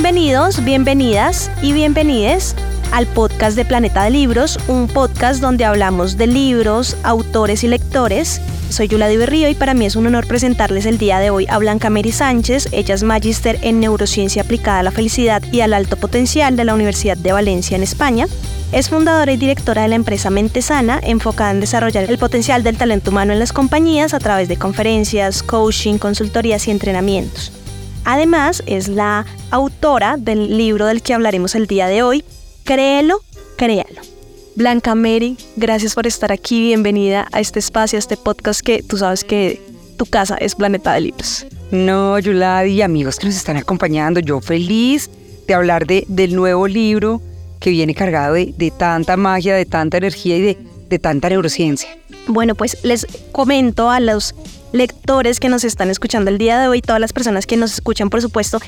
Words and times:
Bienvenidos, 0.00 0.64
bienvenidas 0.64 1.50
y 1.60 1.72
bienvenides 1.72 2.54
al 2.92 3.08
podcast 3.08 3.56
de 3.56 3.64
Planeta 3.64 4.04
de 4.04 4.10
Libros, 4.10 4.60
un 4.68 4.86
podcast 4.86 5.40
donde 5.40 5.64
hablamos 5.64 6.16
de 6.16 6.28
libros, 6.28 6.96
autores 7.02 7.64
y 7.64 7.68
lectores. 7.68 8.40
Soy 8.68 8.86
Yula 8.86 9.08
Berrío 9.08 9.48
y 9.48 9.56
para 9.56 9.74
mí 9.74 9.86
es 9.86 9.96
un 9.96 10.06
honor 10.06 10.28
presentarles 10.28 10.86
el 10.86 10.98
día 10.98 11.18
de 11.18 11.30
hoy 11.30 11.46
a 11.50 11.58
Blanca 11.58 11.90
Mary 11.90 12.12
Sánchez. 12.12 12.68
Ella 12.70 12.94
es 12.94 13.02
magíster 13.02 13.58
en 13.62 13.80
neurociencia 13.80 14.42
aplicada 14.42 14.78
a 14.78 14.82
la 14.84 14.92
felicidad 14.92 15.42
y 15.50 15.62
al 15.62 15.74
alto 15.74 15.96
potencial 15.96 16.54
de 16.54 16.64
la 16.64 16.76
Universidad 16.76 17.16
de 17.16 17.32
Valencia 17.32 17.76
en 17.76 17.82
España. 17.82 18.28
Es 18.70 18.90
fundadora 18.90 19.32
y 19.32 19.36
directora 19.36 19.82
de 19.82 19.88
la 19.88 19.96
empresa 19.96 20.30
Mente 20.30 20.62
Sana, 20.62 21.00
enfocada 21.02 21.50
en 21.50 21.58
desarrollar 21.58 22.04
el 22.04 22.18
potencial 22.18 22.62
del 22.62 22.78
talento 22.78 23.10
humano 23.10 23.32
en 23.32 23.40
las 23.40 23.52
compañías 23.52 24.14
a 24.14 24.20
través 24.20 24.46
de 24.46 24.58
conferencias, 24.58 25.42
coaching, 25.42 25.98
consultorías 25.98 26.68
y 26.68 26.70
entrenamientos. 26.70 27.57
Además, 28.10 28.62
es 28.64 28.88
la 28.88 29.26
autora 29.50 30.16
del 30.16 30.56
libro 30.56 30.86
del 30.86 31.02
que 31.02 31.12
hablaremos 31.12 31.54
el 31.54 31.66
día 31.66 31.88
de 31.88 32.02
hoy, 32.02 32.24
Créelo, 32.64 33.20
créalo. 33.58 34.00
Blanca 34.56 34.94
Mary, 34.94 35.36
gracias 35.56 35.94
por 35.94 36.06
estar 36.06 36.32
aquí, 36.32 36.68
bienvenida 36.68 37.28
a 37.32 37.40
este 37.40 37.58
espacio, 37.58 37.98
a 37.98 38.00
este 38.00 38.16
podcast 38.16 38.62
que 38.62 38.82
tú 38.82 38.96
sabes 38.96 39.24
que 39.24 39.60
tu 39.98 40.06
casa 40.06 40.36
es 40.36 40.54
Planeta 40.54 40.94
de 40.94 41.02
Libros. 41.02 41.46
No, 41.70 42.18
Yuladi 42.18 42.80
amigos 42.80 43.18
que 43.18 43.26
nos 43.26 43.36
están 43.36 43.58
acompañando, 43.58 44.20
yo 44.20 44.40
feliz 44.40 45.10
de 45.46 45.52
hablar 45.52 45.86
de, 45.86 46.06
del 46.08 46.34
nuevo 46.34 46.66
libro 46.66 47.20
que 47.60 47.68
viene 47.68 47.94
cargado 47.94 48.32
de, 48.32 48.72
tanta 48.78 49.18
magia, 49.18 49.54
de 49.54 49.66
tanta 49.66 49.98
energía 49.98 50.38
y 50.38 50.40
de, 50.40 50.58
de 50.88 50.98
tanta 50.98 51.28
neurociencia. 51.28 51.88
Bueno, 52.26 52.54
pues 52.54 52.78
les 52.82 53.06
comento 53.32 53.90
a 53.90 54.00
los 54.00 54.34
lectores 54.72 55.40
que 55.40 55.48
nos 55.48 55.64
están 55.64 55.90
escuchando 55.90 56.30
el 56.30 56.38
día 56.38 56.60
de 56.60 56.68
hoy, 56.68 56.82
todas 56.82 57.00
las 57.00 57.12
personas 57.12 57.46
que 57.46 57.56
nos 57.56 57.72
escuchan, 57.72 58.10
por 58.10 58.20
supuesto, 58.20 58.60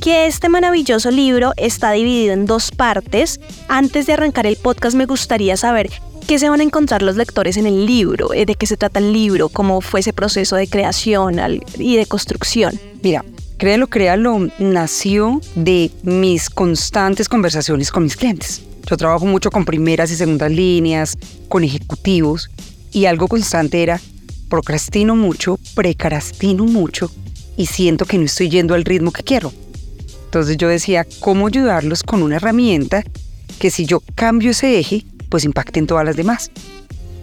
que 0.00 0.26
este 0.26 0.48
maravilloso 0.48 1.10
libro 1.10 1.52
está 1.56 1.92
dividido 1.92 2.32
en 2.32 2.46
dos 2.46 2.70
partes. 2.70 3.40
Antes 3.68 4.06
de 4.06 4.14
arrancar 4.14 4.46
el 4.46 4.56
podcast 4.56 4.96
me 4.96 5.06
gustaría 5.06 5.56
saber 5.56 5.90
qué 6.26 6.38
se 6.38 6.48
van 6.48 6.60
a 6.60 6.64
encontrar 6.64 7.02
los 7.02 7.16
lectores 7.16 7.56
en 7.56 7.66
el 7.66 7.86
libro, 7.86 8.32
eh, 8.32 8.46
de 8.46 8.54
qué 8.54 8.66
se 8.66 8.76
trata 8.76 8.98
el 8.98 9.12
libro, 9.12 9.48
cómo 9.48 9.80
fue 9.80 10.00
ese 10.00 10.12
proceso 10.12 10.56
de 10.56 10.66
creación 10.66 11.38
y 11.78 11.96
de 11.96 12.06
construcción. 12.06 12.78
Mira, 13.02 13.24
créelo, 13.58 13.86
créalo, 13.86 14.48
nació 14.58 15.40
de 15.54 15.90
mis 16.02 16.50
constantes 16.50 17.28
conversaciones 17.28 17.90
con 17.90 18.04
mis 18.04 18.16
clientes. 18.16 18.62
Yo 18.86 18.96
trabajo 18.96 19.26
mucho 19.26 19.50
con 19.50 19.64
primeras 19.64 20.10
y 20.10 20.16
segundas 20.16 20.50
líneas, 20.50 21.16
con 21.48 21.64
ejecutivos, 21.64 22.50
y 22.92 23.06
algo 23.06 23.28
constante 23.28 23.82
era 23.82 24.00
procrastino 24.48 25.16
mucho, 25.16 25.58
precrastino 25.74 26.64
mucho 26.64 27.10
y 27.56 27.66
siento 27.66 28.04
que 28.04 28.18
no 28.18 28.24
estoy 28.24 28.48
yendo 28.48 28.74
al 28.74 28.84
ritmo 28.84 29.10
que 29.12 29.22
quiero. 29.22 29.52
Entonces 30.26 30.56
yo 30.56 30.68
decía, 30.68 31.06
¿cómo 31.20 31.46
ayudarlos 31.46 32.02
con 32.02 32.22
una 32.22 32.36
herramienta 32.36 33.02
que 33.58 33.70
si 33.70 33.86
yo 33.86 34.00
cambio 34.14 34.50
ese 34.50 34.78
eje, 34.78 35.04
pues 35.28 35.44
impacte 35.44 35.78
en 35.80 35.86
todas 35.86 36.04
las 36.04 36.16
demás? 36.16 36.50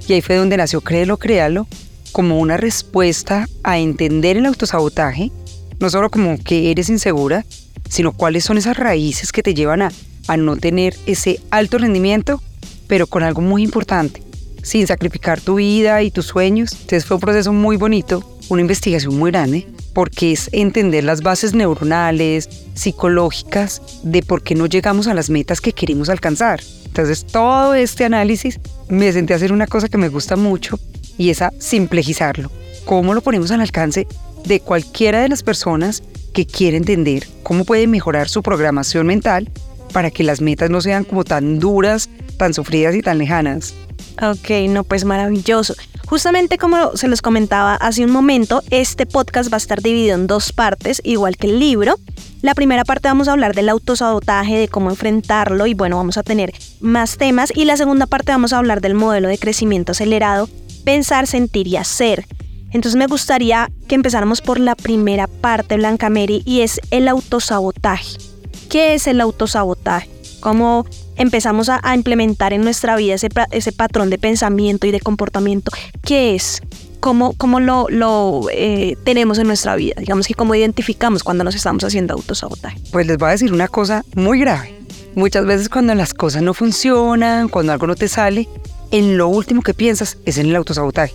Y 0.07 0.13
ahí 0.13 0.21
fue 0.21 0.35
donde 0.35 0.57
nació 0.57 0.81
Créelo, 0.81 1.17
Créalo, 1.17 1.67
como 2.11 2.39
una 2.39 2.57
respuesta 2.57 3.47
a 3.63 3.79
entender 3.79 4.37
el 4.37 4.45
autosabotaje, 4.45 5.31
no 5.79 5.89
solo 5.89 6.09
como 6.09 6.37
que 6.37 6.71
eres 6.71 6.89
insegura, 6.89 7.45
sino 7.89 8.11
cuáles 8.11 8.43
son 8.43 8.57
esas 8.57 8.77
raíces 8.77 9.31
que 9.31 9.43
te 9.43 9.53
llevan 9.53 9.83
a, 9.83 9.91
a 10.31 10.37
no 10.37 10.55
tener 10.55 10.95
ese 11.07 11.41
alto 11.49 11.77
rendimiento, 11.77 12.41
pero 12.87 13.05
con 13.05 13.21
algo 13.21 13.41
muy 13.41 13.63
importante, 13.63 14.23
sin 14.63 14.87
sacrificar 14.87 15.41
tu 15.41 15.55
vida 15.55 16.01
y 16.03 16.09
tus 16.09 16.27
sueños. 16.27 16.71
Entonces 16.71 17.05
fue 17.05 17.15
un 17.15 17.21
proceso 17.21 17.51
muy 17.51 17.75
bonito, 17.75 18.23
una 18.47 18.61
investigación 18.61 19.17
muy 19.17 19.31
grande, 19.31 19.67
porque 19.93 20.31
es 20.31 20.49
entender 20.53 21.03
las 21.03 21.21
bases 21.21 21.53
neuronales, 21.53 22.47
psicológicas, 22.75 23.81
de 24.03 24.23
por 24.23 24.41
qué 24.41 24.55
no 24.55 24.67
llegamos 24.67 25.07
a 25.07 25.13
las 25.13 25.29
metas 25.29 25.59
que 25.59 25.73
queremos 25.73 26.07
alcanzar. 26.07 26.61
Entonces 26.85 27.25
todo 27.25 27.73
este 27.73 28.05
análisis 28.05 28.57
me 28.87 29.11
senté 29.11 29.33
a 29.33 29.35
hacer 29.35 29.51
una 29.51 29.67
cosa 29.67 29.89
que 29.89 29.97
me 29.97 30.07
gusta 30.07 30.37
mucho 30.37 30.79
y 31.17 31.29
es 31.29 31.41
a 31.41 31.51
simplejizarlo. 31.59 32.49
¿Cómo 32.85 33.13
lo 33.13 33.19
ponemos 33.19 33.51
al 33.51 33.59
alcance 33.59 34.07
de 34.45 34.61
cualquiera 34.61 35.19
de 35.21 35.27
las 35.27 35.43
personas 35.43 36.03
que 36.33 36.45
quiere 36.45 36.77
entender 36.77 37.27
cómo 37.43 37.65
puede 37.65 37.85
mejorar 37.87 38.29
su 38.29 38.41
programación 38.41 39.05
mental 39.05 39.49
para 39.91 40.11
que 40.11 40.23
las 40.23 40.41
metas 40.41 40.69
no 40.69 40.81
sean 40.81 41.03
como 41.03 41.23
tan 41.23 41.59
duras, 41.59 42.09
tan 42.37 42.53
sufridas 42.53 42.95
y 42.95 43.01
tan 43.01 43.17
lejanas? 43.17 43.73
Ok, 44.21 44.49
no, 44.69 44.83
pues 44.83 45.05
maravilloso. 45.05 45.75
Justamente 46.07 46.57
como 46.57 46.97
se 46.97 47.07
los 47.07 47.21
comentaba 47.21 47.75
hace 47.75 48.03
un 48.03 48.11
momento, 48.11 48.63
este 48.69 49.05
podcast 49.05 49.51
va 49.51 49.55
a 49.55 49.59
estar 49.59 49.81
dividido 49.81 50.15
en 50.15 50.27
dos 50.27 50.51
partes, 50.51 51.01
igual 51.05 51.37
que 51.37 51.47
el 51.47 51.59
libro. 51.59 51.95
La 52.41 52.53
primera 52.53 52.83
parte 52.83 53.07
vamos 53.07 53.27
a 53.27 53.31
hablar 53.31 53.55
del 53.55 53.69
autosabotaje, 53.69 54.57
de 54.57 54.67
cómo 54.67 54.89
enfrentarlo 54.89 55.67
y 55.67 55.73
bueno, 55.73 55.95
vamos 55.95 56.17
a 56.17 56.23
tener 56.23 56.53
más 56.81 57.17
temas. 57.17 57.53
Y 57.55 57.65
la 57.65 57.77
segunda 57.77 58.07
parte 58.07 58.31
vamos 58.31 58.51
a 58.51 58.57
hablar 58.57 58.81
del 58.81 58.93
modelo 58.93 59.29
de 59.29 59.37
crecimiento 59.37 59.93
acelerado, 59.93 60.49
pensar, 60.83 61.27
sentir 61.27 61.67
y 61.67 61.77
hacer. 61.77 62.25
Entonces 62.73 62.97
me 62.97 63.07
gustaría 63.07 63.69
que 63.87 63.95
empezáramos 63.95 64.41
por 64.41 64.59
la 64.59 64.75
primera 64.75 65.27
parte, 65.27 65.77
Blanca 65.77 66.09
Mary, 66.09 66.41
y 66.45 66.61
es 66.61 66.81
el 66.89 67.07
autosabotaje. 67.07 68.30
¿Qué 68.71 68.93
es 68.93 69.05
el 69.07 69.19
autosabotaje? 69.19 70.09
¿Cómo 70.39 70.85
empezamos 71.17 71.67
a, 71.67 71.81
implementar 71.93 72.53
en 72.53 72.61
nuestra 72.61 72.95
vida 72.95 73.15
ese, 73.15 73.27
ese, 73.51 73.73
patrón 73.73 74.09
de 74.09 74.17
pensamiento 74.17 74.87
y 74.87 74.91
de 74.91 75.01
comportamiento, 75.01 75.73
¿qué 76.05 76.35
es? 76.35 76.61
¿Cómo, 77.01 77.33
cómo 77.33 77.59
lo, 77.59 77.87
lo 77.89 78.47
eh, 78.49 78.95
tenemos 79.03 79.39
en 79.39 79.47
nuestra 79.47 79.75
vida? 79.75 79.95
Digamos 79.99 80.25
que 80.25 80.35
cómo 80.35 80.55
identificamos 80.55 81.21
cuando 81.21 81.43
nos 81.43 81.53
estamos 81.53 81.83
haciendo 81.83 82.13
autosabotaje. 82.13 82.79
Pues 82.93 83.05
les 83.07 83.17
voy 83.17 83.27
a 83.27 83.31
decir 83.31 83.51
una 83.51 83.67
cosa 83.67 84.05
muy 84.15 84.39
grave. 84.39 84.73
Muchas 85.15 85.45
veces 85.45 85.67
cuando 85.67 85.93
las 85.93 86.13
cosas 86.13 86.41
no 86.41 86.53
funcionan, 86.53 87.49
cuando 87.49 87.73
algo 87.73 87.87
no 87.87 87.95
te 87.95 88.07
sale, 88.07 88.47
en 88.91 89.17
lo 89.17 89.27
último 89.27 89.63
que 89.63 89.73
piensas 89.73 90.17
es 90.25 90.37
en 90.37 90.45
el 90.45 90.55
autosabotaje. 90.55 91.13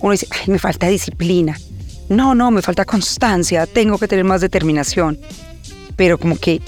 Uno 0.00 0.12
dice, 0.12 0.28
ay, 0.32 0.52
me 0.52 0.58
falta 0.58 0.86
disciplina. 0.88 1.58
No, 2.10 2.34
no, 2.34 2.50
me 2.50 2.60
falta 2.60 2.84
constancia, 2.84 3.66
tengo 3.66 3.96
que 3.96 4.06
tener 4.06 4.26
más 4.26 4.42
determinación. 4.42 5.18
Pero 5.96 6.18
como 6.18 6.36
que 6.36 6.60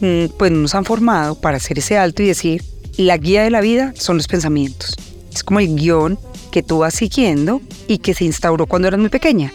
Mm, 0.00 0.28
pues 0.38 0.50
nos 0.50 0.74
han 0.74 0.86
formado 0.86 1.34
para 1.34 1.58
hacer 1.58 1.78
ese 1.78 1.98
alto 1.98 2.22
y 2.22 2.26
decir, 2.26 2.64
la 2.96 3.18
guía 3.18 3.42
de 3.42 3.50
la 3.50 3.60
vida 3.60 3.92
son 3.96 4.16
los 4.16 4.28
pensamientos. 4.28 4.96
Es 5.32 5.44
como 5.44 5.60
el 5.60 5.76
guion 5.76 6.18
que 6.50 6.62
tú 6.62 6.78
vas 6.78 6.94
siguiendo 6.94 7.60
y 7.86 7.98
que 7.98 8.14
se 8.14 8.24
instauró 8.24 8.66
cuando 8.66 8.88
eras 8.88 8.98
muy 8.98 9.10
pequeña. 9.10 9.52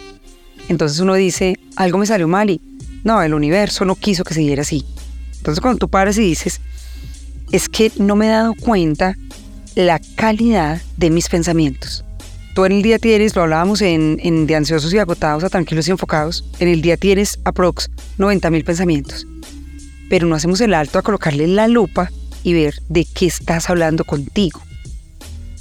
Entonces 0.68 1.00
uno 1.00 1.14
dice, 1.14 1.58
algo 1.74 1.98
me 1.98 2.06
salió 2.06 2.28
mal 2.28 2.50
y 2.50 2.60
no, 3.02 3.20
el 3.22 3.34
universo 3.34 3.84
no 3.84 3.96
quiso 3.96 4.24
que 4.24 4.34
se 4.34 4.40
diera 4.40 4.62
así. 4.62 4.84
Entonces 5.36 5.60
cuando 5.60 5.78
tú 5.78 5.88
paras 5.88 6.16
y 6.16 6.22
dices, 6.22 6.60
es 7.50 7.68
que 7.68 7.90
no 7.98 8.14
me 8.14 8.26
he 8.26 8.30
dado 8.30 8.54
cuenta 8.54 9.16
la 9.74 10.00
calidad 10.14 10.80
de 10.96 11.10
mis 11.10 11.28
pensamientos. 11.28 12.04
Tú 12.56 12.64
en 12.64 12.72
el 12.72 12.82
día 12.82 12.98
tienes, 12.98 13.36
lo 13.36 13.42
hablábamos 13.42 13.80
en, 13.82 14.18
en 14.20 14.48
de 14.48 14.56
ansiosos 14.56 14.92
y 14.92 14.98
agotados 14.98 15.44
a 15.44 15.48
tranquilos 15.48 15.86
y 15.86 15.92
enfocados, 15.92 16.44
en 16.58 16.66
el 16.66 16.82
día 16.82 16.96
tienes 16.96 17.38
aprox 17.44 17.88
90 18.18 18.50
mil 18.50 18.64
pensamientos 18.64 19.28
pero 20.08 20.26
no 20.26 20.34
hacemos 20.34 20.60
el 20.60 20.74
alto 20.74 20.98
a 20.98 21.02
colocarle 21.02 21.46
la 21.46 21.68
lupa 21.68 22.10
y 22.42 22.54
ver 22.54 22.74
de 22.88 23.04
qué 23.04 23.26
estás 23.26 23.70
hablando 23.70 24.04
contigo. 24.04 24.60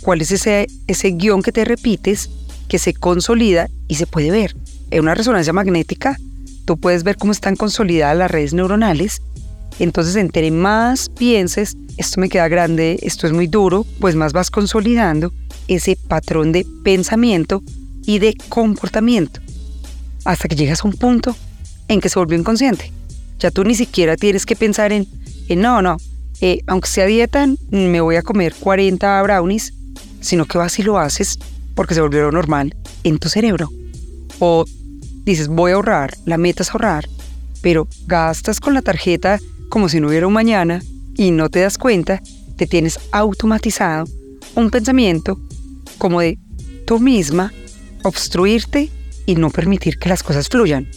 ¿Cuál 0.02 0.22
es 0.22 0.32
ese, 0.32 0.68
ese 0.88 1.12
guion 1.12 1.42
que 1.42 1.52
te 1.52 1.66
repites, 1.66 2.30
que 2.68 2.78
se 2.78 2.94
consolida 2.94 3.70
y 3.88 3.96
se 3.96 4.06
puede 4.06 4.30
ver? 4.30 4.56
En 4.92 5.02
una 5.02 5.16
resonancia 5.16 5.52
magnética, 5.52 6.18
tú 6.66 6.78
puedes 6.78 7.04
ver 7.04 7.18
cómo 7.18 7.32
están 7.32 7.56
consolidadas 7.56 8.18
las 8.18 8.30
redes 8.30 8.54
neuronales. 8.54 9.22
Entonces, 9.80 10.16
entre 10.16 10.50
más 10.52 11.10
pienses, 11.10 11.76
esto 11.98 12.22
me 12.22 12.30
queda 12.30 12.48
grande, 12.48 13.00
esto 13.02 13.28
es 13.28 13.34
muy 13.34 13.48
duro, 13.48 13.86
pues 14.00 14.16
más 14.16 14.34
vas 14.34 14.50
consolidando 14.50 15.34
ese 15.68 15.98
patrón 16.08 16.52
de 16.52 16.66
pensamiento 16.84 17.62
y 18.06 18.20
de 18.20 18.36
comportamiento, 18.50 19.42
hasta 20.24 20.48
que 20.48 20.56
llegas 20.56 20.84
a 20.84 20.88
un 20.88 20.94
punto 20.94 21.36
en 21.88 22.00
que 22.00 22.10
se 22.10 22.20
volvió 22.20 22.38
inconsciente. 22.38 22.92
Ya 23.40 23.52
tú 23.52 23.64
ni 23.64 23.76
siquiera 23.76 24.16
tienes 24.16 24.46
que 24.46 24.56
pensar 24.56 24.92
en, 24.92 25.08
no, 25.50 25.82
no, 25.82 25.98
eh, 26.42 26.62
aunque 26.68 26.90
sea 26.90 27.06
dieta, 27.06 27.48
me 27.70 28.02
voy 28.02 28.16
a 28.16 28.22
comer 28.22 28.54
40 28.60 29.22
brownies, 29.24 29.74
sino 30.22 30.46
que 30.46 30.58
vas 30.58 30.80
y 30.80 30.84
lo 30.84 30.98
haces 30.98 31.38
porque 31.76 31.94
se 31.94 32.02
volvió 32.02 32.32
normal 32.32 32.76
en 33.04 33.20
tu 33.20 33.30
cerebro. 33.30 33.70
O 34.40 34.66
dices, 35.26 35.48
voy 35.48 35.72
a 35.72 35.76
ahorrar, 35.76 36.16
la 36.26 36.38
meta 36.38 36.64
es 36.64 36.72
ahorrar, 36.72 37.08
pero 37.62 37.88
gastas 38.08 38.60
con 38.60 38.74
la 38.74 38.82
tarjeta 38.82 39.40
como 39.70 39.90
si 39.90 40.00
no 40.00 40.08
hubiera 40.08 40.28
un 40.28 40.34
mañana 40.34 40.82
y 41.16 41.32
no 41.32 41.50
te 41.50 41.60
das 41.60 41.78
cuenta, 41.78 42.22
te 42.58 42.68
tienes 42.68 43.00
automatizado 43.12 44.06
un 44.56 44.70
pensamiento 44.70 45.40
como 45.98 46.22
de 46.22 46.38
tú 46.86 47.00
misma 47.00 47.54
obstruirte 48.04 48.90
y 49.26 49.36
no 49.36 49.50
permitir 49.50 49.98
que 49.98 50.10
las 50.10 50.24
cosas 50.24 50.50
fluyan. 50.50 50.88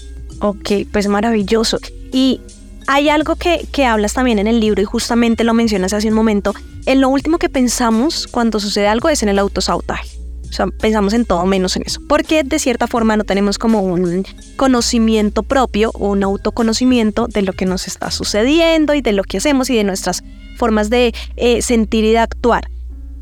Ok, 0.41 0.71
pues 0.93 1.09
maravilloso. 1.09 1.79
Y 2.13 2.41
hay 2.87 3.09
algo 3.09 3.37
que, 3.37 3.67
que, 3.73 3.85
hablas 3.85 4.15
también 4.15 4.39
en 4.39 4.47
el 4.47 4.61
libro 4.61 4.83
y 4.83 4.85
justamente 4.85 5.45
lo 5.45 5.55
mencionas 5.55 5.93
hace 5.93 6.09
un 6.09 6.15
momento. 6.15 6.55
En 6.87 7.01
lo 7.01 7.09
último 7.09 7.39
que 7.39 7.49
pensamos 7.49 8.27
cuando 8.27 8.61
sucede 8.61 8.89
algo 8.89 9.09
es 9.09 9.23
en 9.23 9.31
el 9.31 9.39
autosabotaje. 9.39 10.18
O 10.49 10.53
sea, 10.53 10.67
pensamos 10.67 11.13
en 11.13 11.25
todo 11.25 11.45
menos 11.47 11.77
en 11.77 11.83
eso. 11.85 12.01
Porque 12.09 12.43
de 12.43 12.59
cierta 12.59 12.87
forma 12.87 13.17
no 13.17 13.25
tenemos 13.25 13.59
como 13.59 13.81
un 13.81 14.25
conocimiento 14.57 15.43
propio 15.43 15.91
o 15.95 16.11
un 16.11 16.23
autoconocimiento 16.25 17.27
de 17.29 17.43
lo 17.43 17.53
que 17.53 17.67
nos 17.67 17.87
está 17.87 18.11
sucediendo 18.11 18.95
y 18.95 19.03
de 19.03 19.13
lo 19.13 19.25
que 19.25 19.39
hacemos 19.39 19.71
y 19.71 19.77
de 19.77 19.85
nuestras 19.85 20.23
formas 20.57 20.91
de 20.91 21.15
eh, 21.37 21.63
sentir 21.63 22.05
y 22.05 22.13
de 22.13 22.19
actuar. 22.19 22.69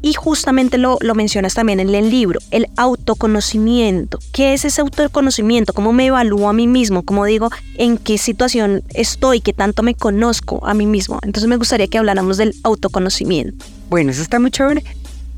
Y 0.03 0.13
justamente 0.13 0.79
lo, 0.79 0.99
lo 1.01 1.15
mencionas 1.15 1.55
también 1.55 1.81
en 1.81 1.93
el 1.95 2.11
libro, 2.11 2.39
el 2.51 2.69
autoconocimiento. 2.77 4.19
¿Qué 4.33 4.53
es 4.53 4.65
ese 4.65 4.81
autoconocimiento? 4.81 5.73
¿Cómo 5.73 5.93
me 5.93 6.07
evalúo 6.07 6.49
a 6.49 6.53
mí 6.53 6.67
mismo? 6.67 7.03
¿Cómo 7.03 7.25
digo 7.25 7.51
en 7.77 7.99
qué 7.99 8.17
situación 8.19 8.85
estoy? 8.91 9.41
¿Qué 9.41 9.53
tanto 9.53 9.83
me 9.83 9.95
conozco 9.95 10.65
a 10.65 10.75
mí 10.75 10.87
mismo? 10.87 11.19
Entonces 11.23 11.49
me 11.49 11.57
gustaría 11.57 11.89
que 11.89 11.99
habláramos 11.99 12.37
del 12.37 12.55
autoconocimiento. 12.63 13.65
Bueno, 13.91 14.13
eso 14.13 14.23
está 14.23 14.39
muy 14.39 14.51
chévere. 14.51 14.85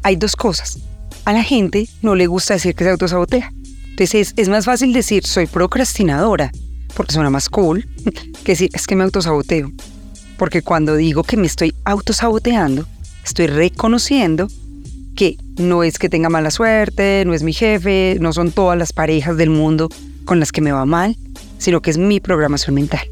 Hay 0.03 0.17
dos 0.17 0.37
cosas. 0.37 0.79
A 1.29 1.35
la 1.35 1.43
gente 1.43 1.87
no 2.01 2.15
le 2.15 2.27
gusta 2.27 2.55
decir 2.55 2.75
que 2.75 2.85
se 2.85 2.91
autosabotea. 2.91 3.53
Entonces 3.91 4.33
es, 4.35 4.49
más 4.49 4.65
fácil 4.65 4.95
decir 4.95 5.27
soy 5.27 5.47
procrastinadora, 5.47 6.51
porque 6.97 7.13
suena 7.13 7.29
más 7.29 7.51
cool, 7.51 7.87
que 8.45 8.53
decir 8.53 8.71
es 8.73 8.87
que 8.87 8.97
me 8.97 9.05
autosaboteo. 9.05 9.71
Porque 10.39 10.63
cuando 10.63 10.97
digo 10.97 11.25
que 11.25 11.37
me 11.37 11.47
estoy 11.47 11.75
autosaboteando, 11.85 12.87
estoy 13.23 13.47
reconociendo 13.47 14.49
que 15.17 15.37
no 15.59 15.83
es 15.83 15.99
que 15.99 16.09
tenga 16.09 16.31
mala 16.31 16.51
suerte, 16.51 17.25
no 17.27 17.35
es 17.35 17.43
mi 17.43 17.53
jefe, 17.53 18.17
no 18.19 18.33
son 18.33 18.51
todas 18.51 18.79
las 18.79 18.95
parejas 18.95 19.37
del 19.37 19.51
mundo 19.51 19.91
con 20.25 20.41
las 20.41 20.51
que 20.51 20.63
me 20.63 20.73
va 20.73 20.87
mal, 20.87 21.15
sino 21.59 21.83
que 21.83 21.91
es 21.91 21.99
mi 21.99 22.21
programación 22.21 22.75
mental. 22.75 23.07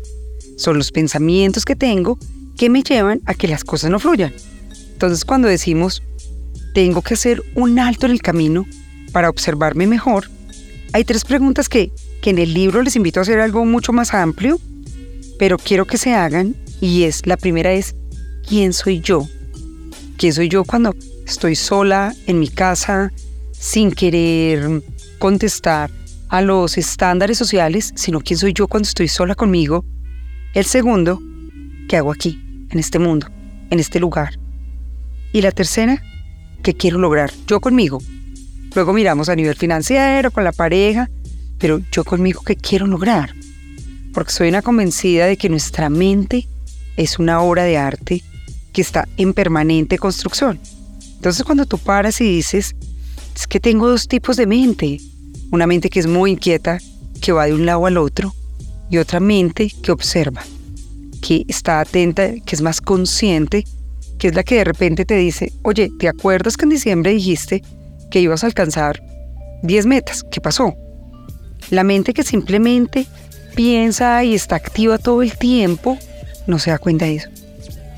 Son 0.57 0.79
los 0.79 0.91
pensamientos 0.91 1.67
que 1.67 1.77
tengo 1.77 2.19
que 2.57 2.71
me 2.71 2.83
llevan 2.83 3.21
a 3.27 3.35
que 3.35 3.47
las 3.47 3.63
cosas 3.63 3.91
no 3.91 4.01
fluyan. 4.01 4.33
Entonces 4.95 5.27
cuando 5.27 5.49
decimos, 5.49 6.03
tengo 6.77 7.01
que 7.01 7.15
hacer 7.15 7.43
un 7.55 7.79
alto 7.79 8.05
en 8.05 8.13
el 8.13 8.21
camino 8.21 8.67
para 9.11 9.31
observarme 9.31 9.87
mejor, 9.87 10.29
hay 10.93 11.05
tres 11.05 11.25
preguntas 11.25 11.71
que, 11.71 11.91
que 12.21 12.29
en 12.29 12.39
el 12.39 12.53
libro 12.53 12.83
les 12.83 12.97
invito 12.97 13.19
a 13.19 13.23
hacer 13.23 13.41
algo 13.41 13.65
mucho 13.65 13.95
más 13.95 14.13
amplio, 14.13 14.61
pero 15.39 15.57
quiero 15.57 15.87
que 15.87 15.97
se 15.97 16.13
hagan 16.13 16.55
y 16.83 17.05
es, 17.05 17.27
la 17.27 17.39
primera 17.39 17.73
es, 17.73 17.97
¿quién 18.47 18.75
soy 18.75 19.01
yo? 19.01 19.27
¿Quién 20.19 20.35
soy 20.35 20.51
yo 20.51 20.65
cuando 20.65 20.95
estoy 21.27 21.57
sola 21.57 22.15
en 22.27 22.41
mi 22.41 22.49
casa 22.49 23.11
sin 23.53 23.91
querer 23.91 24.83
contestar 25.19 25.91
a 26.29 26.43
los 26.43 26.77
estándares 26.77 27.39
sociales, 27.39 27.95
sino 27.97 28.21
quién 28.21 28.39
soy 28.39 28.53
yo 28.53 28.69
cuando 28.69 28.87
estoy 28.87 29.09
sola 29.09 29.35
conmigo? 29.35 29.87
El 30.53 30.67
segundo, 30.67 31.23
¿qué 31.89 31.97
hago 31.97 32.13
aquí, 32.13 32.39
en 32.69 32.79
este 32.79 32.99
mundo, 32.99 33.29
en 33.71 33.81
este 33.81 33.99
lugar? 33.99 34.39
Y 35.33 35.41
la 35.41 35.53
tercera, 35.53 36.03
¿qué 36.67 36.75
quiero 36.75 36.99
lograr 36.99 37.33
yo 37.47 37.61
conmigo? 37.61 38.03
Luego 38.75 38.93
miramos 38.93 39.29
a 39.29 39.37
nivel 39.37 39.55
financiero, 39.55 40.33
con 40.33 40.43
la 40.43 40.51
pareja, 40.51 41.09
pero 41.59 41.81
yo 41.93 42.03
conmigo, 42.03 42.43
¿qué 42.45 42.57
quiero 42.57 42.89
lograr? 42.89 43.37
Porque 44.13 44.33
soy 44.33 44.49
una 44.49 44.63
convencida 44.63 45.27
de 45.27 45.37
que 45.37 45.49
nuestra 45.49 45.89
mente 45.91 46.49
es 46.97 47.21
una 47.21 47.41
obra 47.41 47.63
de 47.63 47.77
arte 47.77 48.25
que 48.73 48.83
está 48.83 49.07
en 49.17 49.33
permanente 49.33 49.97
construcción. 49.97 50.59
Entonces 51.15 51.45
cuando 51.45 51.67
tú 51.67 51.79
paras 51.79 52.21
y 52.21 52.25
dices, 52.25 52.75
es 53.37 53.47
que 53.47 53.61
tengo 53.61 53.89
dos 53.89 54.09
tipos 54.09 54.37
de 54.37 54.49
mente, 54.49 55.01
una 55.53 55.69
mente 55.69 55.89
que 55.89 56.01
es 56.01 56.09
muy 56.09 56.33
inquieta, 56.33 56.81
que 57.21 57.31
va 57.31 57.47
de 57.47 57.55
un 57.55 57.65
lado 57.65 57.87
al 57.87 57.97
otro, 57.97 58.35
y 58.91 58.99
otra 58.99 59.21
mente 59.21 59.73
que 59.85 59.93
observa, 59.93 60.43
que 61.23 61.45
está 61.47 61.79
atenta, 61.79 62.33
que 62.45 62.57
es 62.57 62.61
más 62.61 62.81
consciente, 62.81 63.65
que 64.19 64.29
es 64.29 64.35
la 64.35 64.43
que 64.43 64.57
de 64.57 64.65
repente 64.65 65.05
te 65.05 65.15
dice, 65.17 65.53
oye, 65.63 65.91
¿te 65.99 66.09
acuerdas 66.09 66.57
que 66.57 66.65
en 66.65 66.71
diciembre 66.71 67.13
dijiste 67.13 67.63
que 68.11 68.21
ibas 68.21 68.45
a 68.45 68.47
alcanzar 68.47 69.03
10 69.63 69.87
metas? 69.87 70.25
¿Qué 70.31 70.41
pasó? 70.41 70.75
La 71.71 71.85
mente 71.85 72.15
que 72.15 72.23
simplemente 72.23 73.07
piensa 73.55 74.23
y 74.25 74.35
está 74.35 74.57
activa 74.57 74.99
todo 74.99 75.23
el 75.23 75.37
tiempo, 75.37 75.99
no 76.47 76.59
se 76.59 76.71
da 76.71 76.79
cuenta 76.79 77.07
de 77.07 77.17
eso 77.17 77.31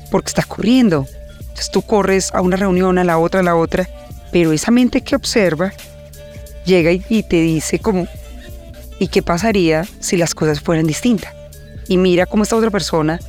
porque 0.09 0.29
está 0.29 0.43
corriendo. 0.43 1.07
Entonces 1.39 1.71
tú 1.71 1.81
corres 1.81 2.33
a 2.33 2.41
una 2.41 2.57
reunión, 2.57 2.97
a 2.97 3.03
la 3.03 3.17
otra, 3.17 3.39
a 3.41 3.43
la 3.43 3.55
otra, 3.55 3.87
pero 4.31 4.51
esa 4.53 4.71
mente 4.71 5.01
que 5.01 5.15
observa 5.15 5.73
llega 6.65 6.91
y, 6.91 7.23
te 7.23 7.41
dice 7.41 7.79
como, 7.79 8.07
¿y 8.99 9.07
qué 9.07 9.23
pasaría 9.23 9.85
si 9.99 10.17
las 10.17 10.35
cosas 10.35 10.61
fueran 10.61 10.85
distintas? 10.85 11.33
Y 11.87 11.97
mira 11.97 12.25
cómo 12.25 12.43
esta 12.43 12.55
otra 12.55 12.69
persona 12.69 13.19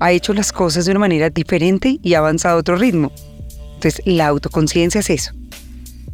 ha 0.00 0.12
hecho 0.12 0.32
las 0.34 0.52
cosas 0.52 0.84
de 0.84 0.92
una 0.92 1.00
manera 1.00 1.30
diferente 1.30 1.98
y 2.02 2.14
ha 2.14 2.18
avanzado 2.18 2.56
a 2.56 2.60
otro 2.60 2.76
ritmo. 2.76 3.12
Entonces 3.74 4.00
la 4.04 4.28
autoconciencia 4.28 5.00
es 5.00 5.10
eso. 5.10 5.32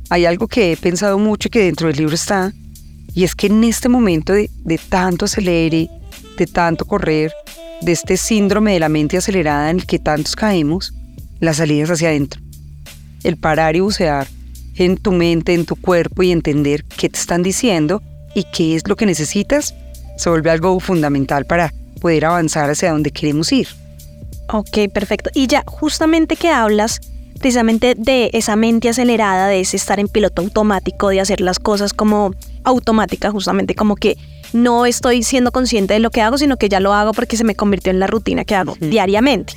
Hay 0.09 0.25
algo 0.25 0.49
que 0.49 0.73
he 0.73 0.77
pensado 0.77 1.19
mucho 1.19 1.49
y 1.49 1.51
que 1.51 1.65
dentro 1.65 1.87
del 1.87 1.97
libro 1.97 2.15
está, 2.15 2.53
y 3.15 3.25
es 3.25 3.35
que 3.35 3.47
en 3.47 3.65
este 3.65 3.89
momento 3.89 4.33
de, 4.33 4.51
de 4.65 4.79
tanto 4.79 5.25
acelere, 5.25 5.89
de 6.37 6.47
tanto 6.47 6.85
correr, 6.85 7.33
de 7.81 7.93
este 7.93 8.17
síndrome 8.17 8.73
de 8.73 8.81
la 8.81 8.89
mente 8.89 9.17
acelerada 9.17 9.71
en 9.71 9.79
el 9.79 9.87
que 9.87 9.99
tantos 9.99 10.37
caemos, 10.37 10.93
las 11.41 11.57
salidas 11.57 11.91
hacia 11.91 12.09
adentro. 12.09 12.41
El 13.23 13.37
parar 13.37 13.77
y 13.77 13.81
bucear 13.81 14.27
en 14.77 14.97
tu 14.97 15.13
mente, 15.13 15.55
en 15.55 15.65
tu 15.65 15.77
cuerpo 15.77 16.23
y 16.23 16.33
entender 16.33 16.85
qué 16.85 17.09
te 17.09 17.19
están 17.19 17.43
diciendo 17.43 18.03
y 18.35 18.45
qué 18.53 18.77
es 18.77 18.87
lo 18.89 18.97
que 18.97 19.07
necesitas, 19.07 19.75
se 20.17 20.31
vuelve 20.31 20.51
algo 20.51 20.79
fundamental 20.81 21.45
para 21.47 21.73
poder 22.01 22.25
avanzar 22.25 22.71
hacia 22.71 22.91
donde 22.91 23.11
queremos 23.11 23.53
ir. 23.53 23.69
Ok, 24.49 24.91
perfecto. 24.93 25.31
Y 25.35 25.47
ya, 25.47 25.63
justamente 25.67 26.37
que 26.37 26.51
hablas 26.51 27.01
precisamente 27.39 27.95
de 27.97 28.31
esa 28.33 28.57
mente 28.57 28.89
acelerada, 28.89 29.47
de 29.47 29.61
ese 29.61 29.77
estar 29.77 30.01
en 30.01 30.09
piloto 30.09 30.43
automático, 30.43 31.09
de 31.09 31.21
hacer 31.21 31.41
las 31.41 31.59
cosas 31.59 31.93
como 31.93 32.35
automática, 32.65 33.31
justamente 33.31 33.75
como 33.75 33.97
que 33.97 34.17
no 34.53 34.87
estoy 34.87 35.23
siendo 35.23 35.53
consciente 35.53 35.95
de 35.95 36.01
lo 36.01 36.11
que 36.11 36.21
hago, 36.21 36.37
sino 36.37 36.57
que 36.57 36.69
ya 36.69 36.81
lo 36.81 36.93
hago 36.93 37.13
porque 37.13 37.37
se 37.37 37.45
me 37.45 37.55
convirtió 37.55 37.91
en 37.91 38.01
la 38.01 38.07
rutina 38.07 38.45
que 38.45 38.55
hago 38.55 38.77
diariamente. 38.81 39.55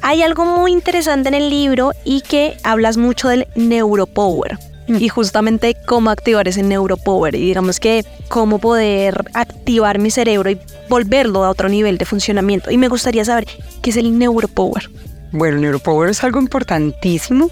Hay 0.00 0.22
algo 0.22 0.44
muy 0.44 0.72
interesante 0.72 1.28
en 1.28 1.34
el 1.34 1.50
libro 1.50 1.92
y 2.04 2.22
que 2.22 2.56
hablas 2.64 2.96
mucho 2.96 3.28
del 3.28 3.46
neuropower. 3.54 4.58
Y 4.88 5.08
justamente 5.08 5.76
cómo 5.86 6.10
activar 6.10 6.48
ese 6.48 6.62
neuropower 6.62 7.34
y 7.34 7.40
digamos 7.40 7.78
que 7.78 8.04
cómo 8.28 8.58
poder 8.58 9.30
activar 9.34 9.98
mi 9.98 10.10
cerebro 10.10 10.50
y 10.50 10.58
volverlo 10.88 11.44
a 11.44 11.50
otro 11.50 11.68
nivel 11.68 11.98
de 11.98 12.04
funcionamiento. 12.04 12.70
Y 12.70 12.78
me 12.78 12.88
gustaría 12.88 13.24
saber 13.24 13.46
qué 13.80 13.90
es 13.90 13.96
el 13.96 14.18
neuropower. 14.18 14.90
Bueno, 15.32 15.56
el 15.56 15.62
neuropower 15.62 16.10
es 16.10 16.22
algo 16.24 16.40
importantísimo 16.40 17.50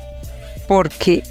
porque 0.69 1.23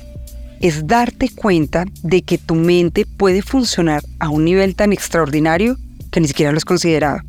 es 0.59 0.87
darte 0.87 1.29
cuenta 1.29 1.85
de 2.03 2.21
que 2.21 2.37
tu 2.37 2.55
mente 2.55 3.05
puede 3.05 3.41
funcionar 3.41 4.03
a 4.19 4.29
un 4.29 4.45
nivel 4.45 4.75
tan 4.75 4.91
extraordinario 4.91 5.77
que 6.11 6.19
ni 6.19 6.27
siquiera 6.27 6.51
lo 6.51 6.57
has 6.57 6.65
considerado. 6.65 7.19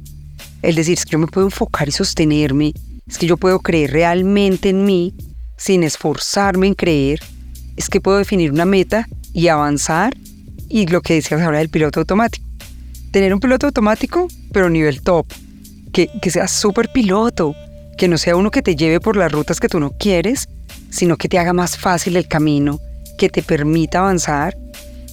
Es 0.63 0.77
decir, 0.77 0.99
es 0.99 1.05
que 1.05 1.13
yo 1.13 1.19
me 1.19 1.27
puedo 1.27 1.47
enfocar 1.47 1.89
y 1.89 1.93
sostenerme, 1.93 2.73
es 3.07 3.19
que 3.19 3.27
yo 3.27 3.37
puedo 3.37 3.61
creer 3.61 3.93
realmente 3.93 4.71
en 4.71 4.85
mí 4.85 5.15
sin 5.57 5.83
esforzarme 5.83 6.67
en 6.67 6.75
creer, 6.75 7.21
es 7.81 7.89
que 7.89 8.01
puedo 8.03 8.19
definir 8.19 8.53
una 8.53 8.67
meta 8.67 9.09
y 9.33 9.49
avanzar 9.49 10.15
y 10.69 10.87
lo 10.87 11.01
que 11.01 11.15
decías 11.15 11.41
ahora 11.41 11.59
del 11.59 11.71
piloto 11.71 12.01
automático. 12.01 12.47
Tener 13.11 13.33
un 13.33 13.41
piloto 13.41 13.67
automático, 13.67 14.29
pero 14.53 14.69
nivel 14.69 15.01
top, 15.01 15.27
que, 15.91 16.11
que 16.21 16.31
sea 16.31 16.47
súper 16.47 16.91
piloto, 16.93 17.55
que 17.97 18.07
no 18.07 18.19
sea 18.19 18.37
uno 18.37 18.51
que 18.51 18.61
te 18.61 18.77
lleve 18.77 19.01
por 19.01 19.17
las 19.17 19.33
rutas 19.33 19.61
que 19.61 19.69
tú 19.69 19.81
no 19.81 19.93
quieres, 19.93 20.47
sino 20.91 21.17
que 21.17 21.29
te 21.29 21.39
haga 21.39 21.55
más 21.55 21.79
fácil 21.79 22.17
el 22.17 22.29
camino, 22.29 22.79
que 23.17 23.31
te 23.31 23.43
permita 23.43 24.01
avanzar 24.01 24.59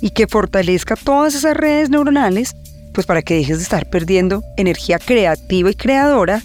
y 0.01 0.09
que 0.09 0.27
fortalezca 0.27 0.97
todas 0.97 1.35
esas 1.35 1.55
redes 1.55 1.89
neuronales, 1.89 2.53
pues 2.93 3.07
para 3.07 3.21
que 3.21 3.35
dejes 3.35 3.59
de 3.59 3.63
estar 3.63 3.89
perdiendo 3.89 4.43
energía 4.57 4.99
creativa 4.99 5.71
y 5.71 5.73
creadora 5.73 6.43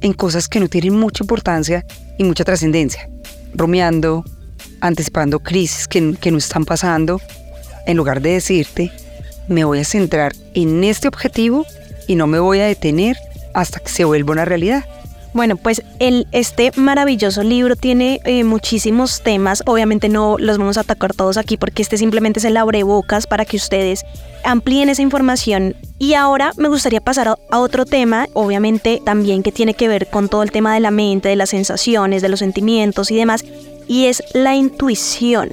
en 0.00 0.14
cosas 0.14 0.48
que 0.48 0.60
no 0.60 0.68
tienen 0.68 0.98
mucha 0.98 1.22
importancia 1.22 1.84
y 2.18 2.24
mucha 2.24 2.42
trascendencia, 2.42 3.06
rumiando, 3.54 4.24
anticipando 4.82 5.40
crisis 5.40 5.88
que, 5.88 6.14
que 6.20 6.30
no 6.30 6.36
están 6.36 6.66
pasando, 6.66 7.20
en 7.86 7.96
lugar 7.96 8.20
de 8.20 8.32
decirte, 8.32 8.92
me 9.48 9.64
voy 9.64 9.78
a 9.78 9.84
centrar 9.84 10.32
en 10.54 10.84
este 10.84 11.08
objetivo 11.08 11.64
y 12.06 12.16
no 12.16 12.26
me 12.26 12.38
voy 12.38 12.60
a 12.60 12.66
detener 12.66 13.16
hasta 13.54 13.80
que 13.80 13.88
se 13.88 14.04
vuelva 14.04 14.32
una 14.32 14.44
realidad. 14.44 14.84
Bueno, 15.34 15.56
pues 15.56 15.82
el, 15.98 16.26
este 16.32 16.72
maravilloso 16.76 17.42
libro 17.42 17.74
tiene 17.74 18.20
eh, 18.24 18.44
muchísimos 18.44 19.22
temas. 19.22 19.62
Obviamente 19.64 20.10
no 20.10 20.36
los 20.38 20.58
vamos 20.58 20.76
a 20.76 20.82
atacar 20.82 21.14
todos 21.14 21.38
aquí 21.38 21.56
porque 21.56 21.80
este 21.80 21.96
simplemente 21.96 22.38
es 22.38 22.44
el 22.44 22.56
abrebocas 22.58 23.26
para 23.26 23.46
que 23.46 23.56
ustedes 23.56 24.04
amplíen 24.44 24.90
esa 24.90 25.00
información. 25.00 25.74
Y 25.98 26.14
ahora 26.14 26.52
me 26.58 26.68
gustaría 26.68 27.00
pasar 27.00 27.28
a 27.28 27.58
otro 27.58 27.86
tema, 27.86 28.28
obviamente 28.34 29.00
también 29.02 29.42
que 29.42 29.52
tiene 29.52 29.72
que 29.72 29.88
ver 29.88 30.08
con 30.08 30.28
todo 30.28 30.42
el 30.42 30.50
tema 30.50 30.74
de 30.74 30.80
la 30.80 30.90
mente, 30.90 31.30
de 31.30 31.36
las 31.36 31.50
sensaciones, 31.50 32.20
de 32.20 32.28
los 32.28 32.40
sentimientos 32.40 33.10
y 33.10 33.16
demás, 33.16 33.42
y 33.92 34.06
es 34.06 34.22
la 34.32 34.54
intuición. 34.54 35.50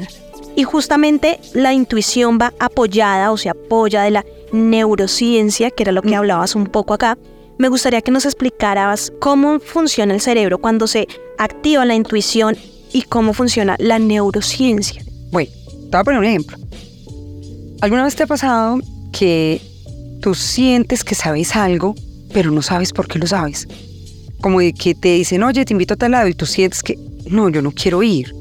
Y 0.55 0.63
justamente 0.63 1.41
la 1.53 1.73
intuición 1.73 2.39
va 2.41 2.53
apoyada 2.57 3.33
o 3.33 3.37
se 3.37 3.49
apoya 3.49 4.03
de 4.03 4.11
la 4.11 4.25
neurociencia, 4.53 5.71
que 5.71 5.83
era 5.83 5.91
lo 5.91 6.01
que 6.01 6.11
mm. 6.11 6.19
hablabas 6.19 6.55
un 6.55 6.67
poco 6.67 6.93
acá, 6.93 7.17
me 7.57 7.67
gustaría 7.67 8.01
que 8.01 8.11
nos 8.11 8.23
explicaras 8.23 9.11
cómo 9.19 9.59
funciona 9.59 10.13
el 10.13 10.21
cerebro 10.21 10.57
cuando 10.57 10.87
se 10.87 11.05
activa 11.37 11.83
la 11.83 11.95
intuición 11.95 12.55
y 12.93 13.01
cómo 13.01 13.33
funciona 13.33 13.75
la 13.77 13.99
neurociencia. 13.99 15.03
Bueno, 15.31 15.51
Te 15.67 15.97
voy 15.97 15.99
a 15.99 16.03
poner 16.05 16.19
un 16.21 16.25
ejemplo. 16.25 16.57
¿Alguna 17.81 18.05
vez 18.05 18.15
te 18.15 18.23
ha 18.23 18.27
pasado 18.27 18.79
que 19.11 19.61
tú 20.21 20.33
sientes 20.33 21.03
que 21.03 21.13
sabes 21.13 21.57
algo, 21.57 21.93
pero 22.31 22.51
no 22.51 22.61
sabes 22.61 22.93
por 22.93 23.09
qué 23.09 23.19
lo 23.19 23.27
sabes? 23.27 23.67
Como 24.39 24.61
de 24.61 24.71
que 24.71 24.95
te 24.95 25.15
dicen, 25.15 25.43
oye, 25.43 25.65
te 25.65 25.73
invito 25.73 25.95
a 25.95 25.97
tal 25.97 26.11
lado 26.11 26.29
y 26.29 26.33
tú 26.33 26.45
sientes 26.45 26.81
que, 26.81 26.97
no, 27.29 27.49
yo 27.49 27.61
no 27.61 27.71
quiero 27.71 28.03
ir. 28.03 28.33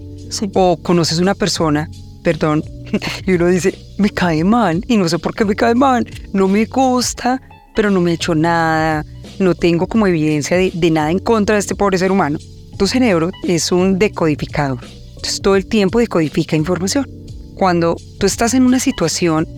O 0.55 0.77
conoces 0.77 1.19
una 1.19 1.35
persona, 1.35 1.89
perdón, 2.23 2.63
y 3.27 3.33
uno 3.33 3.47
dice, 3.47 3.75
me 3.99 4.11
cae 4.11 4.45
mal 4.45 4.85
y 4.87 4.97
no 4.97 5.09
sé 5.09 5.19
por 5.19 5.35
qué 5.35 5.45
me 5.45 5.57
cae 5.57 5.75
mal, 5.75 6.07
no 6.33 6.49
me 6.49 6.67
gusta, 6.67 7.41
pero 7.75 7.91
no 7.91 8.01
me 8.01 8.11
he 8.11 8.15
hecho 8.15 8.35
nada, 8.35 9.05
no 9.39 9.55
tengo 9.55 9.87
como 9.87 10.07
evidencia 10.07 10.57
de, 10.57 10.71
de 10.75 10.91
nada 10.91 11.11
en 11.11 11.19
contra 11.19 11.55
de 11.55 11.61
este 11.61 11.75
pobre 11.75 11.99
ser 11.99 12.13
humano. 12.13 12.39
Tu 12.77 12.87
cerebro 12.87 13.31
es 13.43 13.73
un 13.73 13.99
decodificador, 13.99 14.81
entonces 15.17 15.41
todo 15.41 15.57
el 15.57 15.67
tiempo 15.67 15.99
decodifica 15.99 16.57
información. 16.57 17.09
Cuando 17.55 17.97
tú 18.21 18.27
estás 18.27 18.55
en 18.55 18.63
una 18.63 18.79
situación 18.79 19.49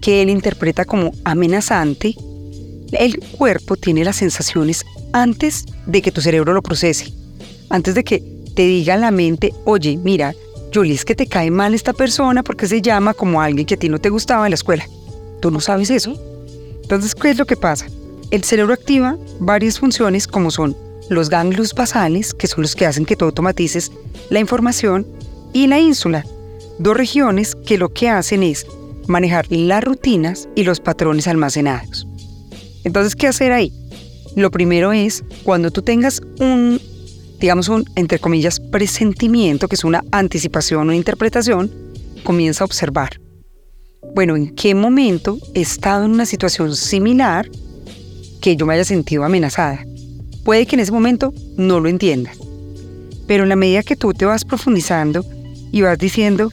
que 0.00 0.22
él 0.22 0.30
interpreta 0.30 0.84
como 0.84 1.12
amenazante, 1.24 2.14
el 2.92 3.18
cuerpo 3.18 3.76
tiene 3.76 4.04
las 4.04 4.16
sensaciones 4.16 4.84
antes 5.12 5.66
de 5.86 6.00
que 6.02 6.12
tu 6.12 6.20
cerebro 6.20 6.54
lo 6.54 6.62
procese, 6.62 7.12
antes 7.68 7.94
de 7.94 8.04
que 8.04 8.39
te 8.54 8.62
diga 8.62 8.96
la 8.96 9.10
mente, 9.10 9.54
oye, 9.64 9.96
mira, 9.96 10.34
Julie, 10.72 10.94
es 10.94 11.04
que 11.04 11.14
te 11.14 11.26
cae 11.26 11.50
mal 11.50 11.74
esta 11.74 11.92
persona 11.92 12.42
porque 12.42 12.66
se 12.66 12.80
llama 12.80 13.14
como 13.14 13.40
alguien 13.40 13.66
que 13.66 13.74
a 13.74 13.78
ti 13.78 13.88
no 13.88 13.98
te 13.98 14.10
gustaba 14.10 14.46
en 14.46 14.50
la 14.50 14.54
escuela. 14.54 14.86
Tú 15.40 15.50
no 15.50 15.60
sabes 15.60 15.90
eso. 15.90 16.14
Entonces, 16.82 17.14
¿qué 17.14 17.30
es 17.30 17.38
lo 17.38 17.46
que 17.46 17.56
pasa? 17.56 17.86
El 18.30 18.44
cerebro 18.44 18.74
activa 18.74 19.16
varias 19.40 19.78
funciones 19.78 20.26
como 20.26 20.50
son 20.50 20.76
los 21.08 21.28
ganglios 21.28 21.74
basales, 21.74 22.34
que 22.34 22.46
son 22.46 22.62
los 22.62 22.76
que 22.76 22.86
hacen 22.86 23.04
que 23.04 23.16
tú 23.16 23.24
automatices 23.24 23.90
la 24.28 24.38
información, 24.38 25.06
y 25.52 25.66
la 25.66 25.80
ínsula, 25.80 26.24
dos 26.78 26.96
regiones 26.96 27.54
que 27.54 27.78
lo 27.78 27.92
que 27.92 28.08
hacen 28.08 28.42
es 28.42 28.66
manejar 29.08 29.46
las 29.50 29.82
rutinas 29.82 30.48
y 30.54 30.62
los 30.62 30.80
patrones 30.80 31.26
almacenados. 31.26 32.06
Entonces, 32.84 33.16
¿qué 33.16 33.26
hacer 33.26 33.52
ahí? 33.52 33.72
Lo 34.36 34.50
primero 34.50 34.92
es, 34.92 35.24
cuando 35.42 35.70
tú 35.70 35.82
tengas 35.82 36.22
un 36.38 36.80
digamos, 37.40 37.68
un, 37.68 37.88
entre 37.96 38.18
comillas, 38.18 38.60
presentimiento, 38.60 39.66
que 39.66 39.74
es 39.74 39.84
una 39.84 40.04
anticipación 40.12 40.90
o 40.90 40.92
interpretación, 40.92 41.70
comienza 42.22 42.64
a 42.64 42.66
observar. 42.66 43.20
Bueno, 44.14 44.36
¿en 44.36 44.54
qué 44.54 44.74
momento 44.74 45.38
he 45.54 45.62
estado 45.62 46.04
en 46.04 46.10
una 46.10 46.26
situación 46.26 46.76
similar 46.76 47.48
que 48.40 48.56
yo 48.56 48.66
me 48.66 48.74
haya 48.74 48.84
sentido 48.84 49.24
amenazada? 49.24 49.84
Puede 50.44 50.66
que 50.66 50.76
en 50.76 50.80
ese 50.80 50.92
momento 50.92 51.32
no 51.56 51.80
lo 51.80 51.88
entiendas, 51.88 52.38
pero 53.26 53.44
en 53.44 53.48
la 53.48 53.56
medida 53.56 53.82
que 53.82 53.96
tú 53.96 54.12
te 54.12 54.24
vas 54.26 54.44
profundizando 54.44 55.24
y 55.72 55.82
vas 55.82 55.98
diciendo, 55.98 56.50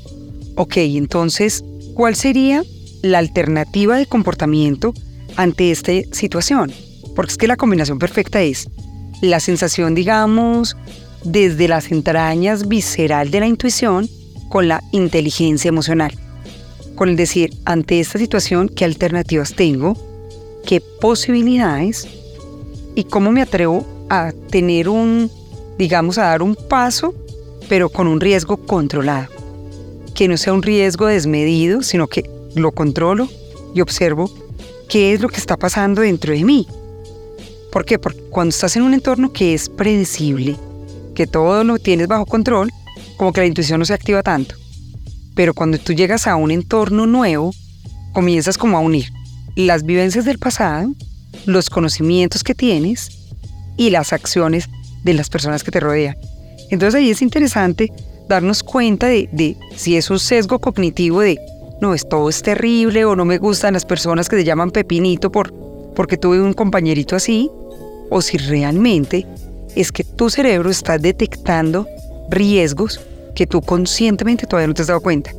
ok, 0.55 0.77
entonces, 0.77 1.63
¿cuál 1.95 2.15
sería 2.15 2.63
la 3.01 3.19
alternativa 3.19 3.97
de 3.97 4.05
comportamiento 4.05 4.93
ante 5.35 5.71
esta 5.71 5.91
situación? 6.11 6.71
Porque 7.15 7.31
es 7.31 7.37
que 7.37 7.47
la 7.47 7.57
combinación 7.57 7.99
perfecta 7.99 8.41
es 8.41 8.69
la 9.21 9.39
sensación, 9.39 9.95
digamos, 9.95 10.75
desde 11.23 11.67
las 11.67 11.91
entrañas 11.91 12.67
visceral 12.67 13.31
de 13.31 13.39
la 13.39 13.47
intuición 13.47 14.09
con 14.49 14.67
la 14.67 14.83
inteligencia 14.91 15.69
emocional. 15.69 16.13
Con 16.95 17.09
el 17.09 17.15
decir, 17.15 17.53
ante 17.65 17.99
esta 17.99 18.17
situación, 18.17 18.69
¿qué 18.69 18.85
alternativas 18.85 19.53
tengo? 19.53 19.95
¿Qué 20.65 20.81
posibilidades? 20.81 22.07
¿Y 22.95 23.03
cómo 23.05 23.31
me 23.31 23.41
atrevo 23.41 23.85
a 24.09 24.31
tener 24.49 24.89
un, 24.89 25.29
digamos, 25.77 26.17
a 26.17 26.23
dar 26.23 26.41
un 26.41 26.55
paso, 26.55 27.13
pero 27.69 27.89
con 27.89 28.07
un 28.07 28.19
riesgo 28.19 28.57
controlado? 28.57 29.27
Que 30.15 30.27
no 30.27 30.37
sea 30.37 30.53
un 30.53 30.63
riesgo 30.63 31.05
desmedido, 31.05 31.83
sino 31.83 32.07
que 32.07 32.29
lo 32.55 32.71
controlo 32.71 33.29
y 33.75 33.81
observo 33.81 34.31
qué 34.89 35.13
es 35.13 35.21
lo 35.21 35.29
que 35.29 35.37
está 35.37 35.57
pasando 35.57 36.01
dentro 36.01 36.33
de 36.33 36.43
mí 36.43 36.67
¿Por 37.71 37.85
qué? 37.85 37.99
Porque 37.99 38.21
cuando 38.29 38.49
estás 38.49 38.75
en 38.75 38.83
un 38.83 38.93
entorno 38.93 39.33
que 39.33 39.53
es 39.53 39.69
predecible, 39.69 40.55
que 41.15 41.27
todo 41.27 41.63
lo 41.63 41.79
tienes 41.79 42.07
bajo 42.07 42.25
control, 42.25 42.71
como 43.17 43.33
que 43.33 43.41
la 43.41 43.47
intuición 43.47 43.79
no 43.79 43.85
se 43.85 43.93
activa 43.93 44.23
tanto. 44.23 44.55
Pero 45.35 45.53
cuando 45.53 45.77
tú 45.77 45.93
llegas 45.93 46.27
a 46.27 46.35
un 46.35 46.51
entorno 46.51 47.05
nuevo, 47.07 47.53
comienzas 48.13 48.57
como 48.57 48.77
a 48.77 48.81
unir 48.81 49.09
las 49.55 49.83
vivencias 49.83 50.23
del 50.25 50.37
pasado, 50.37 50.93
los 51.45 51.69
conocimientos 51.69 52.43
que 52.43 52.53
tienes 52.53 53.09
y 53.75 53.89
las 53.89 54.13
acciones 54.13 54.69
de 55.03 55.13
las 55.15 55.29
personas 55.29 55.63
que 55.63 55.71
te 55.71 55.79
rodean. 55.79 56.15
Entonces 56.69 56.95
ahí 56.95 57.09
es 57.09 57.21
interesante 57.21 57.91
darnos 58.27 58.61
cuenta 58.61 59.07
de, 59.07 59.57
si 59.75 59.97
es 59.97 60.09
un 60.09 60.19
sesgo 60.19 60.59
cognitivo 60.59 61.21
de, 61.21 61.39
no, 61.81 61.93
es 61.93 62.07
todo 62.07 62.29
es 62.29 62.41
terrible 62.43 63.05
o 63.05 63.15
no 63.15 63.25
me 63.25 63.37
gustan 63.39 63.73
las 63.73 63.85
personas 63.85 64.29
que 64.29 64.35
se 64.35 64.43
llaman 64.43 64.71
pepinito 64.71 65.31
por, 65.31 65.53
porque 65.97 66.15
tuve 66.15 66.39
un 66.39 66.53
compañerito 66.53 67.15
así, 67.15 67.49
o 68.11 68.21
si 68.21 68.37
realmente 68.37 69.25
es 69.75 69.91
que 69.91 70.03
tu 70.03 70.29
cerebro 70.29 70.69
está 70.69 70.99
detectando 70.99 71.87
riesgos 72.29 73.01
que 73.33 73.47
tú 73.47 73.61
conscientemente 73.61 74.45
todavía 74.45 74.67
no 74.67 74.75
te 74.75 74.83
has 74.83 74.89
dado 74.89 75.01
cuenta. 75.01 75.31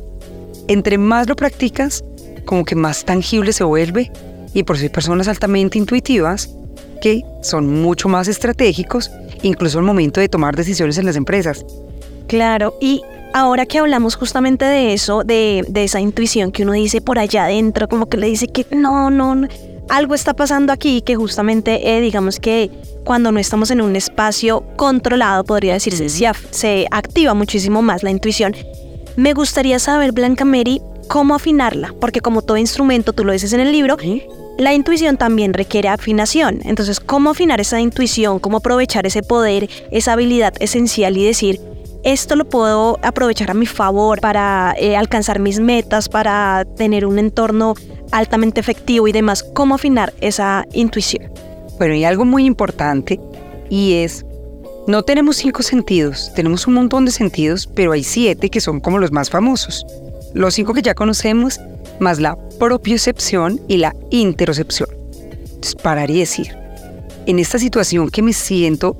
Entre 0.67 0.97
más 0.97 1.29
lo 1.29 1.37
practicas, 1.37 2.03
como 2.43 2.65
que 2.65 2.75
más 2.75 3.05
tangible 3.05 3.53
se 3.53 3.63
vuelve 3.63 4.11
y 4.53 4.63
por 4.63 4.75
eso 4.75 4.83
hay 4.83 4.89
personas 4.89 5.29
altamente 5.29 5.77
intuitivas 5.77 6.49
que 7.01 7.21
son 7.41 7.81
mucho 7.81 8.09
más 8.09 8.27
estratégicos, 8.27 9.11
incluso 9.43 9.79
al 9.79 9.85
momento 9.85 10.19
de 10.19 10.27
tomar 10.27 10.57
decisiones 10.57 10.97
en 10.97 11.05
las 11.05 11.15
empresas. 11.15 11.65
Claro, 12.27 12.75
y 12.81 13.01
ahora 13.33 13.65
que 13.65 13.79
hablamos 13.79 14.17
justamente 14.17 14.65
de 14.65 14.93
eso, 14.93 15.23
de, 15.23 15.63
de 15.69 15.85
esa 15.85 16.01
intuición 16.01 16.51
que 16.51 16.63
uno 16.63 16.73
dice 16.73 16.99
por 16.99 17.17
allá 17.17 17.45
adentro, 17.45 17.87
como 17.87 18.09
que 18.09 18.17
le 18.17 18.27
dice 18.27 18.47
que 18.47 18.65
no, 18.71 19.09
no, 19.09 19.47
algo 19.89 20.15
está 20.15 20.33
pasando 20.33 20.71
aquí 20.71 21.01
que 21.01 21.15
justamente, 21.15 21.95
eh, 21.95 22.01
digamos 22.01 22.39
que 22.39 22.69
cuando 23.03 23.31
no 23.31 23.39
estamos 23.39 23.71
en 23.71 23.81
un 23.81 23.95
espacio 23.95 24.63
controlado, 24.75 25.43
podría 25.43 25.73
decirse, 25.73 26.09
se, 26.51 26.87
activa 26.91 27.33
muchísimo 27.33 27.81
más 27.81 28.03
la 28.03 28.11
intuición. 28.11 28.55
Me 29.15 29.33
gustaría 29.33 29.79
saber, 29.79 30.11
Blanca 30.11 30.45
Mary, 30.45 30.81
cómo 31.07 31.35
afinarla, 31.35 31.93
porque 31.99 32.21
como 32.21 32.41
todo 32.41 32.57
instrumento, 32.57 33.13
tú 33.13 33.25
lo 33.25 33.33
dices 33.33 33.51
en 33.53 33.61
el 33.61 33.71
libro, 33.71 33.97
la 34.57 34.73
intuición 34.73 35.17
también 35.17 35.53
requiere 35.53 35.89
afinación. 35.89 36.59
Entonces, 36.63 36.99
¿cómo 36.99 37.31
afinar 37.31 37.59
esa 37.59 37.79
intuición? 37.79 38.39
¿Cómo 38.39 38.57
aprovechar 38.57 39.07
ese 39.07 39.23
poder, 39.23 39.69
esa 39.91 40.13
habilidad 40.13 40.53
esencial 40.59 41.17
y 41.17 41.25
decir, 41.25 41.59
esto 42.03 42.35
lo 42.35 42.47
puedo 42.47 42.97
aprovechar 43.01 43.51
a 43.51 43.53
mi 43.53 43.65
favor 43.65 44.21
para 44.21 44.73
eh, 44.79 44.95
alcanzar 44.95 45.39
mis 45.39 45.59
metas, 45.59 46.07
para 46.07 46.65
tener 46.77 47.05
un 47.05 47.19
entorno 47.19 47.73
altamente 48.11 48.59
efectivo 48.59 49.07
y 49.07 49.11
demás. 49.11 49.43
¿Cómo 49.43 49.75
afinar 49.75 50.13
esa 50.21 50.65
intuición? 50.73 51.31
Bueno, 51.77 51.95
y 51.95 52.03
algo 52.03 52.25
muy 52.25 52.45
importante 52.45 53.19
y 53.69 53.93
es, 53.93 54.25
no 54.87 55.03
tenemos 55.03 55.37
cinco 55.37 55.63
sentidos, 55.63 56.31
tenemos 56.35 56.67
un 56.67 56.73
montón 56.73 57.05
de 57.05 57.11
sentidos, 57.11 57.67
pero 57.67 57.91
hay 57.91 58.03
siete 58.03 58.49
que 58.49 58.61
son 58.61 58.79
como 58.79 58.99
los 58.99 59.11
más 59.11 59.29
famosos. 59.29 59.85
Los 60.33 60.55
cinco 60.55 60.73
que 60.73 60.81
ya 60.81 60.93
conocemos, 60.93 61.59
más 61.99 62.19
la 62.19 62.37
propiocepción 62.59 63.61
y 63.67 63.77
la 63.77 63.95
interocepción. 64.09 64.89
Entonces, 65.43 65.75
parar 65.75 66.09
y 66.09 66.19
decir, 66.19 66.55
en 67.25 67.39
esta 67.39 67.59
situación 67.59 68.09
que 68.09 68.21
me 68.21 68.33
siento 68.33 68.97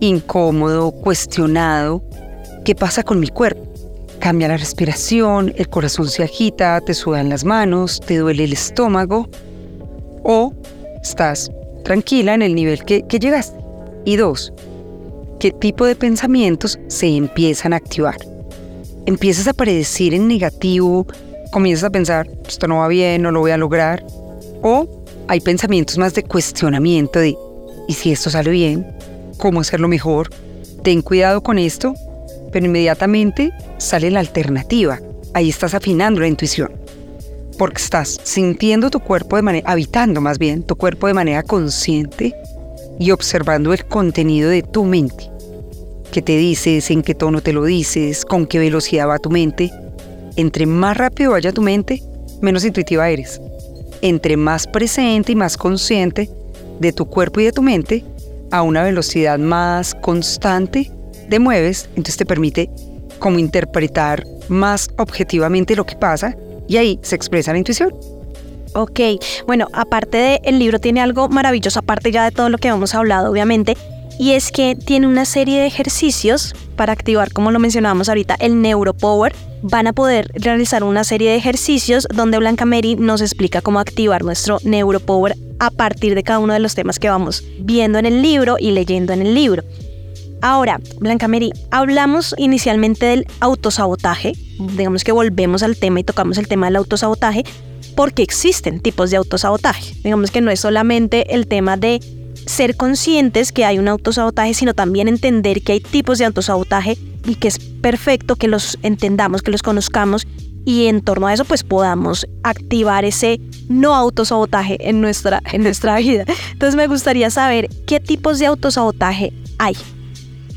incómodo, 0.00 0.92
cuestionado, 0.92 2.02
¿qué 2.64 2.74
pasa 2.74 3.02
con 3.02 3.20
mi 3.20 3.28
cuerpo? 3.28 3.71
Cambia 4.22 4.46
la 4.46 4.56
respiración, 4.56 5.52
el 5.56 5.68
corazón 5.68 6.08
se 6.08 6.22
agita, 6.22 6.80
te 6.80 6.94
sudan 6.94 7.28
las 7.28 7.44
manos, 7.44 7.98
te 7.98 8.18
duele 8.18 8.44
el 8.44 8.52
estómago 8.52 9.28
o 10.22 10.54
estás 11.02 11.50
tranquila 11.82 12.34
en 12.34 12.42
el 12.42 12.54
nivel 12.54 12.84
que, 12.84 13.02
que 13.02 13.18
llegaste. 13.18 13.58
Y 14.04 14.14
dos, 14.14 14.52
¿qué 15.40 15.50
tipo 15.50 15.86
de 15.86 15.96
pensamientos 15.96 16.78
se 16.86 17.08
empiezan 17.08 17.72
a 17.72 17.78
activar? 17.78 18.14
Empiezas 19.06 19.48
a 19.48 19.54
predecir 19.54 20.14
en 20.14 20.28
negativo, 20.28 21.04
comienzas 21.50 21.82
a 21.82 21.90
pensar, 21.90 22.30
esto 22.46 22.68
no 22.68 22.78
va 22.78 22.86
bien, 22.86 23.22
no 23.22 23.32
lo 23.32 23.40
voy 23.40 23.50
a 23.50 23.56
lograr. 23.56 24.06
O 24.62 24.86
hay 25.26 25.40
pensamientos 25.40 25.98
más 25.98 26.14
de 26.14 26.22
cuestionamiento 26.22 27.18
de, 27.18 27.36
¿y 27.88 27.92
si 27.94 28.12
esto 28.12 28.30
sale 28.30 28.52
bien? 28.52 28.86
¿Cómo 29.38 29.62
hacerlo 29.62 29.88
mejor? 29.88 30.30
Ten 30.84 31.02
cuidado 31.02 31.42
con 31.42 31.58
esto 31.58 31.96
pero 32.52 32.66
inmediatamente 32.66 33.52
sale 33.78 34.10
la 34.10 34.20
alternativa. 34.20 35.00
Ahí 35.34 35.48
estás 35.48 35.74
afinando 35.74 36.20
la 36.20 36.28
intuición. 36.28 36.70
Porque 37.58 37.82
estás 37.82 38.20
sintiendo 38.22 38.90
tu 38.90 39.00
cuerpo 39.00 39.36
de 39.36 39.42
manera, 39.42 39.70
habitando 39.70 40.20
más 40.20 40.38
bien 40.38 40.62
tu 40.62 40.76
cuerpo 40.76 41.06
de 41.06 41.14
manera 41.14 41.42
consciente 41.42 42.34
y 42.98 43.10
observando 43.10 43.72
el 43.72 43.84
contenido 43.86 44.50
de 44.50 44.62
tu 44.62 44.84
mente. 44.84 45.30
¿Qué 46.12 46.22
te 46.22 46.36
dices? 46.36 46.90
¿En 46.90 47.02
qué 47.02 47.14
tono 47.14 47.40
te 47.40 47.52
lo 47.52 47.64
dices? 47.64 48.24
¿Con 48.24 48.46
qué 48.46 48.58
velocidad 48.58 49.08
va 49.08 49.18
tu 49.18 49.30
mente? 49.30 49.70
Entre 50.36 50.66
más 50.66 50.96
rápido 50.96 51.32
vaya 51.32 51.52
tu 51.52 51.62
mente, 51.62 52.02
menos 52.40 52.64
intuitiva 52.64 53.08
eres. 53.08 53.40
Entre 54.02 54.36
más 54.36 54.66
presente 54.66 55.32
y 55.32 55.36
más 55.36 55.56
consciente 55.56 56.30
de 56.80 56.92
tu 56.92 57.06
cuerpo 57.06 57.40
y 57.40 57.44
de 57.44 57.52
tu 57.52 57.62
mente, 57.62 58.04
a 58.50 58.62
una 58.62 58.82
velocidad 58.82 59.38
más 59.38 59.94
constante, 59.94 60.90
te 61.32 61.38
mueves, 61.38 61.88
entonces 61.96 62.18
te 62.18 62.26
permite 62.26 62.68
como 63.18 63.38
interpretar 63.38 64.26
más 64.48 64.90
objetivamente 64.98 65.74
lo 65.74 65.86
que 65.86 65.96
pasa 65.96 66.36
y 66.68 66.76
ahí 66.76 66.98
se 67.00 67.16
expresa 67.16 67.52
la 67.52 67.58
intuición. 67.58 67.94
Ok, 68.74 69.00
bueno, 69.46 69.66
aparte 69.72 70.18
de 70.18 70.40
el 70.44 70.58
libro 70.58 70.78
tiene 70.78 71.00
algo 71.00 71.30
maravilloso, 71.30 71.78
aparte 71.78 72.12
ya 72.12 72.24
de 72.24 72.32
todo 72.32 72.50
lo 72.50 72.58
que 72.58 72.68
hemos 72.68 72.94
hablado, 72.94 73.30
obviamente, 73.30 73.78
y 74.18 74.32
es 74.32 74.52
que 74.52 74.76
tiene 74.76 75.06
una 75.06 75.24
serie 75.24 75.58
de 75.58 75.66
ejercicios 75.66 76.54
para 76.76 76.92
activar, 76.92 77.32
como 77.32 77.50
lo 77.50 77.58
mencionábamos 77.58 78.10
ahorita, 78.10 78.36
el 78.38 78.60
Neuropower. 78.60 79.34
Van 79.62 79.86
a 79.86 79.94
poder 79.94 80.30
realizar 80.34 80.84
una 80.84 81.02
serie 81.02 81.30
de 81.30 81.36
ejercicios 81.36 82.06
donde 82.14 82.36
Blanca 82.36 82.66
Mary 82.66 82.94
nos 82.96 83.22
explica 83.22 83.62
cómo 83.62 83.80
activar 83.80 84.22
nuestro 84.22 84.58
Neuropower 84.64 85.34
a 85.60 85.70
partir 85.70 86.14
de 86.14 86.24
cada 86.24 86.40
uno 86.40 86.52
de 86.52 86.58
los 86.58 86.74
temas 86.74 86.98
que 86.98 87.08
vamos 87.08 87.42
viendo 87.58 87.98
en 87.98 88.04
el 88.04 88.20
libro 88.20 88.56
y 88.58 88.72
leyendo 88.72 89.14
en 89.14 89.22
el 89.22 89.34
libro. 89.34 89.62
Ahora, 90.42 90.80
Blanca 90.98 91.28
Mary, 91.28 91.52
hablamos 91.70 92.34
inicialmente 92.36 93.06
del 93.06 93.26
autosabotaje, 93.38 94.32
digamos 94.58 95.04
que 95.04 95.12
volvemos 95.12 95.62
al 95.62 95.76
tema 95.76 96.00
y 96.00 96.04
tocamos 96.04 96.36
el 96.36 96.48
tema 96.48 96.66
del 96.66 96.76
autosabotaje, 96.76 97.44
porque 97.94 98.24
existen 98.24 98.80
tipos 98.80 99.12
de 99.12 99.18
autosabotaje. 99.18 99.94
Digamos 100.02 100.32
que 100.32 100.40
no 100.40 100.50
es 100.50 100.58
solamente 100.58 101.32
el 101.36 101.46
tema 101.46 101.76
de 101.76 102.00
ser 102.44 102.76
conscientes 102.76 103.52
que 103.52 103.64
hay 103.64 103.78
un 103.78 103.86
autosabotaje, 103.86 104.52
sino 104.54 104.74
también 104.74 105.06
entender 105.06 105.62
que 105.62 105.74
hay 105.74 105.80
tipos 105.80 106.18
de 106.18 106.24
autosabotaje 106.24 106.98
y 107.24 107.36
que 107.36 107.46
es 107.46 107.60
perfecto 107.60 108.34
que 108.34 108.48
los 108.48 108.78
entendamos, 108.82 109.42
que 109.42 109.52
los 109.52 109.62
conozcamos 109.62 110.26
y 110.64 110.86
en 110.86 111.02
torno 111.02 111.28
a 111.28 111.34
eso 111.34 111.44
pues 111.44 111.62
podamos 111.62 112.26
activar 112.42 113.04
ese 113.04 113.40
no 113.68 113.94
autosabotaje 113.94 114.88
en 114.88 115.00
nuestra, 115.00 115.40
en 115.52 115.62
nuestra 115.62 115.98
vida. 115.98 116.24
Entonces 116.50 116.74
me 116.74 116.88
gustaría 116.88 117.30
saber 117.30 117.68
qué 117.86 118.00
tipos 118.00 118.40
de 118.40 118.46
autosabotaje 118.46 119.32
hay. 119.58 119.76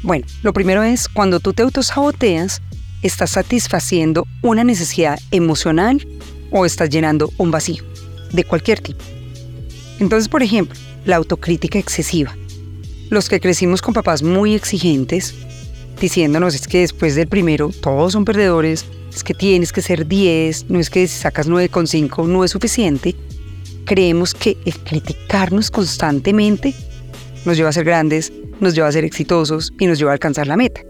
Bueno, 0.05 0.27
lo 0.43 0.53
primero 0.53 0.83
es 0.83 1.07
cuando 1.07 1.39
tú 1.39 1.53
te 1.53 1.63
autosaboteas, 1.63 2.61
estás 3.01 3.31
satisfaciendo 3.31 4.27
una 4.43 4.63
necesidad 4.63 5.17
emocional 5.31 6.07
o 6.51 6.63
estás 6.63 6.91
llenando 6.91 7.31
un 7.39 7.49
vacío 7.49 7.83
de 8.31 8.43
cualquier 8.43 8.81
tipo. 8.81 9.03
Entonces, 9.99 10.29
por 10.29 10.43
ejemplo, 10.43 10.79
la 11.05 11.15
autocrítica 11.15 11.79
excesiva. 11.79 12.37
Los 13.09 13.29
que 13.29 13.39
crecimos 13.39 13.81
con 13.81 13.95
papás 13.95 14.21
muy 14.21 14.53
exigentes, 14.53 15.33
diciéndonos 15.99 16.53
es 16.53 16.67
que 16.67 16.81
después 16.81 17.15
del 17.15 17.27
primero 17.27 17.71
todos 17.81 18.13
son 18.13 18.25
perdedores, 18.25 18.85
es 19.11 19.23
que 19.23 19.33
tienes 19.33 19.73
que 19.73 19.81
ser 19.81 20.07
10, 20.07 20.69
no 20.69 20.79
es 20.79 20.91
que 20.91 21.07
si 21.07 21.17
sacas 21.17 21.49
9,5 21.49 22.27
no 22.27 22.43
es 22.43 22.51
suficiente, 22.51 23.15
creemos 23.85 24.35
que 24.35 24.55
el 24.65 24.77
criticarnos 24.81 25.71
constantemente 25.71 26.75
nos 27.45 27.57
lleva 27.57 27.69
a 27.69 27.73
ser 27.73 27.85
grandes, 27.85 28.31
nos 28.59 28.75
lleva 28.75 28.87
a 28.87 28.91
ser 28.91 29.05
exitosos 29.05 29.73
y 29.79 29.87
nos 29.87 29.99
lleva 29.99 30.11
a 30.11 30.13
alcanzar 30.13 30.47
la 30.47 30.57
meta. 30.57 30.81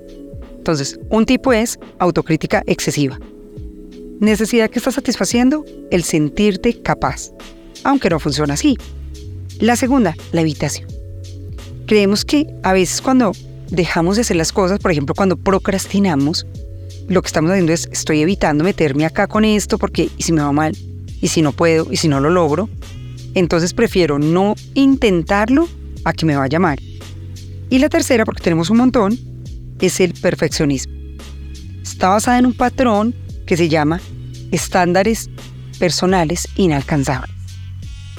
Entonces, 0.57 0.99
un 1.09 1.25
tipo 1.25 1.53
es 1.53 1.79
autocrítica 1.99 2.63
excesiva. 2.65 3.19
Necesidad 4.19 4.69
que 4.69 4.79
estás 4.79 4.95
satisfaciendo, 4.95 5.65
el 5.91 6.03
sentirte 6.03 6.81
capaz, 6.81 7.31
aunque 7.83 8.09
no 8.09 8.19
funciona 8.19 8.55
así. 8.55 8.77
La 9.59 9.75
segunda, 9.75 10.15
la 10.31 10.41
evitación. 10.41 10.87
Creemos 11.85 12.25
que 12.25 12.47
a 12.63 12.73
veces 12.73 13.01
cuando 13.01 13.33
dejamos 13.69 14.15
de 14.15 14.21
hacer 14.21 14.37
las 14.37 14.51
cosas, 14.51 14.79
por 14.79 14.91
ejemplo, 14.91 15.13
cuando 15.15 15.37
procrastinamos, 15.37 16.47
lo 17.07 17.21
que 17.21 17.27
estamos 17.27 17.51
haciendo 17.51 17.73
es 17.73 17.87
estoy 17.91 18.21
evitando 18.21 18.63
meterme 18.63 19.05
acá 19.05 19.27
con 19.27 19.45
esto 19.45 19.77
porque 19.77 20.09
y 20.17 20.23
si 20.23 20.31
me 20.31 20.41
va 20.41 20.51
mal, 20.51 20.75
y 21.21 21.27
si 21.27 21.41
no 21.41 21.51
puedo, 21.51 21.87
y 21.91 21.97
si 21.97 22.07
no 22.07 22.19
lo 22.19 22.29
logro, 22.29 22.69
entonces 23.35 23.73
prefiero 23.73 24.17
no 24.17 24.55
intentarlo 24.73 25.67
a 26.05 26.13
que 26.13 26.25
me 26.25 26.37
vaya 26.37 26.59
mal. 26.59 26.79
Y 27.69 27.79
la 27.79 27.89
tercera, 27.89 28.23
porque 28.23 28.43
tenemos 28.43 28.69
un 28.69 28.77
montón, 28.77 29.19
es 29.79 29.99
el 29.99 30.13
perfeccionismo. 30.13 30.93
Está 31.83 32.09
basada 32.09 32.39
en 32.39 32.45
un 32.45 32.53
patrón 32.53 33.13
que 33.45 33.57
se 33.57 33.69
llama 33.69 33.99
estándares 34.51 35.29
personales 35.79 36.47
inalcanzables. 36.55 37.35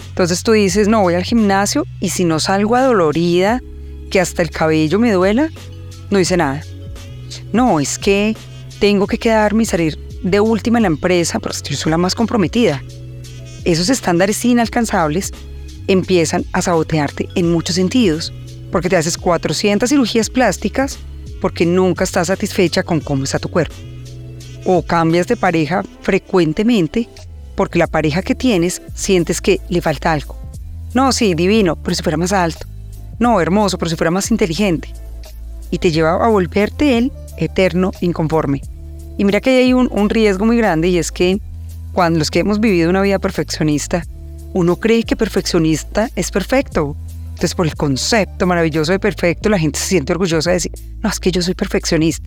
Entonces 0.09 0.43
tú 0.43 0.53
dices, 0.53 0.89
no 0.89 1.03
voy 1.03 1.15
al 1.15 1.25
gimnasio 1.25 1.87
y 2.01 2.11
si 2.11 2.25
no 2.25 2.41
salgo 2.41 2.77
adolorida, 2.77 3.61
que 4.11 4.21
hasta 4.21 4.43
el 4.43 4.51
cabello 4.51 4.99
me 4.99 5.13
duela, 5.13 5.51
no 6.11 6.21
hice 6.21 6.37
nada. 6.37 6.63
No, 7.53 7.81
es 7.81 7.99
que 7.99 8.37
tengo 8.79 9.07
que 9.07 9.19
quedarme 9.19 9.65
y 9.65 9.67
salir 9.67 9.99
de 10.23 10.41
última 10.41 10.79
en 10.79 10.83
la 10.83 10.89
empresa, 10.89 11.39
pero 11.39 11.55
yo 11.55 11.77
soy 11.77 11.91
la 11.91 11.99
más 11.99 12.15
comprometida. 12.15 12.83
Esos 13.65 13.91
estándares 13.91 14.45
inalcanzables 14.45 15.33
empiezan 15.89 16.45
a 16.53 16.63
sabotearte 16.63 17.29
en 17.35 17.51
muchos 17.51 17.77
sentidos, 17.77 18.33
porque 18.71 18.89
te 18.89 18.97
haces 18.97 19.17
400 19.19 19.89
cirugías 19.89 20.31
plásticas 20.31 20.99
porque 21.41 21.67
nunca 21.67 22.05
estás 22.05 22.29
satisfecha 22.29 22.83
con 22.83 23.01
cómo 23.01 23.25
está 23.25 23.39
tu 23.39 23.49
cuerpo. 23.49 23.75
O 24.65 24.83
cambias 24.83 25.27
de 25.29 25.37
pareja 25.37 25.83
frecuentemente 26.03 27.09
porque 27.55 27.79
la 27.79 27.87
pareja 27.87 28.23
que 28.23 28.35
tienes 28.35 28.83
sientes 28.95 29.41
que 29.41 29.61
le 29.69 29.81
falta 29.81 30.13
algo. 30.13 30.37
No, 30.95 31.13
sí, 31.13 31.35
divino, 31.35 31.77
pero 31.77 31.95
si 31.95 32.03
fuera 32.03 32.17
más 32.17 32.33
alto. 32.33 32.67
No, 33.19 33.41
hermoso, 33.41 33.79
pero 33.79 33.89
si 33.89 33.97
fuera 33.97 34.11
más 34.11 34.31
inteligente. 34.31 34.93
Y 35.71 35.79
te 35.79 35.91
lleva 35.91 36.25
a 36.25 36.29
volverte 36.29 36.99
él 36.99 37.13
eterno 37.39 37.93
inconforme. 38.01 38.63
Y 39.19 39.25
mira 39.25 39.41
que 39.41 39.59
hay 39.59 39.73
un, 39.73 39.89
un 39.91 40.11
riesgo 40.11 40.45
muy 40.45 40.57
grande 40.57 40.89
y 40.89 40.99
es 40.99 41.11
que 41.13 41.41
cuando 41.93 42.19
los 42.19 42.31
que 42.31 42.41
hemos 42.41 42.61
vivido 42.61 42.91
una 42.91 43.03
vida 43.03 43.19
perfeccionista, 43.19 44.05
uno 44.57 44.77
cree 44.77 45.03
que 45.03 45.17
perfeccionista 45.17 46.09
es 46.17 46.31
perfecto. 46.31 46.97
Entonces, 47.29 47.55
por 47.55 47.67
el 47.67 47.77
concepto 47.77 48.47
maravilloso 48.47 48.91
de 48.91 48.99
perfecto, 48.99 49.51
la 49.51 49.59
gente 49.59 49.79
se 49.79 49.89
siente 49.89 50.15
orgullosa 50.15 50.49
de 50.49 50.55
decir, 50.55 50.73
no, 51.03 51.11
es 51.11 51.21
que 51.21 51.31
yo 51.31 51.43
soy 51.43 51.53
perfeccionista. 51.53 52.27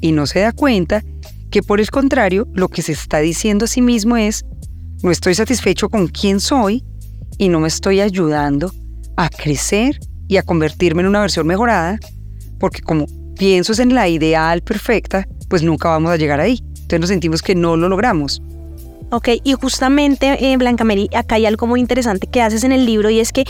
Y 0.00 0.12
no 0.12 0.26
se 0.26 0.40
da 0.40 0.52
cuenta 0.52 1.04
que 1.50 1.62
por 1.62 1.78
el 1.78 1.90
contrario, 1.90 2.48
lo 2.54 2.68
que 2.68 2.80
se 2.80 2.92
está 2.92 3.18
diciendo 3.18 3.66
a 3.66 3.68
sí 3.68 3.82
mismo 3.82 4.16
es, 4.16 4.46
no 5.02 5.10
estoy 5.10 5.34
satisfecho 5.34 5.90
con 5.90 6.08
quién 6.08 6.40
soy 6.40 6.84
y 7.36 7.50
no 7.50 7.60
me 7.60 7.68
estoy 7.68 8.00
ayudando 8.00 8.72
a 9.18 9.28
crecer 9.28 10.00
y 10.26 10.38
a 10.38 10.42
convertirme 10.42 11.02
en 11.02 11.08
una 11.08 11.20
versión 11.20 11.46
mejorada, 11.46 11.98
porque 12.58 12.80
como 12.80 13.04
pienso 13.36 13.80
en 13.82 13.94
la 13.94 14.08
ideal 14.08 14.62
perfecta, 14.62 15.28
pues 15.50 15.62
nunca 15.62 15.90
vamos 15.90 16.12
a 16.12 16.16
llegar 16.16 16.40
ahí. 16.40 16.62
Entonces 16.62 17.00
nos 17.00 17.08
sentimos 17.10 17.42
que 17.42 17.54
no 17.54 17.76
lo 17.76 17.90
logramos. 17.90 18.40
Ok, 19.10 19.28
y 19.42 19.54
justamente, 19.54 20.52
eh, 20.52 20.56
Blanca 20.58 20.84
Mary, 20.84 21.08
acá 21.14 21.36
hay 21.36 21.46
algo 21.46 21.66
muy 21.66 21.80
interesante 21.80 22.26
que 22.26 22.42
haces 22.42 22.64
en 22.64 22.72
el 22.72 22.84
libro 22.84 23.08
y 23.08 23.20
es 23.20 23.32
que 23.32 23.44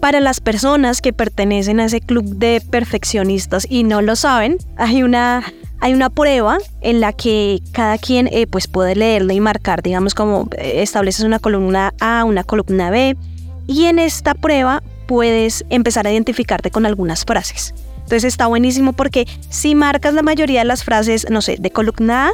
para 0.00 0.20
las 0.20 0.40
personas 0.40 1.00
que 1.00 1.12
pertenecen 1.12 1.80
a 1.80 1.86
ese 1.86 2.00
club 2.00 2.24
de 2.36 2.62
perfeccionistas 2.70 3.66
y 3.68 3.82
no 3.82 4.02
lo 4.02 4.14
saben, 4.14 4.58
hay 4.76 5.02
una 5.02 5.42
hay 5.80 5.94
una 5.94 6.10
prueba 6.10 6.58
en 6.80 7.00
la 7.00 7.12
que 7.12 7.60
cada 7.72 7.98
quien 7.98 8.28
eh, 8.32 8.46
pues 8.48 8.66
puede 8.66 8.96
leerlo 8.96 9.32
y 9.32 9.40
marcar, 9.40 9.82
digamos 9.82 10.14
como 10.14 10.48
eh, 10.56 10.82
estableces 10.82 11.24
una 11.24 11.38
columna 11.38 11.94
A, 12.00 12.24
una 12.24 12.44
columna 12.44 12.90
B, 12.90 13.16
y 13.66 13.84
en 13.84 13.98
esta 13.98 14.34
prueba 14.34 14.82
puedes 15.06 15.64
empezar 15.70 16.06
a 16.06 16.12
identificarte 16.12 16.70
con 16.70 16.86
algunas 16.86 17.24
frases. 17.24 17.74
Entonces 17.96 18.24
está 18.24 18.46
buenísimo 18.46 18.92
porque 18.92 19.26
si 19.50 19.74
marcas 19.74 20.14
la 20.14 20.22
mayoría 20.22 20.60
de 20.60 20.64
las 20.64 20.84
frases, 20.84 21.26
no 21.30 21.42
sé, 21.42 21.56
de 21.58 21.70
columna 21.70 22.28
A, 22.28 22.32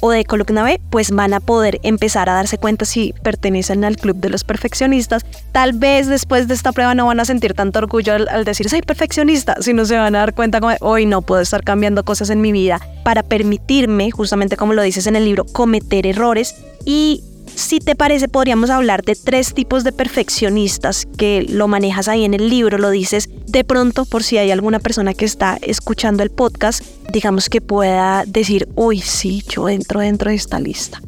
o 0.00 0.10
de 0.10 0.24
columna 0.24 0.62
B, 0.62 0.80
pues 0.90 1.10
van 1.10 1.34
a 1.34 1.40
poder 1.40 1.80
empezar 1.82 2.28
a 2.28 2.34
darse 2.34 2.58
cuenta 2.58 2.84
si 2.84 3.14
pertenecen 3.22 3.84
al 3.84 3.96
club 3.96 4.16
de 4.16 4.30
los 4.30 4.44
perfeccionistas. 4.44 5.24
Tal 5.52 5.72
vez 5.72 6.06
después 6.06 6.48
de 6.48 6.54
esta 6.54 6.72
prueba 6.72 6.94
no 6.94 7.06
van 7.06 7.20
a 7.20 7.24
sentir 7.24 7.54
tanto 7.54 7.78
orgullo 7.78 8.14
al, 8.14 8.44
decir 8.44 8.68
soy 8.68 8.82
perfeccionista, 8.82 9.56
sino 9.60 9.84
se 9.84 9.96
van 9.96 10.14
a 10.14 10.20
dar 10.20 10.34
cuenta 10.34 10.60
como 10.60 10.74
hoy 10.80 11.06
no 11.06 11.22
puedo 11.22 11.40
estar 11.40 11.62
cambiando 11.62 12.04
cosas 12.04 12.30
en 12.30 12.40
mi 12.40 12.52
vida 12.52 12.80
para 13.04 13.22
permitirme, 13.22 14.10
justamente 14.10 14.56
como 14.56 14.72
lo 14.72 14.82
dices 14.82 15.06
en 15.06 15.16
el 15.16 15.24
libro, 15.24 15.44
cometer 15.44 16.06
errores 16.06 16.54
y 16.84 17.22
si 17.54 17.80
te 17.80 17.94
parece, 17.94 18.28
podríamos 18.28 18.70
hablar 18.70 19.02
de 19.02 19.14
tres 19.14 19.54
tipos 19.54 19.84
de 19.84 19.92
perfeccionistas 19.92 21.06
que 21.16 21.46
lo 21.48 21.68
manejas 21.68 22.08
ahí 22.08 22.24
en 22.24 22.34
el 22.34 22.48
libro, 22.48 22.78
lo 22.78 22.90
dices 22.90 23.28
de 23.46 23.64
pronto 23.64 24.04
por 24.04 24.22
si 24.22 24.38
hay 24.38 24.50
alguna 24.50 24.80
persona 24.80 25.14
que 25.14 25.24
está 25.24 25.58
escuchando 25.62 26.22
el 26.22 26.30
podcast, 26.30 26.84
digamos 27.12 27.48
que 27.48 27.60
pueda 27.60 28.24
decir, 28.26 28.68
uy, 28.74 29.00
sí, 29.00 29.44
yo 29.48 29.68
entro 29.68 30.00
dentro 30.00 30.30
de 30.30 30.36
esta 30.36 30.58
lista. 30.58 31.00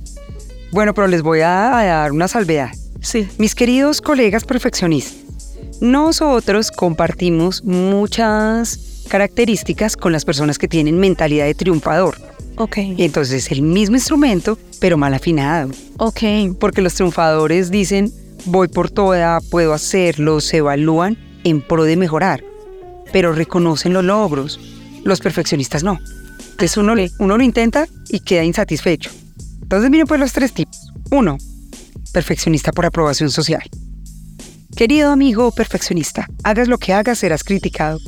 Bueno, 0.73 0.95
pero 0.95 1.07
les 1.07 1.23
voy 1.23 1.41
a 1.41 1.71
dar 1.71 2.13
una 2.13 2.29
salvedad. 2.29 2.71
Sí. 3.01 3.29
Mis 3.39 3.55
queridos 3.55 4.01
colegas 4.01 4.45
perfeccionistas, 4.45 5.17
nosotros 5.81 6.71
compartimos 6.71 7.65
muchas 7.65 9.05
características 9.09 9.97
con 9.97 10.13
las 10.13 10.25
personas 10.25 10.59
que 10.59 10.69
tienen 10.69 10.99
mentalidad 10.99 11.47
de 11.47 11.55
triunfador. 11.55 12.17
Ok. 12.57 12.79
entonces 12.99 13.51
el 13.51 13.62
mismo 13.62 13.97
instrumento, 13.97 14.59
pero 14.81 14.97
mal 14.97 15.14
afinado. 15.14 15.71
Ok. 15.99 16.23
Porque 16.59 16.83
los 16.83 16.95
triunfadores 16.95 17.71
dicen, 17.71 18.12
voy 18.47 18.69
por 18.69 18.90
toda, 18.90 19.40
puedo 19.51 19.73
hacerlo, 19.73 20.40
se 20.40 20.59
evalúan 20.59 21.19
en 21.45 21.61
pro 21.61 21.85
de 21.85 21.97
mejorar, 21.97 22.42
pero 23.12 23.33
reconocen 23.33 23.92
los 23.92 24.05
logros. 24.05 24.61
Los 25.05 25.21
perfeccionistas 25.21 25.85
no. 25.85 25.99
Entonces 26.51 26.77
uno, 26.77 26.95
uno 27.19 27.37
lo 27.37 27.42
intenta 27.42 27.87
y 28.09 28.21
queda 28.21 28.42
insatisfecho. 28.42 29.11
Entonces 29.62 29.90
miren 29.90 30.07
pues 30.07 30.21
los 30.21 30.33
tres 30.33 30.53
tipos. 30.53 30.92
Uno, 31.11 31.38
perfeccionista 32.12 32.73
por 32.73 32.87
aprobación 32.87 33.31
social. 33.31 33.62
Querido 34.75 35.11
amigo 35.11 35.53
perfeccionista, 35.53 36.27
hagas 36.42 36.69
lo 36.69 36.79
que 36.79 36.92
hagas, 36.92 37.19
serás 37.19 37.45
criticado. 37.45 37.99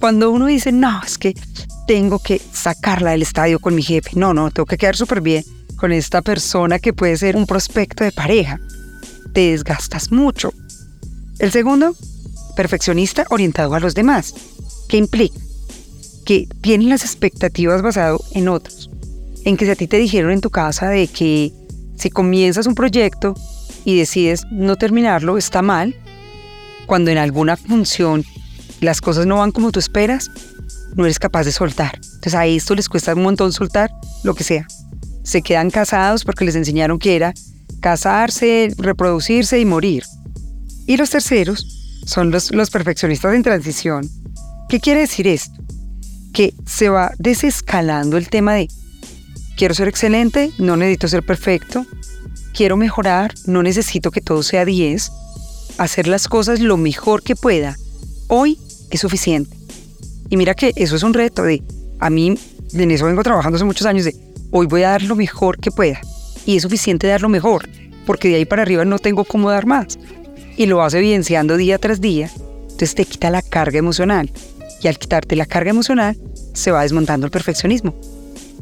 Cuando 0.00 0.30
uno 0.30 0.46
dice, 0.46 0.72
no, 0.72 1.00
es 1.04 1.18
que 1.18 1.34
tengo 1.86 2.18
que 2.18 2.40
sacarla 2.52 3.12
del 3.12 3.22
estadio 3.22 3.58
con 3.58 3.74
mi 3.74 3.82
jefe. 3.82 4.10
No, 4.14 4.34
no, 4.34 4.50
tengo 4.50 4.66
que 4.66 4.76
quedar 4.76 4.96
súper 4.96 5.20
bien 5.20 5.44
con 5.76 5.92
esta 5.92 6.22
persona 6.22 6.78
que 6.78 6.92
puede 6.92 7.16
ser 7.16 7.36
un 7.36 7.46
prospecto 7.46 8.04
de 8.04 8.12
pareja. 8.12 8.58
Te 9.32 9.50
desgastas 9.50 10.10
mucho. 10.10 10.52
El 11.38 11.52
segundo, 11.52 11.94
perfeccionista 12.56 13.26
orientado 13.30 13.74
a 13.74 13.80
los 13.80 13.94
demás. 13.94 14.34
¿Qué 14.88 14.96
implica? 14.96 15.38
Que 16.24 16.48
tienen 16.60 16.88
las 16.88 17.02
expectativas 17.02 17.82
basado 17.82 18.20
en 18.32 18.48
otros. 18.48 18.90
En 19.44 19.56
que 19.56 19.64
si 19.64 19.70
a 19.70 19.76
ti 19.76 19.86
te 19.86 19.98
dijeron 19.98 20.32
en 20.32 20.40
tu 20.40 20.50
casa 20.50 20.88
de 20.88 21.06
que 21.06 21.52
si 21.96 22.10
comienzas 22.10 22.66
un 22.66 22.74
proyecto 22.74 23.34
y 23.84 23.98
decides 23.98 24.42
no 24.50 24.76
terminarlo, 24.76 25.38
está 25.38 25.62
mal, 25.62 25.94
cuando 26.86 27.10
en 27.10 27.18
alguna 27.18 27.56
función 27.56 28.24
las 28.80 29.00
cosas 29.00 29.26
no 29.26 29.38
van 29.38 29.52
como 29.52 29.72
tú 29.72 29.78
esperas, 29.78 30.30
no 30.94 31.04
eres 31.04 31.18
capaz 31.18 31.44
de 31.44 31.52
soltar. 31.52 31.94
Entonces 31.96 32.34
a 32.34 32.46
esto 32.46 32.74
les 32.74 32.88
cuesta 32.88 33.14
un 33.14 33.22
montón 33.22 33.52
soltar 33.52 33.90
lo 34.22 34.34
que 34.34 34.44
sea. 34.44 34.66
Se 35.22 35.42
quedan 35.42 35.70
casados 35.70 36.24
porque 36.24 36.44
les 36.44 36.54
enseñaron 36.54 36.98
que 36.98 37.16
era 37.16 37.34
casarse, 37.80 38.72
reproducirse 38.78 39.58
y 39.60 39.64
morir. 39.64 40.04
Y 40.86 40.96
los 40.96 41.10
terceros 41.10 41.66
son 42.06 42.30
los, 42.30 42.52
los 42.52 42.70
perfeccionistas 42.70 43.34
en 43.34 43.42
transición. 43.42 44.08
¿Qué 44.68 44.80
quiere 44.80 45.00
decir 45.00 45.26
esto? 45.26 45.60
Que 46.32 46.54
se 46.66 46.88
va 46.88 47.12
desescalando 47.18 48.16
el 48.16 48.28
tema 48.28 48.54
de 48.54 48.68
quiero 49.56 49.74
ser 49.74 49.88
excelente, 49.88 50.52
no 50.58 50.76
necesito 50.76 51.08
ser 51.08 51.24
perfecto, 51.24 51.86
quiero 52.54 52.76
mejorar, 52.76 53.34
no 53.46 53.62
necesito 53.62 54.10
que 54.10 54.20
todo 54.20 54.42
sea 54.42 54.64
10, 54.64 55.10
hacer 55.78 56.08
las 56.08 56.28
cosas 56.28 56.60
lo 56.60 56.76
mejor 56.76 57.22
que 57.22 57.36
pueda. 57.36 57.76
Hoy 58.28 58.58
es 58.90 59.00
suficiente. 59.00 59.56
Y 60.28 60.36
mira 60.36 60.54
que 60.54 60.72
eso 60.76 60.96
es 60.96 61.02
un 61.02 61.14
reto 61.14 61.42
de, 61.42 61.62
a 61.98 62.10
mí, 62.10 62.34
en 62.72 62.90
eso 62.90 63.06
vengo 63.06 63.22
trabajando 63.22 63.56
hace 63.56 63.64
muchos 63.64 63.86
años, 63.86 64.04
de 64.04 64.16
hoy 64.50 64.66
voy 64.66 64.82
a 64.82 64.90
dar 64.90 65.02
lo 65.02 65.16
mejor 65.16 65.58
que 65.58 65.70
pueda. 65.70 66.00
Y 66.44 66.56
es 66.56 66.62
suficiente 66.62 67.06
dar 67.06 67.22
lo 67.22 67.28
mejor, 67.28 67.68
porque 68.04 68.28
de 68.28 68.36
ahí 68.36 68.44
para 68.44 68.62
arriba 68.62 68.84
no 68.84 68.98
tengo 68.98 69.24
cómo 69.24 69.50
dar 69.50 69.66
más 69.66 69.98
y 70.56 70.66
lo 70.66 70.78
vas 70.78 70.94
evidenciando 70.94 71.56
día 71.56 71.78
tras 71.78 72.00
día, 72.00 72.30
entonces 72.62 72.94
te 72.94 73.04
quita 73.04 73.30
la 73.30 73.42
carga 73.42 73.78
emocional. 73.78 74.30
Y 74.82 74.88
al 74.88 74.98
quitarte 74.98 75.36
la 75.36 75.46
carga 75.46 75.70
emocional, 75.70 76.16
se 76.52 76.70
va 76.70 76.82
desmontando 76.82 77.26
el 77.26 77.30
perfeccionismo. 77.30 77.94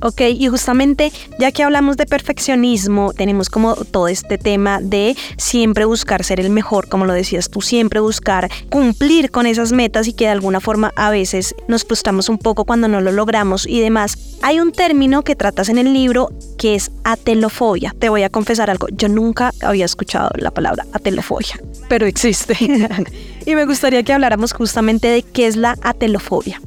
Ok, 0.06 0.20
y 0.20 0.48
justamente 0.48 1.10
ya 1.38 1.50
que 1.50 1.62
hablamos 1.62 1.96
de 1.96 2.04
perfeccionismo, 2.04 3.14
tenemos 3.14 3.48
como 3.48 3.74
todo 3.74 4.08
este 4.08 4.36
tema 4.36 4.78
de 4.82 5.16
siempre 5.38 5.86
buscar 5.86 6.22
ser 6.24 6.40
el 6.40 6.50
mejor, 6.50 6.90
como 6.90 7.06
lo 7.06 7.14
decías 7.14 7.48
tú, 7.48 7.62
siempre 7.62 8.00
buscar 8.00 8.50
cumplir 8.68 9.30
con 9.30 9.46
esas 9.46 9.72
metas 9.72 10.06
y 10.06 10.12
que 10.12 10.26
de 10.26 10.32
alguna 10.32 10.60
forma 10.60 10.92
a 10.96 11.08
veces 11.08 11.54
nos 11.68 11.86
frustramos 11.86 12.28
un 12.28 12.36
poco 12.36 12.66
cuando 12.66 12.86
no 12.86 13.00
lo 13.00 13.12
logramos 13.12 13.66
y 13.66 13.80
demás. 13.80 14.36
Hay 14.42 14.60
un 14.60 14.72
término 14.72 15.22
que 15.22 15.36
tratas 15.36 15.70
en 15.70 15.78
el 15.78 15.94
libro 15.94 16.28
que 16.58 16.74
es 16.74 16.90
atelofobia. 17.04 17.94
Te 17.98 18.10
voy 18.10 18.24
a 18.24 18.28
confesar 18.28 18.68
algo, 18.68 18.88
yo 18.92 19.08
nunca 19.08 19.54
había 19.62 19.86
escuchado 19.86 20.28
la 20.36 20.50
palabra 20.50 20.84
atelofobia, 20.92 21.58
pero 21.88 22.04
existe. 22.04 22.54
y 23.46 23.54
me 23.54 23.64
gustaría 23.64 24.02
que 24.02 24.12
habláramos 24.12 24.52
justamente 24.52 25.08
de 25.08 25.22
qué 25.22 25.46
es 25.46 25.56
la 25.56 25.78
atelofobia. 25.80 26.60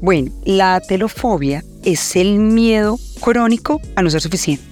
Bueno, 0.00 0.32
la 0.44 0.76
atelofobia 0.76 1.62
es 1.84 2.16
el 2.16 2.38
miedo 2.38 2.98
crónico 3.20 3.80
a 3.96 4.02
no 4.02 4.10
ser 4.10 4.22
suficiente. 4.22 4.64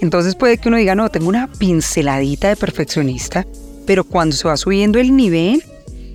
Entonces 0.00 0.34
puede 0.34 0.58
que 0.58 0.68
uno 0.68 0.76
diga, 0.76 0.94
no, 0.94 1.08
tengo 1.08 1.28
una 1.28 1.50
pinceladita 1.50 2.48
de 2.48 2.56
perfeccionista, 2.56 3.46
pero 3.86 4.04
cuando 4.04 4.36
se 4.36 4.46
va 4.46 4.56
subiendo 4.58 4.98
el 4.98 5.16
nivel, 5.16 5.64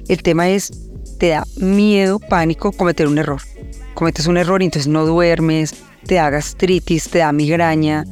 el 0.07 0.21
tema 0.21 0.49
es, 0.49 0.71
te 1.17 1.29
da 1.29 1.45
miedo, 1.57 2.19
pánico 2.19 2.71
cometer 2.71 3.07
un 3.07 3.17
error. 3.17 3.41
Cometes 3.95 4.27
un 4.27 4.37
error 4.37 4.61
y 4.61 4.65
entonces 4.65 4.87
no 4.87 5.05
duermes, 5.07 5.73
te 6.05 6.15
da 6.15 6.29
gastritis, 6.29 7.09
te 7.09 7.19
da 7.19 7.31
migraña 7.31 8.05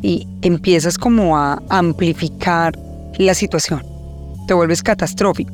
y 0.00 0.28
empiezas 0.42 0.96
como 0.96 1.36
a 1.36 1.60
amplificar 1.68 2.78
la 3.18 3.34
situación. 3.34 3.84
Te 4.46 4.54
vuelves 4.54 4.82
catastrófico. 4.82 5.52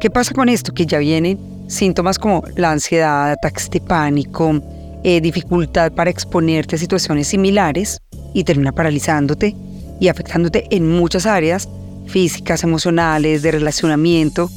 ¿Qué 0.00 0.08
pasa 0.10 0.32
con 0.32 0.48
esto? 0.48 0.72
Que 0.72 0.86
ya 0.86 0.98
vienen 0.98 1.38
síntomas 1.72 2.18
como 2.18 2.44
la 2.56 2.70
ansiedad, 2.70 3.32
ataques 3.32 3.70
de 3.70 3.80
pánico, 3.80 4.60
eh, 5.04 5.20
dificultad 5.20 5.92
para 5.92 6.10
exponerte 6.10 6.76
a 6.76 6.78
situaciones 6.78 7.28
similares 7.28 7.98
y 8.34 8.44
termina 8.44 8.72
paralizándote 8.72 9.56
y 9.98 10.08
afectándote 10.08 10.66
en 10.70 10.88
muchas 10.88 11.26
áreas 11.26 11.68
físicas, 12.06 12.62
emocionales, 12.62 13.42
de 13.42 13.52
relacionamiento. 13.52 14.50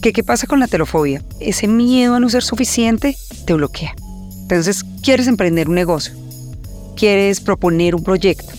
¿Qué, 0.00 0.12
¿Qué 0.12 0.22
pasa 0.22 0.46
con 0.46 0.60
la 0.60 0.66
telofobia? 0.66 1.22
Ese 1.40 1.66
miedo 1.68 2.14
a 2.14 2.20
no 2.20 2.28
ser 2.28 2.42
suficiente 2.42 3.16
te 3.44 3.54
bloquea. 3.54 3.94
Entonces, 4.42 4.84
quieres 5.02 5.26
emprender 5.26 5.68
un 5.68 5.74
negocio, 5.74 6.14
quieres 6.96 7.40
proponer 7.40 7.94
un 7.94 8.04
proyecto, 8.04 8.52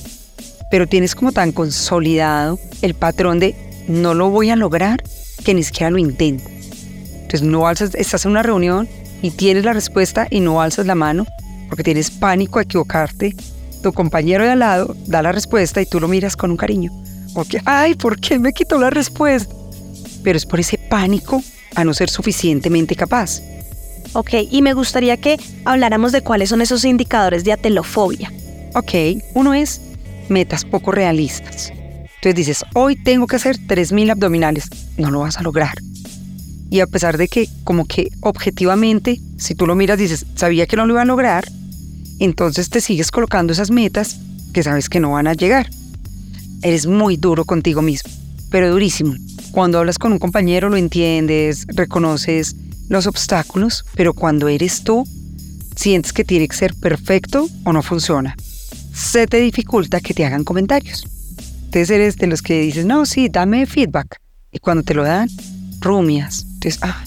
pero 0.71 0.87
tienes 0.87 1.15
como 1.15 1.31
tan 1.31 1.51
consolidado 1.51 2.59
el 2.81 2.95
patrón 2.95 3.39
de 3.39 3.55
no 3.87 4.13
lo 4.13 4.29
voy 4.29 4.49
a 4.49 4.55
lograr 4.55 5.03
que 5.43 5.53
ni 5.53 5.63
siquiera 5.63 5.91
lo 5.91 5.97
intento. 5.97 6.55
Entonces, 7.35 7.51
no 7.51 7.67
alzas, 7.67 7.95
estás 7.95 8.23
en 8.23 8.31
una 8.31 8.43
reunión 8.43 8.87
y 9.21 9.31
tienes 9.31 9.65
la 9.65 9.73
respuesta 9.73 10.25
y 10.29 10.39
no 10.39 10.61
alzas 10.61 10.85
la 10.85 10.95
mano 10.95 11.25
porque 11.67 11.83
tienes 11.83 12.09
pánico 12.09 12.59
a 12.59 12.61
equivocarte, 12.61 13.35
tu 13.83 13.91
compañero 13.91 14.45
de 14.45 14.51
al 14.51 14.59
lado 14.59 14.95
da 15.05 15.21
la 15.21 15.33
respuesta 15.33 15.81
y 15.81 15.85
tú 15.85 15.99
lo 15.99 16.07
miras 16.07 16.37
con 16.37 16.49
un 16.49 16.55
cariño. 16.55 16.93
Porque, 17.33 17.59
ay, 17.65 17.95
¿por 17.95 18.21
qué 18.21 18.39
me 18.39 18.53
quitó 18.53 18.79
la 18.79 18.89
respuesta? 18.89 19.53
Pero 20.23 20.37
es 20.37 20.45
por 20.45 20.61
ese 20.61 20.77
pánico 20.77 21.43
a 21.75 21.83
no 21.83 21.93
ser 21.93 22.09
suficientemente 22.09 22.95
capaz. 22.95 23.41
Ok, 24.13 24.35
y 24.49 24.61
me 24.61 24.71
gustaría 24.71 25.17
que 25.17 25.37
habláramos 25.65 26.13
de 26.13 26.21
cuáles 26.21 26.47
son 26.47 26.61
esos 26.61 26.85
indicadores 26.85 27.43
de 27.43 27.51
atelofobia. 27.51 28.31
Ok, 28.75 28.93
uno 29.33 29.53
es 29.53 29.81
metas 30.29 30.63
poco 30.63 30.93
realistas. 30.93 31.73
Entonces 32.15 32.35
dices, 32.35 32.63
hoy 32.75 32.95
tengo 32.95 33.27
que 33.27 33.35
hacer 33.35 33.57
3.000 33.57 34.11
abdominales. 34.11 34.69
No 34.95 35.11
lo 35.11 35.19
vas 35.19 35.37
a 35.37 35.43
lograr. 35.43 35.75
Y 36.69 36.79
a 36.79 36.87
pesar 36.87 37.17
de 37.17 37.27
que 37.27 37.47
como 37.63 37.85
que 37.85 38.09
objetivamente, 38.21 39.19
si 39.37 39.55
tú 39.55 39.67
lo 39.67 39.75
miras, 39.75 39.97
dices, 39.97 40.25
sabía 40.35 40.65
que 40.65 40.75
no 40.75 40.85
lo 40.85 40.93
iba 40.93 41.01
a 41.03 41.05
lograr, 41.05 41.45
entonces 42.19 42.69
te 42.69 42.81
sigues 42.81 43.11
colocando 43.11 43.53
esas 43.53 43.71
metas 43.71 44.17
que 44.53 44.63
sabes 44.63 44.89
que 44.89 44.99
no 44.99 45.11
van 45.11 45.27
a 45.27 45.33
llegar. 45.33 45.69
Eres 46.61 46.87
muy 46.87 47.17
duro 47.17 47.45
contigo 47.45 47.81
mismo, 47.81 48.11
pero 48.49 48.71
durísimo. 48.71 49.15
Cuando 49.51 49.79
hablas 49.79 49.97
con 49.97 50.11
un 50.11 50.19
compañero 50.19 50.69
lo 50.69 50.77
entiendes, 50.77 51.65
reconoces 51.67 52.55
los 52.89 53.07
obstáculos, 53.07 53.85
pero 53.95 54.13
cuando 54.13 54.47
eres 54.47 54.83
tú, 54.83 55.05
sientes 55.75 56.13
que 56.13 56.23
tiene 56.23 56.47
que 56.47 56.55
ser 56.55 56.73
perfecto 56.73 57.47
o 57.63 57.73
no 57.73 57.83
funciona. 57.83 58.35
Se 58.93 59.27
te 59.27 59.37
dificulta 59.37 59.99
que 59.99 60.13
te 60.13 60.25
hagan 60.25 60.43
comentarios. 60.43 61.05
Entonces 61.65 61.89
eres 61.89 62.15
de 62.15 62.27
los 62.27 62.41
que 62.41 62.61
dices, 62.61 62.85
no, 62.85 63.05
sí, 63.05 63.27
dame 63.29 63.65
feedback. 63.65 64.21
Y 64.51 64.59
cuando 64.59 64.83
te 64.83 64.93
lo 64.93 65.03
dan, 65.03 65.29
rumias. 65.81 66.45
Ah, 66.81 67.03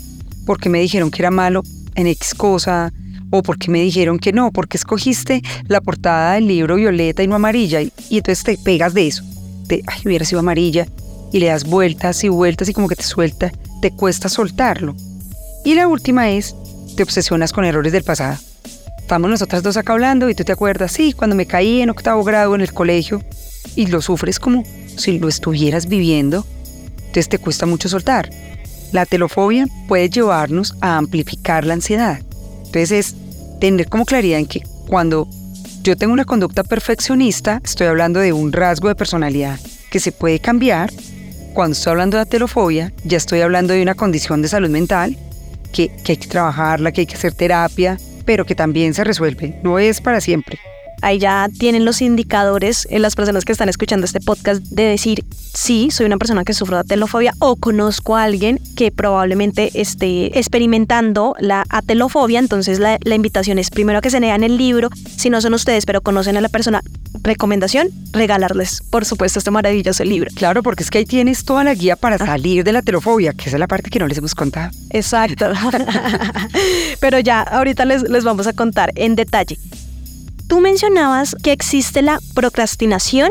porque 0.47 0.69
me 0.69 0.81
dijeron 0.81 1.11
que 1.11 1.23
era 1.23 1.31
malo 1.31 1.63
en 1.95 2.07
X 2.07 2.35
cosa, 2.35 2.93
o 3.31 3.43
porque 3.43 3.71
me 3.71 3.81
dijeron 3.83 4.19
que 4.19 4.33
no, 4.33 4.53
porque 4.53 4.77
escogiste 4.77 5.43
la 5.67 5.81
portada 5.81 6.35
del 6.35 6.47
libro 6.47 6.77
violeta 6.77 7.23
y 7.23 7.27
no 7.27 7.35
amarilla, 7.35 7.83
y, 7.83 7.93
entonces 8.11 8.45
te 8.45 8.59
pegas 8.59 8.95
de 8.95 9.09
eso, 9.09 9.25
de, 9.67 9.83
ay, 9.87 10.03
hubiera 10.05 10.25
sido 10.25 10.41
amarilla, 10.41 10.87
y 11.33 11.41
le 11.41 11.47
das 11.47 11.65
vueltas 11.65 12.25
y 12.25 12.29
vueltas 12.29 12.69
y 12.69 12.73
como 12.73 12.89
que 12.89 12.97
te 12.97 13.03
suelta, 13.03 13.53
te 13.83 13.91
cuesta 13.91 14.29
soltarlo. 14.29 14.95
Y 15.65 15.75
la 15.75 15.87
última 15.89 16.31
es, 16.31 16.55
te 16.97 17.03
obsesionas 17.03 17.53
con 17.53 17.65
errores 17.65 17.93
del 17.93 18.03
pasado. 18.03 18.39
Estamos 18.99 19.29
nosotras 19.29 19.63
dos 19.63 19.77
acá 19.77 19.93
hablando 19.93 20.31
y 20.31 20.35
tú 20.35 20.45
te 20.45 20.53
acuerdas, 20.53 20.93
sí, 20.93 21.13
cuando 21.13 21.37
me 21.37 21.47
caí 21.47 21.83
en 21.83 21.91
octavo 21.91 22.25
grado 22.25 22.55
en 22.55 22.61
el 22.61 22.73
colegio, 22.73 23.23
y 23.77 23.87
lo 23.87 24.01
sufres 24.01 24.41
como 24.41 24.65
si 24.97 25.19
lo 25.19 25.29
estuvieras 25.29 25.87
viviendo, 25.87 26.47
entonces 26.99 27.29
te 27.29 27.39
cuesta 27.39 27.67
mucho 27.67 27.89
soltar. 27.89 28.31
La 28.93 29.07
telofobia 29.07 29.67
puede 29.87 30.09
llevarnos 30.09 30.75
a 30.81 30.97
amplificar 30.97 31.65
la 31.65 31.75
ansiedad. 31.75 32.21
Entonces 32.67 32.93
es 32.93 33.15
tener 33.61 33.89
como 33.89 34.05
claridad 34.05 34.39
en 34.39 34.47
que 34.47 34.63
cuando 34.87 35.29
yo 35.83 35.97
tengo 35.97 36.13
una 36.13 36.25
conducta 36.25 36.65
perfeccionista, 36.65 37.61
estoy 37.65 37.87
hablando 37.87 38.21
de 38.21 38.33
un 38.33 38.53
rasgo 38.53 38.89
de 38.89 38.95
personalidad 38.95 39.59
que 39.91 40.01
se 40.01 40.13
puede 40.13 40.39
cambiar. 40.39 40.91
Cuando 41.55 41.73
estoy 41.73 41.91
hablando 41.93 42.19
de 42.19 42.27
telofobia, 42.27 42.93
ya 43.05 43.17
estoy 43.17 43.41
hablando 43.41 43.75
de 43.75 43.83
una 43.83 43.95
condición 43.95 44.43
de 44.43 44.49
salud 44.49 44.71
mental 44.71 45.17
que, 45.73 45.89
que 46.05 46.13
hay 46.13 46.19
que 46.19 46.29
trabajarla, 46.29 46.93
que 46.93 47.03
hay 47.03 47.07
que 47.07 47.17
hacer 47.17 47.35
terapia, 47.35 47.99
pero 48.25 48.45
que 48.45 48.55
también 48.55 48.95
se 48.95 49.05
resuelve. 49.05 49.59
No 49.63 49.79
es 49.79 50.01
para 50.01 50.21
siempre 50.21 50.59
ahí 51.03 51.19
ya 51.19 51.49
tienen 51.59 51.85
los 51.85 52.03
indicadores 52.03 52.87
en 52.91 53.03
las 53.03 53.15
personas 53.15 53.45
que 53.45 53.53
están 53.53 53.69
escuchando 53.69 54.05
este 54.05 54.21
podcast 54.21 54.63
de 54.63 54.85
decir, 54.85 55.25
sí, 55.55 55.91
soy 55.91 56.07
una 56.07 56.17
persona 56.17 56.45
que 56.45 56.55
sufro 56.55 56.77
de 56.77 56.81
atelofobia 56.81 57.35
o 57.39 57.57
conozco 57.57 58.17
a 58.17 58.25
alguien 58.25 58.61
que 58.77 58.91
probablemente 58.91 59.71
esté 59.75 60.39
experimentando 60.39 61.35
la 61.39 61.65
atelofobia. 61.69 62.39
Entonces 62.39 62.79
la, 62.79 62.99
invitación 63.19 63.59
es 63.59 63.71
primero 63.71 64.01
que 64.01 64.11
se 64.11 64.21
lean 64.21 64.45
el 64.45 64.57
libro, 64.57 64.91
si 65.17 65.31
no 65.31 65.41
son 65.41 65.55
ustedes, 65.55 65.87
pero 65.87 66.01
conocen 66.01 66.37
a 66.37 66.41
la 66.41 66.49
persona, 66.49 66.83
recomendación, 67.23 67.89
regalarles, 68.13 68.83
por 68.91 69.05
supuesto, 69.05 69.41
este 69.41 69.51
maravilloso 69.51 70.05
libro. 70.05 70.31
Claro, 70.35 70.63
porque 70.63 70.85
es 70.85 70.91
que 70.91 70.99
ahí 70.99 71.05
tienes 71.05 71.45
toda 71.45 71.65
la 71.65 71.75
guía 71.75 71.97
para 71.97 72.19
salir 72.19 72.63
de 72.63 72.73
la 72.73 72.83
telofobia, 72.83 73.33
que 73.33 73.49
esa 73.49 73.57
es 73.57 73.61
la 73.61 73.67
parte 73.67 73.91
que 73.91 73.99
no 73.99 74.07
les 74.07 74.19
hemos 74.19 74.35
contado. 74.35 74.71
Exacto. 74.91 75.47
Pero 77.01 77.19
ya, 77.19 77.43
ahorita 77.43 77.85
les, 77.85 78.03
les 78.03 78.25
vamos 78.25 78.47
a 78.47 78.53
contar 78.53 78.93
en 78.95 79.17
detalle. 79.17 79.59
Tú 80.49 80.61
mencionabas 80.61 81.37
que 81.43 81.53
existe 81.53 82.01
la 82.01 82.21
procrastinación, 82.35 83.31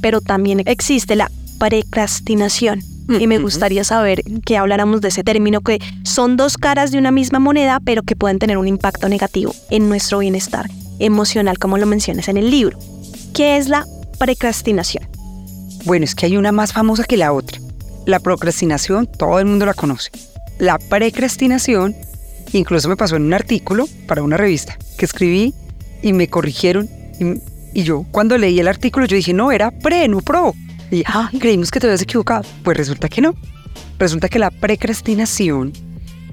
pero 0.00 0.22
también 0.22 0.62
existe 0.64 1.14
la 1.14 1.30
precrastinación. 1.58 2.82
Y 3.20 3.26
me 3.26 3.38
gustaría 3.38 3.84
saber 3.84 4.22
que 4.44 4.56
habláramos 4.56 5.00
de 5.02 5.08
ese 5.08 5.22
término, 5.22 5.60
que 5.60 5.78
son 6.02 6.36
dos 6.36 6.56
caras 6.56 6.90
de 6.90 6.98
una 6.98 7.12
misma 7.12 7.38
moneda, 7.38 7.78
pero 7.84 8.02
que 8.02 8.16
pueden 8.16 8.38
tener 8.38 8.56
un 8.56 8.66
impacto 8.66 9.08
negativo 9.08 9.54
en 9.70 9.88
nuestro 9.88 10.18
bienestar 10.18 10.68
emocional, 10.98 11.58
como 11.58 11.76
lo 11.76 11.86
mencionas 11.86 12.28
en 12.28 12.38
el 12.38 12.50
libro. 12.50 12.78
¿Qué 13.34 13.58
es 13.58 13.68
la 13.68 13.86
precrastinación? 14.18 15.06
Bueno, 15.84 16.04
es 16.04 16.14
que 16.14 16.26
hay 16.26 16.36
una 16.38 16.52
más 16.52 16.72
famosa 16.72 17.04
que 17.04 17.18
la 17.18 17.32
otra. 17.32 17.60
La 18.06 18.18
procrastinación, 18.18 19.06
todo 19.06 19.38
el 19.38 19.44
mundo 19.44 19.66
la 19.66 19.74
conoce. 19.74 20.10
La 20.58 20.78
precrastinación, 20.78 21.94
incluso 22.52 22.88
me 22.88 22.96
pasó 22.96 23.16
en 23.16 23.24
un 23.24 23.34
artículo 23.34 23.86
para 24.08 24.22
una 24.22 24.38
revista 24.38 24.78
que 24.96 25.04
escribí 25.04 25.54
y 26.06 26.12
me 26.12 26.28
corrigieron. 26.28 26.88
Y, 27.74 27.82
yo, 27.82 28.06
cuando 28.12 28.38
leí 28.38 28.60
el 28.60 28.68
artículo, 28.68 29.06
yo 29.06 29.16
dije, 29.16 29.34
no, 29.34 29.50
era 29.50 29.72
pre, 29.72 30.06
no 30.06 30.20
pro. 30.20 30.54
Y 30.90 31.02
ah, 31.04 31.30
creímos 31.38 31.72
que 31.72 31.80
te 31.80 31.88
habías 31.88 32.00
equivocado. 32.00 32.44
Pues 32.62 32.76
resulta 32.76 33.08
que 33.08 33.20
no. 33.20 33.34
Resulta 33.98 34.28
que 34.28 34.38
la 34.38 34.52
precrastinación 34.52 35.72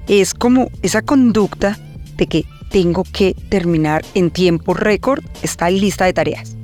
es 0.06 0.32
como 0.32 0.70
esa 0.82 1.02
conducta 1.02 1.76
de 2.16 2.28
que 2.28 2.44
tengo 2.70 3.02
que 3.02 3.34
terminar 3.48 4.04
en 4.14 4.30
tiempo 4.30 4.74
récord 4.74 5.24
esta 5.42 5.68
lista 5.70 6.04
de 6.04 6.12
tareas. 6.12 6.56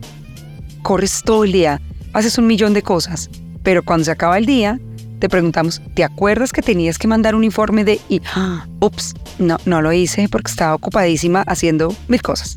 Corres 0.82 1.22
todo 1.24 1.42
el 1.42 1.50
día, 1.50 1.80
haces 2.12 2.38
un 2.38 2.46
millón 2.46 2.74
de 2.74 2.82
cosas, 2.82 3.28
pero 3.64 3.82
cuando 3.82 4.04
se 4.04 4.12
acaba 4.12 4.38
el 4.38 4.46
día, 4.46 4.78
te 5.18 5.28
preguntamos, 5.28 5.82
¿te 5.94 6.04
acuerdas 6.04 6.52
que 6.52 6.62
tenías 6.62 6.96
que 6.96 7.08
mandar 7.08 7.34
un 7.34 7.42
informe 7.42 7.84
de... 7.84 8.00
Y, 8.08 8.22
ah, 8.36 8.66
ups, 8.78 9.14
no, 9.40 9.58
no 9.64 9.82
lo 9.82 9.92
hice 9.92 10.28
porque 10.28 10.50
estaba 10.50 10.74
ocupadísima 10.74 11.42
haciendo 11.42 11.92
mil 12.06 12.22
cosas. 12.22 12.56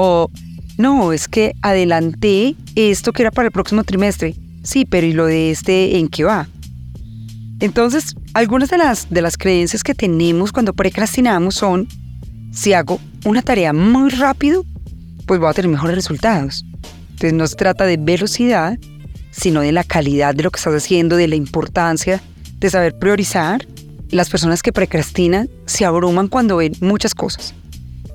O 0.00 0.30
no, 0.76 1.12
es 1.12 1.26
que 1.26 1.56
adelanté 1.60 2.54
esto 2.76 3.12
que 3.12 3.22
era 3.22 3.32
para 3.32 3.46
el 3.46 3.52
próximo 3.52 3.82
trimestre. 3.82 4.36
Sí, 4.62 4.84
pero 4.84 5.04
¿y 5.08 5.12
lo 5.12 5.26
de 5.26 5.50
este 5.50 5.98
en 5.98 6.06
qué 6.06 6.22
va? 6.22 6.46
Entonces, 7.58 8.14
algunas 8.32 8.70
de 8.70 8.78
las, 8.78 9.10
de 9.10 9.22
las 9.22 9.36
creencias 9.36 9.82
que 9.82 9.96
tenemos 9.96 10.52
cuando 10.52 10.72
precrastinamos 10.72 11.56
son, 11.56 11.88
si 12.52 12.74
hago 12.74 13.00
una 13.24 13.42
tarea 13.42 13.72
muy 13.72 14.10
rápido, 14.10 14.64
pues 15.26 15.40
voy 15.40 15.50
a 15.50 15.52
tener 15.52 15.68
mejores 15.68 15.96
resultados. 15.96 16.64
Entonces 17.10 17.32
no 17.32 17.48
se 17.48 17.56
trata 17.56 17.84
de 17.84 17.96
velocidad, 17.96 18.78
sino 19.32 19.62
de 19.62 19.72
la 19.72 19.82
calidad 19.82 20.32
de 20.32 20.44
lo 20.44 20.52
que 20.52 20.58
estás 20.58 20.74
haciendo, 20.74 21.16
de 21.16 21.26
la 21.26 21.34
importancia 21.34 22.22
de 22.60 22.70
saber 22.70 22.96
priorizar. 22.96 23.66
Las 24.10 24.30
personas 24.30 24.62
que 24.62 24.72
precrastinan 24.72 25.50
se 25.66 25.84
abruman 25.84 26.28
cuando 26.28 26.58
ven 26.58 26.74
muchas 26.80 27.16
cosas. 27.16 27.52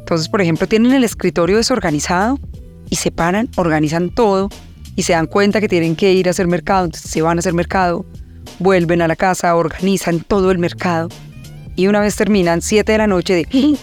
Entonces, 0.03 0.27
por 0.27 0.41
ejemplo, 0.41 0.67
tienen 0.67 0.91
el 0.91 1.05
escritorio 1.05 1.55
desorganizado 1.55 2.37
y 2.89 2.97
se 2.97 3.09
paran, 3.09 3.47
organizan 3.55 4.09
todo 4.09 4.49
y 4.97 5.03
se 5.03 5.13
dan 5.13 5.27
cuenta 5.27 5.61
que 5.61 5.69
tienen 5.69 5.95
que 5.95 6.11
ir 6.11 6.27
a 6.27 6.31
hacer 6.31 6.45
mercado, 6.45 6.83
entonces 6.83 7.09
se 7.09 7.21
van 7.21 7.37
a 7.37 7.39
hacer 7.39 7.53
mercado, 7.53 8.05
vuelven 8.59 9.01
a 9.01 9.07
la 9.07 9.15
casa, 9.15 9.55
organizan 9.55 10.19
todo 10.19 10.51
el 10.51 10.57
mercado 10.57 11.07
y 11.77 11.87
una 11.87 12.01
vez 12.01 12.17
terminan 12.17 12.61
7 12.61 12.91
de 12.91 12.97
la 12.97 13.07
noche 13.07 13.33
de 13.33 13.77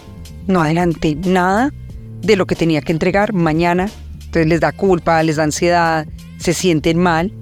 no 0.46 0.60
adelanté 0.60 1.14
nada 1.14 1.72
de 2.20 2.36
lo 2.36 2.46
que 2.46 2.54
tenía 2.54 2.82
que 2.82 2.92
entregar. 2.92 3.32
Mañana, 3.32 3.88
entonces 4.14 4.46
les 4.46 4.60
da 4.60 4.72
culpa, 4.72 5.22
les 5.22 5.36
da 5.36 5.44
ansiedad, 5.44 6.06
se 6.36 6.52
sienten 6.52 6.98
mal. 6.98 7.32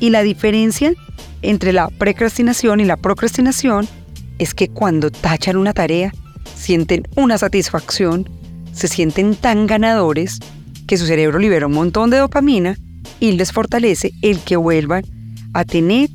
Y 0.00 0.10
la 0.10 0.22
diferencia 0.22 0.94
entre 1.42 1.74
la 1.74 1.88
precrastinación 1.88 2.80
y 2.80 2.84
la 2.84 2.96
procrastinación 2.96 3.86
es 4.38 4.54
que 4.54 4.68
cuando 4.68 5.10
tachan 5.10 5.58
una 5.58 5.74
tarea 5.74 6.12
sienten 6.54 7.06
una 7.16 7.38
satisfacción, 7.38 8.28
se 8.72 8.88
sienten 8.88 9.36
tan 9.36 9.66
ganadores 9.66 10.38
que 10.86 10.96
su 10.96 11.06
cerebro 11.06 11.38
libera 11.38 11.66
un 11.66 11.72
montón 11.72 12.10
de 12.10 12.18
dopamina 12.18 12.76
y 13.20 13.32
les 13.32 13.52
fortalece 13.52 14.12
el 14.22 14.40
que 14.40 14.56
vuelvan 14.56 15.04
a 15.52 15.64
tener 15.64 16.10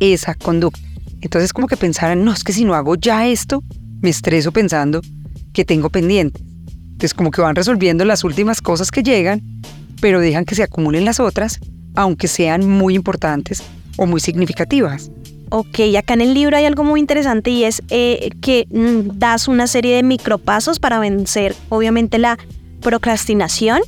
esa 0.00 0.34
conducta. 0.34 0.80
Entonces 1.20 1.52
como 1.52 1.66
que 1.66 1.76
pensaran, 1.76 2.24
no, 2.24 2.32
es 2.32 2.44
que 2.44 2.52
si 2.52 2.64
no 2.64 2.74
hago 2.74 2.96
ya 2.96 3.26
esto, 3.26 3.62
me 4.00 4.10
estreso 4.10 4.52
pensando 4.52 5.00
que 5.52 5.64
tengo 5.64 5.90
pendiente. 5.90 6.40
Entonces 6.84 7.14
como 7.14 7.30
que 7.30 7.40
van 7.40 7.56
resolviendo 7.56 8.04
las 8.04 8.24
últimas 8.24 8.60
cosas 8.60 8.90
que 8.90 9.02
llegan, 9.02 9.42
pero 10.00 10.20
dejan 10.20 10.44
que 10.44 10.54
se 10.54 10.62
acumulen 10.62 11.04
las 11.04 11.20
otras, 11.20 11.60
aunque 11.94 12.28
sean 12.28 12.68
muy 12.68 12.94
importantes 12.94 13.62
o 13.96 14.06
muy 14.06 14.20
significativas. 14.20 15.10
Ok, 15.50 15.80
acá 15.98 16.14
en 16.14 16.20
el 16.20 16.34
libro 16.34 16.56
hay 16.56 16.64
algo 16.64 16.84
muy 16.84 17.00
interesante 17.00 17.50
y 17.50 17.64
es 17.64 17.82
eh, 17.90 18.30
que 18.40 18.66
mm, 18.70 19.18
das 19.18 19.48
una 19.48 19.66
serie 19.66 19.96
de 19.96 20.02
micropasos 20.02 20.78
para 20.78 20.98
vencer, 20.98 21.54
obviamente, 21.68 22.18
la 22.18 22.38
procrastinación. 22.80 23.80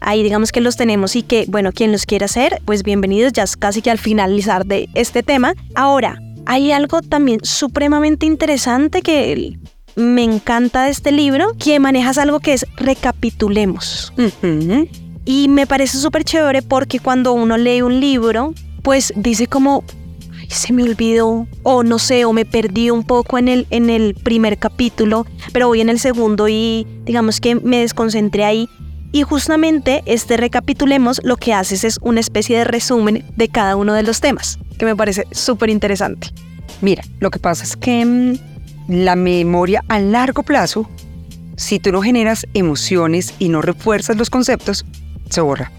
Ahí 0.00 0.22
digamos 0.22 0.52
que 0.52 0.60
los 0.60 0.76
tenemos 0.76 1.16
y 1.16 1.22
que, 1.22 1.46
bueno, 1.48 1.72
quien 1.72 1.90
los 1.90 2.06
quiera 2.06 2.26
hacer, 2.26 2.60
pues 2.64 2.82
bienvenidos, 2.82 3.32
ya 3.32 3.44
es 3.44 3.56
casi 3.56 3.82
que 3.82 3.90
al 3.90 3.98
finalizar 3.98 4.66
de 4.66 4.88
este 4.94 5.22
tema. 5.22 5.54
Ahora, 5.74 6.20
hay 6.44 6.70
algo 6.70 7.02
también 7.02 7.40
supremamente 7.42 8.26
interesante 8.26 9.02
que 9.02 9.58
me 9.96 10.22
encanta 10.22 10.84
de 10.84 10.90
este 10.90 11.10
libro, 11.10 11.54
que 11.58 11.80
manejas 11.80 12.18
algo 12.18 12.40
que 12.40 12.52
es 12.52 12.66
recapitulemos. 12.76 14.12
Y 15.24 15.48
me 15.48 15.66
parece 15.66 15.98
súper 15.98 16.22
chévere 16.22 16.62
porque 16.62 17.00
cuando 17.00 17.32
uno 17.32 17.56
lee 17.56 17.82
un 17.82 17.98
libro, 17.98 18.54
pues 18.82 19.12
dice 19.16 19.48
como, 19.48 19.82
se 20.48 20.72
me 20.72 20.82
olvidó 20.82 21.46
o 21.62 21.82
no 21.82 21.98
sé, 21.98 22.24
o 22.24 22.32
me 22.32 22.44
perdí 22.44 22.90
un 22.90 23.04
poco 23.04 23.38
en 23.38 23.48
el, 23.48 23.66
en 23.70 23.90
el 23.90 24.14
primer 24.14 24.58
capítulo, 24.58 25.26
pero 25.52 25.68
voy 25.68 25.80
en 25.80 25.88
el 25.88 25.98
segundo 25.98 26.48
y 26.48 26.86
digamos 27.04 27.40
que 27.40 27.54
me 27.56 27.78
desconcentré 27.78 28.44
ahí. 28.44 28.68
Y 29.12 29.22
justamente 29.22 30.02
este 30.06 30.36
recapitulemos 30.36 31.20
lo 31.24 31.36
que 31.36 31.54
haces 31.54 31.84
es 31.84 31.98
una 32.02 32.20
especie 32.20 32.58
de 32.58 32.64
resumen 32.64 33.24
de 33.36 33.48
cada 33.48 33.76
uno 33.76 33.94
de 33.94 34.02
los 34.02 34.20
temas, 34.20 34.58
que 34.78 34.84
me 34.84 34.96
parece 34.96 35.24
súper 35.30 35.70
interesante. 35.70 36.28
Mira, 36.80 37.02
lo 37.20 37.30
que 37.30 37.38
pasa 37.38 37.64
es 37.64 37.76
que 37.76 38.04
mm, 38.04 38.34
la 38.88 39.16
memoria 39.16 39.82
a 39.88 39.98
largo 40.00 40.42
plazo, 40.42 40.88
si 41.56 41.78
tú 41.78 41.92
no 41.92 42.02
generas 42.02 42.46
emociones 42.54 43.32
y 43.38 43.48
no 43.48 43.62
refuerzas 43.62 44.16
los 44.16 44.28
conceptos, 44.28 44.84
se 45.30 45.40
borra. 45.40 45.72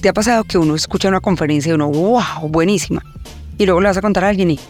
¿Te 0.00 0.08
ha 0.08 0.12
pasado 0.12 0.44
que 0.44 0.58
uno 0.58 0.74
escucha 0.74 1.08
una 1.08 1.20
conferencia 1.20 1.70
y 1.70 1.74
uno, 1.74 1.88
wow, 1.88 2.48
buenísima? 2.48 3.02
Y 3.58 3.66
luego 3.66 3.80
le 3.80 3.88
vas 3.88 3.96
a 3.96 4.02
contar 4.02 4.24
a 4.24 4.28
alguien 4.28 4.50
y 4.50 4.60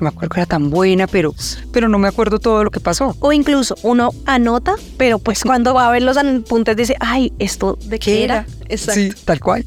no 0.00 0.04
me 0.04 0.08
acuerdo 0.08 0.30
que 0.30 0.40
era 0.40 0.46
tan 0.46 0.70
buena, 0.70 1.06
pero, 1.06 1.34
pero 1.72 1.88
no 1.88 1.98
me 1.98 2.08
acuerdo 2.08 2.38
todo 2.38 2.64
lo 2.64 2.70
que 2.70 2.80
pasó. 2.80 3.16
O 3.20 3.32
incluso 3.32 3.74
uno 3.82 4.10
anota, 4.24 4.74
pero 4.96 5.18
pues 5.18 5.42
cuando 5.44 5.74
va 5.74 5.88
a 5.88 5.92
ver 5.92 6.02
los 6.02 6.16
apuntes 6.16 6.76
dice, 6.76 6.96
ay, 7.00 7.32
¿esto 7.38 7.78
de 7.84 7.98
qué, 7.98 8.24
era? 8.24 8.46
Exacto. 8.68 9.00
Sí, 9.00 9.24
tal 9.24 9.40
cual. 9.40 9.64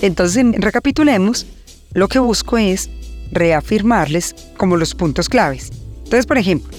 Entonces, 0.00 0.44
recapitulemos, 0.58 1.46
lo 1.92 2.08
que 2.08 2.18
busco 2.18 2.58
es 2.58 2.90
reafirmarles 3.32 4.34
como 4.56 4.76
los 4.76 4.94
puntos 4.94 5.28
claves. 5.28 5.70
Entonces, 5.98 6.26
por 6.26 6.38
ejemplo, 6.38 6.70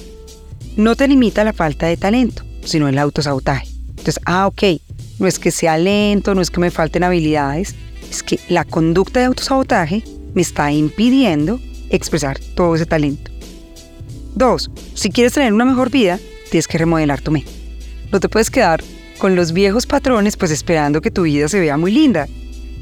no 0.77 0.95
te 0.95 1.08
limita 1.08 1.43
la 1.43 1.53
falta 1.53 1.88
de 1.88 1.97
talento, 1.97 2.43
sino 2.63 2.88
el 2.88 2.97
autosabotaje. 2.97 3.67
Entonces, 3.89 4.19
ah, 4.25 4.47
ok, 4.47 4.63
no 5.19 5.27
es 5.27 5.39
que 5.39 5.51
sea 5.51 5.77
lento, 5.77 6.36
no 6.36 6.41
es 6.41 6.49
que 6.49 6.60
me 6.60 6.71
falten 6.71 7.03
habilidades, 7.03 7.75
es 8.10 8.23
que 8.23 8.39
la 8.49 8.65
conducta 8.65 9.19
de 9.19 9.27
autosabotaje 9.27 10.03
me 10.34 10.41
está 10.41 10.72
impidiendo 10.72 11.60
expresar 11.89 12.39
todo 12.56 12.76
ese 12.76 12.86
talento. 12.86 13.32
Dos, 14.36 14.72
si 14.96 15.10
quieres 15.10 15.34
tener 15.34 15.54
una 15.54 15.65
mejor 15.65 15.91
vida, 15.91 16.19
tienes 16.50 16.67
que 16.67 16.78
remodelar 16.78 17.22
tu 17.22 17.32
mente. 17.32 17.52
No 18.12 18.19
te 18.19 18.30
puedes 18.30 18.50
quedar 18.50 18.84
con 19.17 19.36
los 19.36 19.54
viejos 19.54 19.86
patrones 19.86 20.38
pues 20.38 20.52
esperando 20.52 21.02
que 21.02 21.12
tu 21.12 21.24
vida 21.24 21.48
se 21.48 21.60
vea 21.60 21.78
muy 21.78 21.91
linda. 21.91 22.28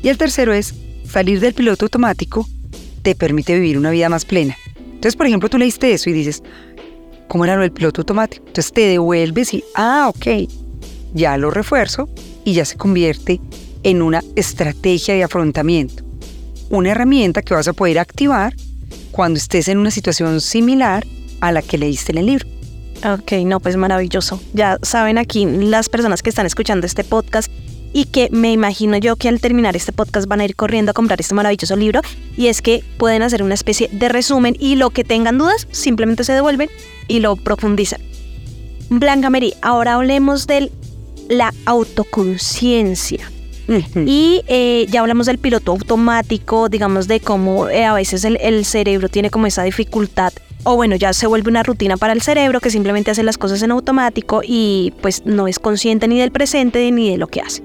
Y 0.01 0.07
el 0.07 0.17
tercero 0.17 0.53
es, 0.53 0.73
salir 1.05 1.39
del 1.39 1.53
piloto 1.53 1.85
automático 1.85 2.47
te 3.01 3.15
permite 3.15 3.55
vivir 3.55 3.77
una 3.77 3.91
vida 3.91 4.09
más 4.09 4.25
plena. 4.25 4.55
Entonces, 4.77 5.15
por 5.15 5.25
ejemplo, 5.25 5.49
tú 5.49 5.57
leíste 5.57 5.91
eso 5.91 6.09
y 6.09 6.13
dices, 6.13 6.41
¿cómo 7.27 7.43
era 7.43 7.55
lo 7.55 7.61
del 7.61 7.71
piloto 7.71 8.01
automático? 8.01 8.43
Entonces 8.47 8.71
te 8.71 8.81
devuelves 8.81 9.53
y, 9.53 9.63
ah, 9.75 10.11
ok, 10.13 10.49
ya 11.13 11.37
lo 11.37 11.51
refuerzo 11.51 12.09
y 12.45 12.53
ya 12.53 12.65
se 12.65 12.77
convierte 12.77 13.41
en 13.83 14.01
una 14.01 14.23
estrategia 14.35 15.15
de 15.15 15.23
afrontamiento 15.23 16.10
una 16.71 16.91
herramienta 16.91 17.41
que 17.41 17.53
vas 17.53 17.67
a 17.67 17.73
poder 17.73 17.99
activar 17.99 18.55
cuando 19.11 19.37
estés 19.37 19.67
en 19.67 19.77
una 19.77 19.91
situación 19.91 20.41
similar 20.41 21.05
a 21.41 21.51
la 21.51 21.61
que 21.61 21.77
leíste 21.77 22.13
en 22.13 22.17
el 22.17 22.25
libro. 22.25 22.47
Ok, 23.03 23.33
no, 23.45 23.59
pues 23.59 23.75
maravilloso. 23.77 24.41
Ya 24.53 24.79
saben 24.81 25.17
aquí 25.17 25.45
las 25.45 25.89
personas 25.89 26.21
que 26.23 26.29
están 26.29 26.45
escuchando 26.45 26.85
este 26.85 27.03
podcast 27.03 27.51
y 27.93 28.05
que 28.05 28.29
me 28.31 28.51
imagino 28.51 28.97
yo 28.97 29.15
que 29.15 29.27
al 29.27 29.41
terminar 29.41 29.75
este 29.75 29.91
podcast 29.91 30.27
van 30.27 30.39
a 30.39 30.45
ir 30.45 30.55
corriendo 30.55 30.91
a 30.91 30.93
comprar 30.93 31.19
este 31.19 31.33
maravilloso 31.33 31.75
libro 31.75 32.01
y 32.37 32.47
es 32.47 32.61
que 32.61 32.83
pueden 32.97 33.21
hacer 33.21 33.43
una 33.43 33.53
especie 33.53 33.89
de 33.91 34.07
resumen 34.07 34.55
y 34.59 34.75
lo 34.75 34.91
que 34.91 35.03
tengan 35.03 35.37
dudas 35.37 35.67
simplemente 35.71 36.23
se 36.23 36.33
devuelven 36.33 36.69
y 37.07 37.19
lo 37.19 37.35
profundizan. 37.35 38.01
Blanca 38.89 39.29
Mary, 39.29 39.53
ahora 39.61 39.95
hablemos 39.95 40.47
de 40.47 40.71
la 41.27 41.53
autoconciencia. 41.65 43.29
Y 43.95 44.41
eh, 44.47 44.85
ya 44.89 45.01
hablamos 45.01 45.27
del 45.27 45.37
piloto 45.37 45.71
automático, 45.71 46.69
digamos 46.69 47.07
de 47.07 47.19
cómo 47.19 47.69
eh, 47.69 47.85
a 47.85 47.93
veces 47.93 48.23
el, 48.25 48.37
el 48.41 48.65
cerebro 48.65 49.09
tiene 49.09 49.29
como 49.29 49.47
esa 49.47 49.63
dificultad 49.63 50.33
o 50.63 50.75
bueno, 50.75 50.95
ya 50.95 51.13
se 51.13 51.27
vuelve 51.27 51.49
una 51.49 51.63
rutina 51.63 51.97
para 51.97 52.13
el 52.13 52.21
cerebro 52.21 52.59
que 52.59 52.69
simplemente 52.69 53.11
hace 53.11 53.23
las 53.23 53.37
cosas 53.37 53.61
en 53.63 53.71
automático 53.71 54.41
y 54.43 54.93
pues 55.01 55.25
no 55.25 55.47
es 55.47 55.59
consciente 55.59 56.07
ni 56.07 56.19
del 56.19 56.31
presente 56.31 56.91
ni 56.91 57.09
de 57.09 57.17
lo 57.17 57.27
que 57.27 57.41
hace. 57.41 57.63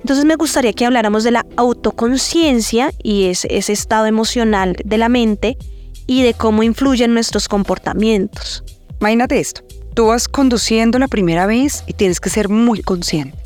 Entonces 0.00 0.24
me 0.24 0.36
gustaría 0.36 0.72
que 0.72 0.86
habláramos 0.86 1.24
de 1.24 1.32
la 1.32 1.44
autoconciencia 1.56 2.92
y 3.02 3.24
ese, 3.24 3.48
ese 3.50 3.72
estado 3.72 4.06
emocional 4.06 4.76
de 4.84 4.98
la 4.98 5.08
mente 5.08 5.58
y 6.06 6.22
de 6.22 6.34
cómo 6.34 6.62
influyen 6.62 7.12
nuestros 7.12 7.48
comportamientos. 7.48 8.64
Imagínate 9.00 9.38
esto, 9.38 9.62
tú 9.94 10.06
vas 10.06 10.28
conduciendo 10.28 10.98
la 10.98 11.08
primera 11.08 11.46
vez 11.46 11.84
y 11.86 11.92
tienes 11.92 12.20
que 12.20 12.30
ser 12.30 12.48
muy 12.48 12.82
consciente. 12.82 13.37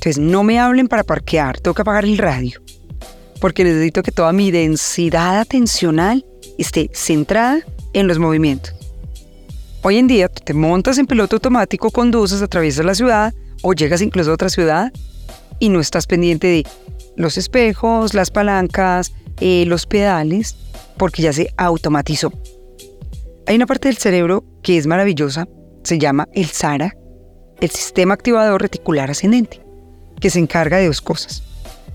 Entonces 0.00 0.18
no 0.18 0.44
me 0.44 0.58
hablen 0.58 0.88
para 0.88 1.04
parquear, 1.04 1.60
tengo 1.60 1.74
que 1.74 1.82
apagar 1.82 2.06
el 2.06 2.16
radio, 2.16 2.58
porque 3.38 3.64
necesito 3.64 4.02
que 4.02 4.10
toda 4.10 4.32
mi 4.32 4.50
densidad 4.50 5.38
atencional 5.38 6.24
esté 6.56 6.88
centrada 6.94 7.60
en 7.92 8.08
los 8.08 8.18
movimientos. 8.18 8.74
Hoy 9.82 9.98
en 9.98 10.06
día 10.06 10.28
te 10.28 10.54
montas 10.54 10.96
en 10.96 11.06
piloto 11.06 11.36
automático, 11.36 11.90
conduces, 11.90 12.40
atraviesas 12.40 12.86
la 12.86 12.94
ciudad 12.94 13.34
o 13.60 13.74
llegas 13.74 14.00
incluso 14.00 14.30
a 14.30 14.34
otra 14.34 14.48
ciudad 14.48 14.90
y 15.58 15.68
no 15.68 15.80
estás 15.80 16.06
pendiente 16.06 16.46
de 16.46 16.66
los 17.16 17.36
espejos, 17.36 18.14
las 18.14 18.30
palancas, 18.30 19.12
eh, 19.38 19.66
los 19.66 19.84
pedales, 19.84 20.56
porque 20.96 21.20
ya 21.20 21.34
se 21.34 21.52
automatizó. 21.58 22.32
Hay 23.46 23.56
una 23.56 23.66
parte 23.66 23.88
del 23.88 23.98
cerebro 23.98 24.44
que 24.62 24.78
es 24.78 24.86
maravillosa, 24.86 25.46
se 25.84 25.98
llama 25.98 26.26
el 26.32 26.46
SARA, 26.46 26.96
el 27.60 27.68
sistema 27.68 28.14
activador 28.14 28.62
reticular 28.62 29.10
ascendente, 29.10 29.60
que 30.20 30.30
se 30.30 30.38
encarga 30.38 30.76
de 30.76 30.86
dos 30.86 31.00
cosas, 31.00 31.42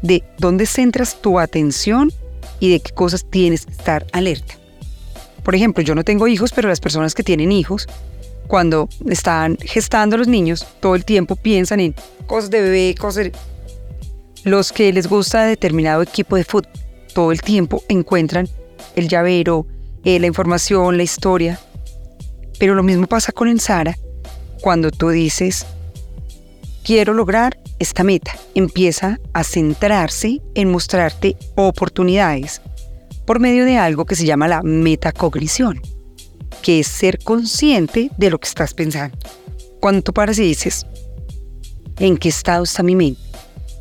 de 0.01 0.23
dónde 0.37 0.65
centras 0.65 1.21
tu 1.21 1.39
atención 1.39 2.11
y 2.59 2.71
de 2.71 2.79
qué 2.79 2.91
cosas 2.91 3.25
tienes 3.29 3.65
que 3.65 3.71
estar 3.71 4.05
alerta. 4.11 4.55
Por 5.43 5.55
ejemplo, 5.55 5.83
yo 5.83 5.93
no 5.93 6.03
tengo 6.03 6.27
hijos, 6.27 6.51
pero 6.53 6.67
las 6.67 6.79
personas 6.79 7.13
que 7.13 7.23
tienen 7.23 7.51
hijos, 7.51 7.87
cuando 8.47 8.89
están 9.07 9.57
gestando 9.61 10.17
los 10.17 10.27
niños, 10.27 10.65
todo 10.79 10.95
el 10.95 11.05
tiempo 11.05 11.35
piensan 11.35 11.79
en 11.79 11.95
cosas 12.25 12.49
de 12.49 12.61
bebé, 12.61 12.95
cosas 12.97 13.25
de... 13.25 13.31
Los 14.43 14.71
que 14.71 14.91
les 14.93 15.07
gusta 15.07 15.43
determinado 15.45 16.01
equipo 16.01 16.35
de 16.35 16.43
fútbol, 16.43 16.71
todo 17.13 17.31
el 17.31 17.41
tiempo 17.41 17.83
encuentran 17.89 18.47
el 18.95 19.07
llavero, 19.07 19.65
eh, 20.03 20.19
la 20.19 20.27
información, 20.27 20.97
la 20.97 21.03
historia. 21.03 21.59
Pero 22.59 22.75
lo 22.75 22.83
mismo 22.83 23.07
pasa 23.07 23.31
con 23.31 23.47
el 23.47 23.59
Sara 23.59 23.97
cuando 24.61 24.91
tú 24.91 25.09
dices, 25.09 25.65
quiero 26.85 27.15
lograr 27.15 27.59
esta 27.79 28.03
meta. 28.03 28.37
Empieza 28.53 29.19
a 29.33 29.43
centrarse 29.43 30.39
en 30.53 30.71
mostrarte 30.71 31.35
oportunidades 31.55 32.61
por 33.25 33.39
medio 33.39 33.65
de 33.65 33.77
algo 33.77 34.05
que 34.05 34.15
se 34.15 34.25
llama 34.25 34.47
la 34.47 34.61
metacognición, 34.61 35.81
que 36.61 36.81
es 36.81 36.87
ser 36.87 37.17
consciente 37.17 38.11
de 38.17 38.29
lo 38.29 38.39
que 38.39 38.47
estás 38.47 38.75
pensando. 38.75 39.17
Cuando 39.81 40.03
tú 40.03 40.13
paras 40.13 40.37
y 40.37 40.43
dices, 40.43 40.85
¿en 41.97 42.17
qué 42.17 42.29
estado 42.29 42.63
está 42.63 42.83
mi 42.83 42.95
mente? 42.95 43.19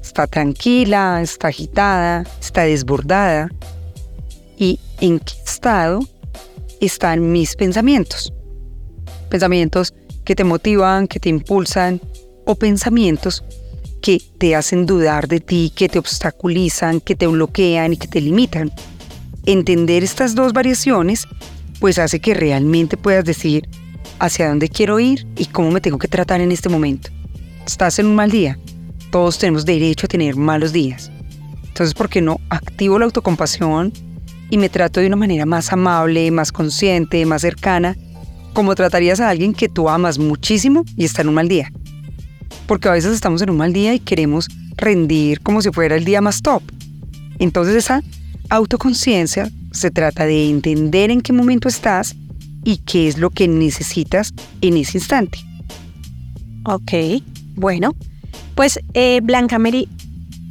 ¿Está 0.03 0.27
tranquila? 0.27 1.21
¿Está 1.23 1.49
agitada? 1.49 2.25
¿Está 2.40 2.62
desbordada? 2.62 3.51
¿Y 4.57 4.81
en 5.01 5.19
qué 5.19 5.35
estado 5.45 6.01
están 6.81 7.33
mis 7.33 7.55
pensamientos? 7.55 8.33
Pensamientos 9.29 9.93
que 10.25 10.35
te 10.35 10.45
motivan, 10.45 11.07
que 11.07 11.21
te 11.21 11.29
impulsan, 11.29 12.01
o 12.44 12.54
pensamientos 12.54 13.44
que 14.02 14.20
te 14.38 14.54
hacen 14.54 14.87
dudar 14.87 15.28
de 15.28 15.40
ti, 15.40 15.72
que 15.74 15.88
te 15.88 15.98
obstaculizan, 15.98 17.00
que 17.00 17.14
te 17.14 17.26
bloquean 17.26 17.94
y 17.94 17.96
que 17.96 18.09
te 18.09 18.20
limitan 18.20 18.70
entender 19.46 20.04
estas 20.04 20.35
dos 20.35 20.52
variaciones, 20.52 21.26
pues 21.80 21.98
hace 21.98 22.20
que 22.20 22.35
realmente 22.35 22.96
puedas 22.96 23.24
decir 23.24 23.68
hacia 24.18 24.48
dónde 24.48 24.68
quiero 24.68 25.00
ir 25.00 25.26
y 25.37 25.46
cómo 25.46 25.70
me 25.70 25.80
tengo 25.80 25.98
que 25.98 26.09
tratar 26.09 26.40
en 26.40 26.52
este 26.52 26.68
momento. 26.68 27.11
Estás 27.66 27.98
en 27.98 28.07
un 28.07 28.14
mal 28.14 28.30
día. 28.30 28.59
Todos 29.11 29.38
tenemos 29.38 29.64
derecho 29.64 30.07
a 30.07 30.09
tener 30.09 30.37
malos 30.37 30.72
días. 30.72 31.11
Entonces, 31.66 31.94
¿por 31.94 32.09
qué 32.09 32.20
no 32.20 32.40
activo 32.50 32.98
la 32.98 33.07
autocompasión 33.07 33.92
y 34.50 34.59
me 34.59 34.68
trato 34.68 35.00
de 35.00 35.07
una 35.07 35.16
manera 35.16 35.46
más 35.46 35.72
amable, 35.72 36.30
más 36.30 36.52
consciente, 36.52 37.24
más 37.26 37.42
cercana, 37.42 37.96
como 38.52 38.74
tratarías 38.74 39.20
a 39.20 39.28
alguien 39.28 39.54
que 39.54 39.68
tú 39.68 39.88
amas 39.88 40.18
muchísimo 40.18 40.85
y 40.96 41.04
está 41.04 41.22
en 41.22 41.28
un 41.28 41.35
mal 41.35 41.48
día? 41.48 41.72
Porque 42.66 42.88
a 42.88 42.92
veces 42.92 43.12
estamos 43.12 43.42
en 43.42 43.50
un 43.50 43.57
mal 43.57 43.72
día 43.72 43.94
y 43.94 44.00
queremos 44.00 44.48
rendir 44.77 45.40
como 45.40 45.62
si 45.62 45.70
fuera 45.70 45.96
el 45.96 46.05
día 46.05 46.20
más 46.20 46.42
top. 46.42 46.62
Entonces 47.38 47.74
esa 47.74 48.03
Autoconciencia 48.50 49.50
se 49.72 49.90
trata 49.90 50.27
de 50.27 50.48
entender 50.48 51.11
en 51.11 51.22
qué 51.22 51.33
momento 51.33 51.68
estás 51.68 52.14
y 52.62 52.79
qué 52.79 53.09
es 53.09 53.18
lo 53.18 53.31
que 53.31 53.48
necesitas 53.48 54.33
en 54.61 54.77
ese 54.77 54.98
instante. 54.98 55.38
Ok, 56.64 57.22
bueno, 57.57 57.94
pues 58.55 58.79
eh, 58.94 59.20
Blanca 59.22 59.59
Mary, 59.59 59.88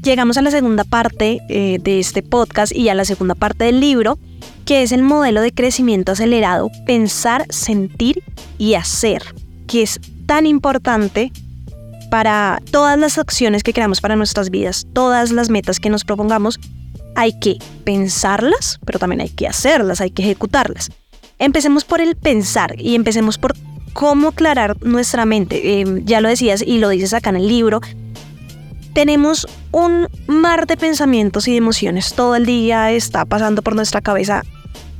llegamos 0.04 0.38
a 0.38 0.42
la 0.42 0.52
segunda 0.52 0.84
parte 0.84 1.40
eh, 1.50 1.80
de 1.82 2.00
este 2.00 2.22
podcast 2.22 2.76
y 2.76 2.90
a 2.90 2.96
la 2.96 3.06
segunda 3.06 3.36
parte 3.36 3.66
del 3.66 3.80
libro, 3.80 4.18
que 4.66 4.84
es 4.84 4.92
el 4.92 5.04
modelo 5.04 5.42
de 5.42 5.52
crecimiento 5.52 6.12
acelerado, 6.12 6.70
pensar, 6.86 7.46
sentir 7.50 8.24
y 8.58 8.74
hacer, 8.74 9.24
que 9.68 9.84
es 9.84 10.00
tan 10.26 10.46
importante 10.46 11.32
para 12.14 12.62
todas 12.70 13.00
las 13.00 13.18
acciones 13.18 13.64
que 13.64 13.74
creamos 13.74 14.00
para 14.00 14.16
nuestras 14.16 14.52
vidas, 14.52 14.86
todas 14.94 15.32
las 15.32 15.50
metas 15.50 15.80
que 15.80 15.90
nos 15.90 16.04
propongamos, 16.04 16.60
hay 17.16 17.40
que 17.40 17.58
pensarlas, 17.86 18.80
pero 18.86 19.00
también 19.00 19.22
hay 19.22 19.30
que 19.30 19.48
hacerlas, 19.48 20.00
hay 20.00 20.12
que 20.12 20.22
ejecutarlas. 20.22 20.92
Empecemos 21.40 21.86
por 21.86 22.02
el 22.02 22.16
pensar 22.16 22.80
y 22.80 22.94
empecemos 22.94 23.40
por 23.40 23.56
cómo 23.94 24.28
aclarar 24.28 24.78
nuestra 24.86 25.26
mente. 25.26 25.82
Em, 25.82 26.06
ya 26.06 26.22
lo 26.22 26.30
decías 26.30 26.62
y 26.62 26.78
lo 26.78 26.90
dices 26.90 27.16
acá 27.16 27.32
en 27.32 27.38
el 27.38 27.48
libro. 27.48 27.82
Tenemos 28.94 29.48
un 29.72 30.08
mar 30.28 30.68
de 30.68 30.78
pensamientos 30.78 31.48
y 31.48 31.54
de 31.54 31.58
emociones. 31.58 32.14
Todo 32.14 32.36
el 32.36 32.46
día 32.46 32.92
está 32.92 33.26
pasando 33.26 33.64
por 33.64 33.76
nuestra 33.76 34.02
cabeza 34.02 34.44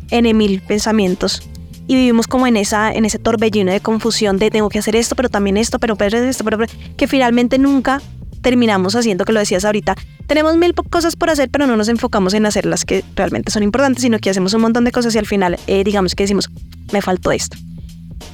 en 0.10 0.36
mil 0.36 0.62
pensamientos 0.62 1.44
y 1.88 1.96
vivimos 1.96 2.28
como 2.28 2.48
en 2.48 2.58
esa 2.58 2.92
en 2.92 3.06
ese 3.06 3.20
torbellino 3.20 3.72
de 3.72 3.80
confusión 3.80 4.38
de 4.38 4.50
tengo 4.50 4.70
que 4.70 4.80
hacer 4.80 4.96
esto, 4.96 5.16
pero 5.16 5.30
también 5.30 5.58
esto, 5.58 5.80
pero, 5.80 5.96
pero 5.96 6.18
esto, 6.18 6.44
pero, 6.44 6.58
que 6.98 7.08
finalmente 7.08 7.58
nunca 7.58 8.02
terminamos 8.42 8.96
haciendo, 8.96 9.26
que 9.26 9.32
lo 9.32 9.40
decías 9.40 9.66
ahorita, 9.66 9.96
tenemos 10.28 10.58
mil 10.58 10.76
cosas 10.76 11.16
por 11.16 11.30
hacer, 11.30 11.50
pero 11.50 11.66
no 11.66 11.76
nos 11.76 11.88
enfocamos 11.88 12.34
en 12.34 12.46
hacer 12.46 12.66
las 12.66 12.86
que 12.86 13.04
realmente 13.16 13.52
son 13.52 13.64
importantes, 13.64 14.04
sino 14.04 14.20
que 14.20 14.30
hacemos 14.30 14.54
un 14.54 14.62
montón 14.62 14.84
de 14.84 14.92
cosas 14.92 15.16
y 15.16 15.18
al 15.18 15.26
final, 15.26 15.58
eh, 15.66 15.84
digamos 15.84 16.14
que 16.14 16.24
decimos, 16.24 16.50
me 16.92 17.02
faltó 17.02 17.32
esto. 17.32 17.58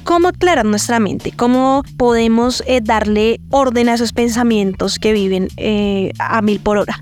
¿Cómo 0.04 0.28
aclarar 0.28 0.64
nuestra 0.64 0.98
mente? 0.98 1.32
¿Cómo 1.32 1.82
podemos 1.96 2.62
eh, 2.66 2.80
darle 2.82 3.40
orden 3.50 3.88
a 3.88 3.94
esos 3.94 4.12
pensamientos 4.12 4.98
que 4.98 5.12
viven 5.12 5.48
eh, 5.56 6.12
a 6.18 6.42
mil 6.42 6.58
por 6.60 6.78
hora? 6.78 7.00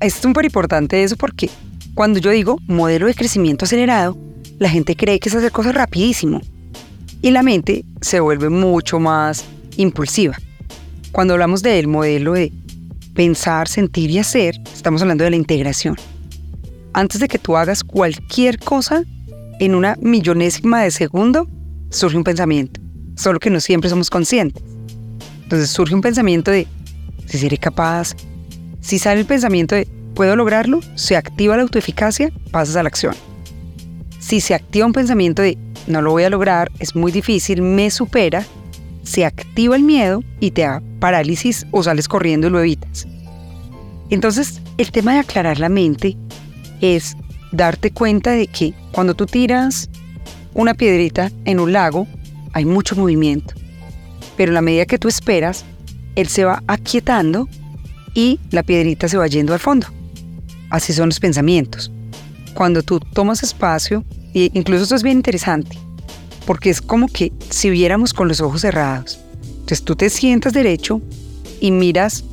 Es 0.00 0.14
súper 0.14 0.44
importante 0.44 1.02
eso 1.02 1.16
porque 1.16 1.50
cuando 1.94 2.18
yo 2.18 2.30
digo 2.30 2.58
modelo 2.66 3.06
de 3.06 3.14
crecimiento 3.14 3.64
acelerado, 3.64 4.16
la 4.58 4.68
gente 4.68 4.96
cree 4.96 5.18
que 5.20 5.28
es 5.28 5.34
hacer 5.34 5.52
cosas 5.52 5.74
rapidísimo 5.74 6.40
y 7.22 7.30
la 7.30 7.42
mente 7.42 7.84
se 8.00 8.20
vuelve 8.20 8.48
mucho 8.48 8.98
más 8.98 9.44
impulsiva. 9.76 10.36
Cuando 11.12 11.34
hablamos 11.34 11.62
del 11.62 11.88
modelo 11.88 12.34
de 12.34 12.52
pensar, 13.14 13.68
sentir 13.68 14.10
y 14.10 14.18
hacer, 14.18 14.60
estamos 14.72 15.02
hablando 15.02 15.24
de 15.24 15.30
la 15.30 15.36
integración. 15.36 15.96
Antes 16.92 17.20
de 17.20 17.28
que 17.28 17.38
tú 17.38 17.56
hagas 17.56 17.82
cualquier 17.84 18.58
cosa, 18.58 19.02
en 19.58 19.74
una 19.74 19.96
millonésima 20.00 20.82
de 20.82 20.90
segundo, 20.90 21.48
surge 21.90 22.16
un 22.16 22.24
pensamiento, 22.24 22.80
solo 23.16 23.40
que 23.40 23.50
no 23.50 23.60
siempre 23.60 23.88
somos 23.88 24.10
conscientes. 24.10 24.62
Entonces 25.42 25.70
surge 25.70 25.94
un 25.94 26.00
pensamiento 26.00 26.50
de, 26.50 26.66
si 27.26 27.38
seré 27.38 27.56
capaz, 27.56 28.14
si 28.80 28.98
sale 28.98 29.20
el 29.20 29.26
pensamiento 29.26 29.74
de, 29.74 29.88
puedo 30.14 30.36
lograrlo, 30.36 30.80
se 30.94 31.16
activa 31.16 31.56
la 31.56 31.62
autoeficacia, 31.62 32.30
pasas 32.50 32.76
a 32.76 32.82
la 32.82 32.88
acción. 32.88 33.14
Si 34.26 34.40
se 34.40 34.54
activa 34.54 34.86
un 34.86 34.92
pensamiento 34.92 35.42
de, 35.42 35.56
no 35.86 36.02
lo 36.02 36.10
voy 36.10 36.24
a 36.24 36.30
lograr, 36.30 36.72
es 36.80 36.96
muy 36.96 37.12
difícil, 37.12 37.62
me 37.62 37.92
supera, 37.92 38.44
se 39.04 39.24
activa 39.24 39.76
el 39.76 39.84
miedo 39.84 40.24
y 40.40 40.50
te 40.50 40.62
da 40.62 40.82
parálisis 40.98 41.64
o 41.70 41.84
sales 41.84 42.08
corriendo 42.08 42.48
y 42.48 42.50
lo 42.50 42.58
evitas. 42.58 43.06
Entonces, 44.10 44.60
el 44.78 44.90
tema 44.90 45.12
de 45.12 45.20
aclarar 45.20 45.60
la 45.60 45.68
mente 45.68 46.16
es 46.80 47.16
darte 47.52 47.92
cuenta 47.92 48.32
de 48.32 48.48
que 48.48 48.74
cuando 48.90 49.14
tú 49.14 49.26
tiras 49.26 49.88
una 50.54 50.74
piedrita 50.74 51.30
en 51.44 51.60
un 51.60 51.72
lago, 51.72 52.08
hay 52.52 52.64
mucho 52.64 52.96
movimiento. 52.96 53.54
Pero 54.36 54.50
en 54.50 54.54
la 54.54 54.60
medida 54.60 54.86
que 54.86 54.98
tú 54.98 55.06
esperas, 55.06 55.64
él 56.16 56.26
se 56.26 56.44
va 56.44 56.64
aquietando 56.66 57.48
y 58.12 58.40
la 58.50 58.64
piedrita 58.64 59.06
se 59.06 59.18
va 59.18 59.28
yendo 59.28 59.52
al 59.52 59.60
fondo. 59.60 59.86
Así 60.68 60.92
son 60.92 61.10
los 61.10 61.20
pensamientos. 61.20 61.92
Cuando 62.56 62.82
tú 62.82 63.00
tomas 63.00 63.42
espacio, 63.42 64.02
e 64.32 64.50
incluso 64.54 64.84
esto 64.84 64.94
es 64.94 65.02
bien 65.02 65.18
interesante, 65.18 65.76
porque 66.46 66.70
es 66.70 66.80
como 66.80 67.06
que 67.06 67.30
si 67.50 67.68
viéramos 67.68 68.14
con 68.14 68.28
los 68.28 68.40
ojos 68.40 68.62
cerrados. 68.62 69.20
Entonces 69.42 69.82
tú 69.82 69.94
te 69.94 70.08
sientas 70.08 70.54
derecho 70.54 71.02
y 71.60 71.70
miras 71.70 72.24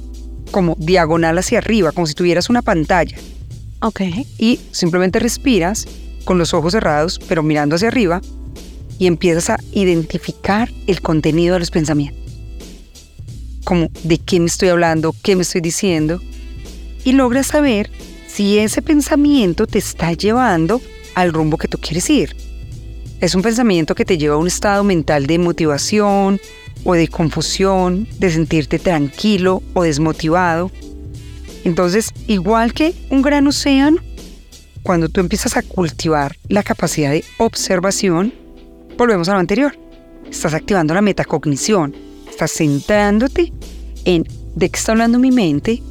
como 0.49 0.77
diagonal 0.79 1.37
hacia 1.39 1.57
arriba, 1.57 1.91
como 1.91 2.07
si 2.07 2.13
tuvieras 2.13 2.49
una 2.49 2.61
pantalla. 2.61 3.17
Ok. 3.81 3.99
Y 4.37 4.61
simplemente 4.71 5.19
respiras 5.19 5.87
con 6.23 6.37
los 6.37 6.53
ojos 6.53 6.71
cerrados, 6.71 7.19
pero 7.27 7.43
mirando 7.43 7.75
hacia 7.75 7.89
arriba, 7.89 8.21
y 8.97 9.07
empiezas 9.07 9.49
a 9.49 9.59
identificar 9.73 10.71
el 10.87 11.01
contenido 11.01 11.55
de 11.55 11.59
los 11.59 11.71
pensamientos. 11.71 12.23
Como 13.65 13.89
de 14.05 14.19
qué 14.19 14.39
me 14.39 14.45
estoy 14.45 14.69
hablando, 14.69 15.13
qué 15.21 15.35
me 15.35 15.41
estoy 15.41 15.59
diciendo, 15.59 16.21
y 17.03 17.11
logras 17.11 17.47
saber 17.47 17.91
si 18.33 18.57
ese 18.57 18.81
pensamiento 18.81 19.67
te 19.67 19.77
está 19.77 20.11
llevando 20.13 20.81
al 21.13 21.31
rumbo 21.31 21.57
que 21.57 21.67
tú 21.67 21.77
quieres 21.77 22.09
ir. 22.09 22.35
Es 23.21 23.35
un 23.35 23.43
pensamiento 23.43 23.93
que 23.93 24.05
te 24.05 24.17
lleva 24.17 24.35
a 24.35 24.39
un 24.39 24.47
estado 24.47 24.83
mental 24.83 25.27
de 25.27 25.37
motivación 25.37 26.41
o 26.83 26.93
de 26.93 27.07
confusión, 27.07 28.07
de 28.17 28.31
sentirte 28.31 28.79
tranquilo 28.79 29.61
o 29.75 29.83
desmotivado. 29.83 30.71
Entonces, 31.63 32.09
igual 32.27 32.73
que 32.73 32.95
un 33.11 33.21
gran 33.21 33.45
océano, 33.45 33.97
cuando 34.81 35.09
tú 35.09 35.19
empiezas 35.19 35.55
a 35.55 35.61
cultivar 35.61 36.35
la 36.49 36.63
capacidad 36.63 37.11
de 37.11 37.23
observación, 37.37 38.33
volvemos 38.97 39.29
a 39.29 39.33
lo 39.33 39.39
anterior. 39.39 39.77
Estás 40.29 40.55
activando 40.55 40.95
la 40.95 41.01
metacognición, 41.01 41.95
estás 42.27 42.51
centrándote 42.51 43.53
en 44.05 44.27
de 44.55 44.69
qué 44.69 44.77
está 44.77 44.91
hablando 44.91 45.19
mi 45.19 45.31
mente, 45.31 45.83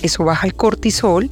eso 0.00 0.24
baja 0.24 0.46
el 0.46 0.54
cortisol, 0.54 1.28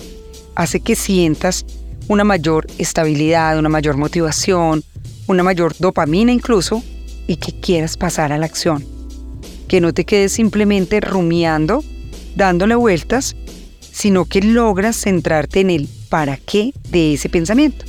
hace 0.57 0.81
que 0.81 0.97
sientas 0.97 1.65
una 2.09 2.25
mayor 2.25 2.67
estabilidad, 2.79 3.59
una 3.59 3.69
mayor 3.69 3.97
motivación, 3.97 4.83
una 5.29 5.43
mayor 5.43 5.75
dopamina 5.79 6.33
incluso, 6.33 6.83
y 7.27 7.37
que 7.37 7.59
quieras 7.61 7.97
pasar 7.97 8.33
a 8.33 8.39
la 8.39 8.47
acción. 8.47 8.85
Que 9.69 9.81
no 9.81 9.93
te 9.93 10.05
quedes 10.05 10.33
simplemente 10.33 11.01
rumiando, 11.01 11.85
dándole 12.35 12.75
vueltas, 12.75 13.37
sino 13.81 14.25
que 14.25 14.41
logras 14.41 14.97
centrarte 14.97 15.61
en 15.61 15.71
el 15.71 15.89
para 16.09 16.37
qué 16.37 16.73
de 16.91 17.15
ese 17.15 17.29
pensamiento. 17.29 17.85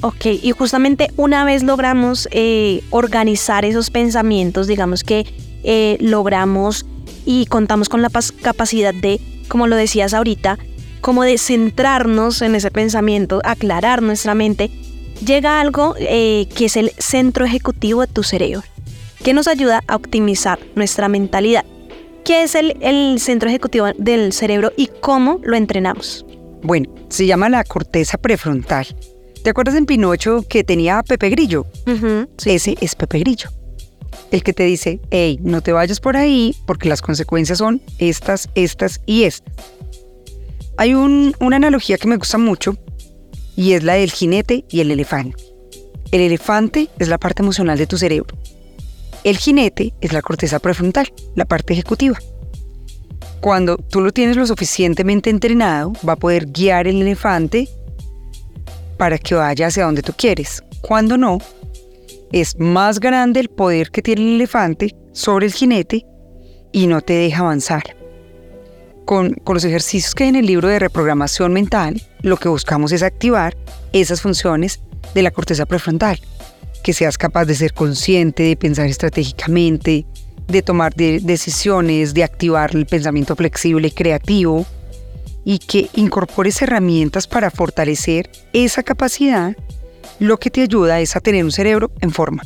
Ok, 0.00 0.26
y 0.42 0.50
justamente 0.50 1.10
una 1.16 1.44
vez 1.44 1.62
logramos 1.62 2.28
eh, 2.32 2.82
organizar 2.90 3.64
esos 3.64 3.90
pensamientos, 3.90 4.66
digamos 4.66 5.04
que 5.04 5.26
eh, 5.62 5.96
logramos 6.00 6.86
y 7.24 7.46
contamos 7.46 7.88
con 7.88 8.02
la 8.02 8.10
capacidad 8.42 8.92
de, 8.92 9.20
como 9.46 9.68
lo 9.68 9.76
decías 9.76 10.12
ahorita, 10.12 10.58
como 11.02 11.24
de 11.24 11.36
centrarnos 11.36 12.40
en 12.40 12.54
ese 12.54 12.70
pensamiento, 12.70 13.42
aclarar 13.44 14.00
nuestra 14.00 14.34
mente, 14.34 14.70
llega 15.22 15.60
algo 15.60 15.94
eh, 15.98 16.48
que 16.54 16.66
es 16.66 16.76
el 16.78 16.92
centro 16.96 17.44
ejecutivo 17.44 18.00
de 18.00 18.06
tu 18.06 18.22
cerebro, 18.22 18.62
que 19.22 19.34
nos 19.34 19.48
ayuda 19.48 19.82
a 19.86 19.96
optimizar 19.96 20.58
nuestra 20.74 21.08
mentalidad. 21.08 21.66
¿Qué 22.24 22.44
es 22.44 22.54
el, 22.54 22.76
el 22.80 23.18
centro 23.18 23.48
ejecutivo 23.48 23.88
del 23.98 24.32
cerebro 24.32 24.72
y 24.76 24.88
cómo 25.00 25.40
lo 25.42 25.56
entrenamos? 25.56 26.24
Bueno, 26.62 26.88
se 27.08 27.26
llama 27.26 27.48
la 27.48 27.64
corteza 27.64 28.16
prefrontal. 28.16 28.86
¿Te 29.42 29.50
acuerdas 29.50 29.74
en 29.74 29.86
Pinocho 29.86 30.44
que 30.48 30.62
tenía 30.62 31.02
Pepe 31.02 31.30
Grillo? 31.30 31.66
Ese 32.44 32.76
es 32.80 32.94
Pepe 32.94 33.18
Grillo. 33.18 33.50
El 34.30 34.44
que 34.44 34.52
te 34.52 34.62
dice, 34.62 35.00
hey, 35.10 35.40
no 35.42 35.62
te 35.62 35.72
vayas 35.72 35.98
por 35.98 36.16
ahí 36.16 36.54
porque 36.64 36.88
las 36.88 37.02
consecuencias 37.02 37.58
son 37.58 37.82
estas, 37.98 38.48
estas 38.54 39.00
y 39.04 39.24
estas. 39.24 39.52
Hay 40.76 40.94
una 40.94 41.56
analogía 41.56 41.98
que 41.98 42.08
me 42.08 42.16
gusta 42.16 42.38
mucho 42.38 42.76
y 43.56 43.72
es 43.72 43.82
la 43.82 43.94
del 43.94 44.10
jinete 44.10 44.64
y 44.70 44.80
el 44.80 44.90
elefante. 44.90 45.36
El 46.10 46.20
elefante 46.20 46.88
es 46.98 47.08
la 47.08 47.18
parte 47.18 47.42
emocional 47.42 47.78
de 47.78 47.86
tu 47.86 47.98
cerebro. 47.98 48.36
El 49.24 49.36
jinete 49.36 49.94
es 50.00 50.12
la 50.12 50.22
corteza 50.22 50.58
prefrontal, 50.58 51.12
la 51.36 51.44
parte 51.44 51.72
ejecutiva. 51.72 52.18
Cuando 53.40 53.76
tú 53.76 54.00
lo 54.00 54.12
tienes 54.12 54.36
lo 54.36 54.46
suficientemente 54.46 55.30
entrenado, 55.30 55.92
va 56.08 56.14
a 56.14 56.16
poder 56.16 56.46
guiar 56.46 56.86
el 56.86 57.02
elefante 57.02 57.68
para 58.96 59.18
que 59.18 59.34
vaya 59.34 59.66
hacia 59.66 59.84
donde 59.84 60.02
tú 60.02 60.12
quieres. 60.16 60.62
Cuando 60.80 61.16
no, 61.16 61.38
es 62.32 62.58
más 62.58 62.98
grande 62.98 63.40
el 63.40 63.48
poder 63.48 63.90
que 63.90 64.02
tiene 64.02 64.22
el 64.22 64.34
elefante 64.36 64.94
sobre 65.12 65.46
el 65.46 65.52
jinete 65.52 66.06
y 66.72 66.86
no 66.86 67.00
te 67.00 67.12
deja 67.14 67.40
avanzar. 67.40 68.01
Con, 69.12 69.36
los 69.46 69.64
ejercicios 69.64 70.14
que 70.14 70.24
hay 70.24 70.30
en 70.30 70.36
el 70.36 70.46
libro 70.46 70.68
de 70.68 70.78
reprogramación 70.78 71.52
mental, 71.52 72.00
lo 72.22 72.38
que 72.38 72.48
buscamos 72.48 72.92
es 72.92 73.02
activar 73.02 73.54
esas 73.92 74.22
funciones 74.22 74.80
de 75.14 75.20
la 75.20 75.30
corteza 75.30 75.66
prefrontal, 75.66 76.18
que 76.82 76.94
seas 76.94 77.18
capaz 77.18 77.44
de 77.44 77.54
ser 77.54 77.74
consciente, 77.74 78.42
de 78.42 78.56
pensar 78.56 78.86
estratégicamente, 78.86 80.06
de 80.48 80.62
tomar 80.62 80.94
decisiones, 80.94 82.14
de 82.14 82.24
activar 82.24 82.74
el 82.74 82.86
pensamiento 82.86 83.36
flexible 83.36 83.88
y 83.88 83.90
creativo 83.90 84.64
y 85.44 85.58
que 85.58 85.90
incorpores 85.92 86.62
herramientas 86.62 87.26
para 87.26 87.50
fortalecer 87.50 88.30
esa 88.54 88.82
capacidad, 88.82 89.54
lo 90.20 90.38
que 90.38 90.48
te 90.48 90.62
ayuda 90.62 91.00
es 91.00 91.16
a 91.16 91.20
tener 91.20 91.44
un 91.44 91.52
cerebro 91.52 91.90
en 92.00 92.12
forma. 92.12 92.44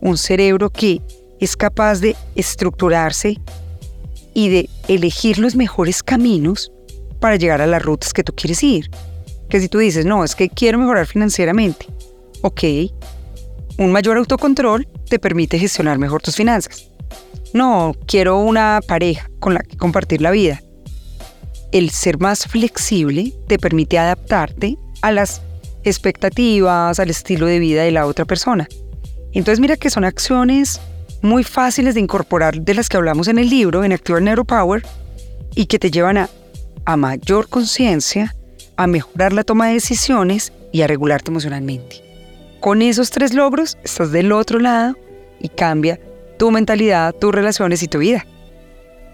Un 0.00 0.18
cerebro 0.18 0.70
que 0.70 1.02
es 1.40 1.56
capaz 1.56 1.98
de 1.98 2.14
estructurarse 2.36 3.40
y 4.34 4.48
de 4.48 4.70
elegir 4.88 5.38
los 5.38 5.54
mejores 5.54 6.02
caminos 6.02 6.72
para 7.20 7.36
llegar 7.36 7.62
a 7.62 7.66
las 7.66 7.82
rutas 7.82 8.12
que 8.12 8.24
tú 8.24 8.34
quieres 8.34 8.62
ir. 8.62 8.90
Que 9.48 9.60
si 9.60 9.68
tú 9.68 9.78
dices, 9.78 10.04
no, 10.04 10.24
es 10.24 10.34
que 10.34 10.48
quiero 10.48 10.78
mejorar 10.78 11.06
financieramente, 11.06 11.86
ok, 12.42 12.62
un 13.78 13.92
mayor 13.92 14.18
autocontrol 14.18 14.86
te 15.08 15.18
permite 15.18 15.58
gestionar 15.58 15.98
mejor 15.98 16.22
tus 16.22 16.36
finanzas. 16.36 16.90
No, 17.52 17.94
quiero 18.06 18.38
una 18.38 18.80
pareja 18.86 19.30
con 19.38 19.54
la 19.54 19.60
que 19.60 19.76
compartir 19.76 20.20
la 20.20 20.32
vida. 20.32 20.60
El 21.72 21.90
ser 21.90 22.18
más 22.18 22.46
flexible 22.46 23.32
te 23.48 23.58
permite 23.58 23.98
adaptarte 23.98 24.76
a 25.02 25.12
las 25.12 25.42
expectativas, 25.84 26.98
al 26.98 27.10
estilo 27.10 27.46
de 27.46 27.58
vida 27.58 27.82
de 27.82 27.90
la 27.90 28.06
otra 28.06 28.24
persona. 28.24 28.66
Entonces 29.32 29.60
mira 29.60 29.76
que 29.76 29.90
son 29.90 30.04
acciones 30.04 30.80
muy 31.24 31.42
fáciles 31.42 31.94
de 31.94 32.00
incorporar 32.00 32.60
de 32.60 32.74
las 32.74 32.88
que 32.88 32.98
hablamos 32.98 33.28
en 33.28 33.38
el 33.38 33.48
libro, 33.48 33.82
en 33.82 33.92
Activa 33.92 34.20
Neuropower, 34.20 34.84
y 35.54 35.66
que 35.66 35.78
te 35.78 35.90
llevan 35.90 36.18
a, 36.18 36.28
a 36.84 36.96
mayor 36.96 37.48
conciencia, 37.48 38.36
a 38.76 38.86
mejorar 38.86 39.32
la 39.32 39.42
toma 39.42 39.68
de 39.68 39.74
decisiones 39.74 40.52
y 40.70 40.82
a 40.82 40.86
regularte 40.86 41.30
emocionalmente. 41.30 42.02
Con 42.60 42.82
esos 42.82 43.10
tres 43.10 43.32
logros 43.32 43.78
estás 43.82 44.12
del 44.12 44.32
otro 44.32 44.58
lado 44.58 44.96
y 45.40 45.48
cambia 45.48 45.98
tu 46.38 46.50
mentalidad, 46.50 47.14
tus 47.14 47.34
relaciones 47.34 47.82
y 47.82 47.88
tu 47.88 47.98
vida. 47.98 48.26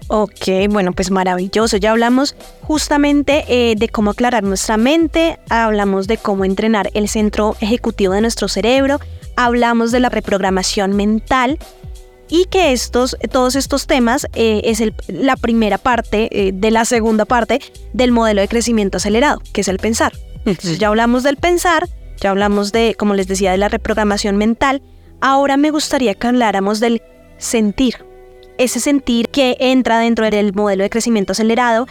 Ok, 0.08 0.68
bueno, 0.68 0.92
pues 0.92 1.12
maravilloso. 1.12 1.76
Ya 1.76 1.92
hablamos 1.92 2.34
justamente 2.62 3.44
eh, 3.46 3.76
de 3.76 3.88
cómo 3.88 4.10
aclarar 4.10 4.42
nuestra 4.42 4.76
mente, 4.76 5.38
hablamos 5.48 6.08
de 6.08 6.16
cómo 6.16 6.44
entrenar 6.44 6.90
el 6.94 7.08
centro 7.08 7.54
ejecutivo 7.60 8.14
de 8.14 8.22
nuestro 8.22 8.48
cerebro, 8.48 8.98
hablamos 9.36 9.92
de 9.92 10.00
la 10.00 10.08
reprogramación 10.08 10.96
mental 10.96 11.58
y 12.30 12.46
que 12.46 12.72
estos, 12.72 13.16
todos 13.30 13.56
estos 13.56 13.86
temas 13.86 14.26
eh, 14.34 14.62
es 14.64 14.82
la 15.08 15.36
primera 15.36 15.78
parte 15.78 16.28
eh, 16.30 16.52
de 16.54 16.70
la 16.70 16.84
segunda 16.84 17.24
parte 17.24 17.60
del 17.92 18.12
modelo 18.12 18.40
de 18.40 18.48
crecimiento 18.48 18.98
acelerado, 18.98 19.42
que 19.52 19.62
es 19.62 19.68
el 19.68 19.78
pensar. 19.78 20.12
Entonces 20.46 20.78
ya 20.78 20.88
hablamos 20.88 21.22
del 21.22 21.36
pensar, 21.36 21.88
ya 22.20 22.30
hablamos 22.30 22.72
de, 22.72 22.94
como 22.96 23.14
les 23.14 23.26
decía, 23.26 23.50
de 23.50 23.58
la 23.58 23.68
reprogramación 23.68 24.36
mental. 24.36 24.82
Ahora 25.20 25.56
me 25.56 25.70
gustaría 25.70 26.14
que 26.14 26.28
habláramos 26.28 26.80
del 26.80 27.02
sentir. 27.38 27.96
Ese 28.58 28.78
sentir 28.78 29.28
que 29.28 29.56
entra 29.58 29.98
dentro 29.98 30.30
del 30.30 30.52
modelo 30.52 30.82
de 30.82 30.90
crecimiento 30.90 31.32
acelerado 31.32 31.86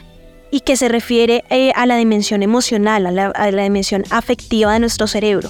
y 0.51 0.61
que 0.61 0.77
se 0.77 0.87
refiere 0.87 1.43
eh, 1.49 1.71
a 1.75 1.85
la 1.85 1.97
dimensión 1.97 2.43
emocional, 2.43 3.05
a 3.05 3.11
la, 3.51 3.63
dimensión 3.63 4.03
afectiva 4.09 4.73
de 4.73 4.79
nuestro 4.79 5.07
cerebro. 5.07 5.49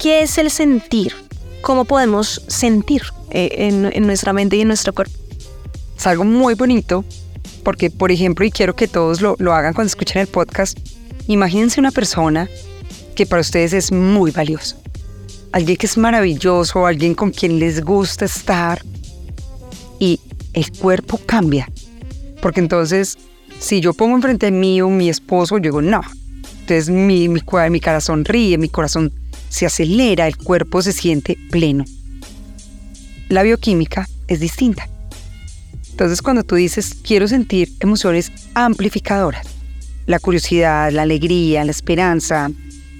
¿Qué 0.00 0.22
es 0.22 0.38
el 0.38 0.50
sentir? 0.50 1.14
¿Cómo 1.64 1.86
podemos 1.86 2.42
sentir 2.46 3.04
eh, 3.30 3.48
en, 3.56 4.06
nuestra 4.06 4.34
mente 4.34 4.56
y 4.56 4.60
en 4.60 4.68
nuestro 4.68 4.92
cuerpo? 4.92 5.14
Es 5.96 6.06
algo 6.06 6.22
muy 6.22 6.52
bonito 6.52 7.06
porque, 7.62 7.88
por 7.88 8.12
ejemplo, 8.12 8.44
y 8.44 8.50
quiero 8.50 8.76
que 8.76 8.86
todos 8.86 9.22
lo, 9.22 9.34
lo 9.38 9.54
hagan 9.54 9.72
cuando 9.72 9.86
escuchen 9.86 10.20
el 10.20 10.26
podcast, 10.26 10.78
imagínense 11.26 11.80
una 11.80 11.90
persona 11.90 12.50
que 13.14 13.24
para 13.24 13.40
ustedes 13.40 13.72
es 13.72 13.92
muy 13.92 14.30
valiosa. 14.30 14.76
Alguien 15.52 15.78
que 15.78 15.86
es 15.86 15.96
maravilloso, 15.96 16.86
alguien 16.86 17.14
con 17.14 17.30
quien 17.30 17.58
les 17.58 17.82
gusta 17.82 18.26
estar, 18.26 18.82
y 19.98 20.20
el 20.52 20.70
cuerpo 20.70 21.18
cambia. 21.24 21.66
Porque 22.42 22.60
entonces, 22.60 23.16
si 23.58 23.80
yo 23.80 23.94
pongo 23.94 24.16
enfrente 24.16 24.50
mío 24.50 24.90
mi 24.90 25.08
esposo, 25.08 25.56
yo 25.56 25.62
digo, 25.62 25.80
no. 25.80 26.02
Entonces 26.60 26.90
mi, 26.90 27.30
mi, 27.30 27.40
mi 27.70 27.80
cara 27.80 28.02
sonríe, 28.02 28.58
mi 28.58 28.68
corazón 28.68 29.10
se 29.54 29.66
acelera, 29.66 30.26
el 30.26 30.36
cuerpo 30.36 30.82
se 30.82 30.92
siente 30.92 31.38
pleno. 31.52 31.84
La 33.28 33.44
bioquímica 33.44 34.08
es 34.26 34.40
distinta. 34.40 34.88
Entonces 35.90 36.22
cuando 36.22 36.42
tú 36.42 36.56
dices, 36.56 36.96
quiero 37.04 37.28
sentir 37.28 37.72
emociones 37.78 38.32
amplificadoras, 38.54 39.46
la 40.06 40.18
curiosidad, 40.18 40.90
la 40.90 41.02
alegría, 41.02 41.64
la 41.64 41.70
esperanza, 41.70 42.50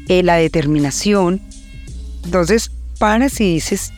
eh, 0.06 0.22
la 0.22 0.36
determinación, 0.36 1.40
entonces 2.24 2.70
paras 3.00 3.40
y 3.40 3.54
dices, 3.54 3.92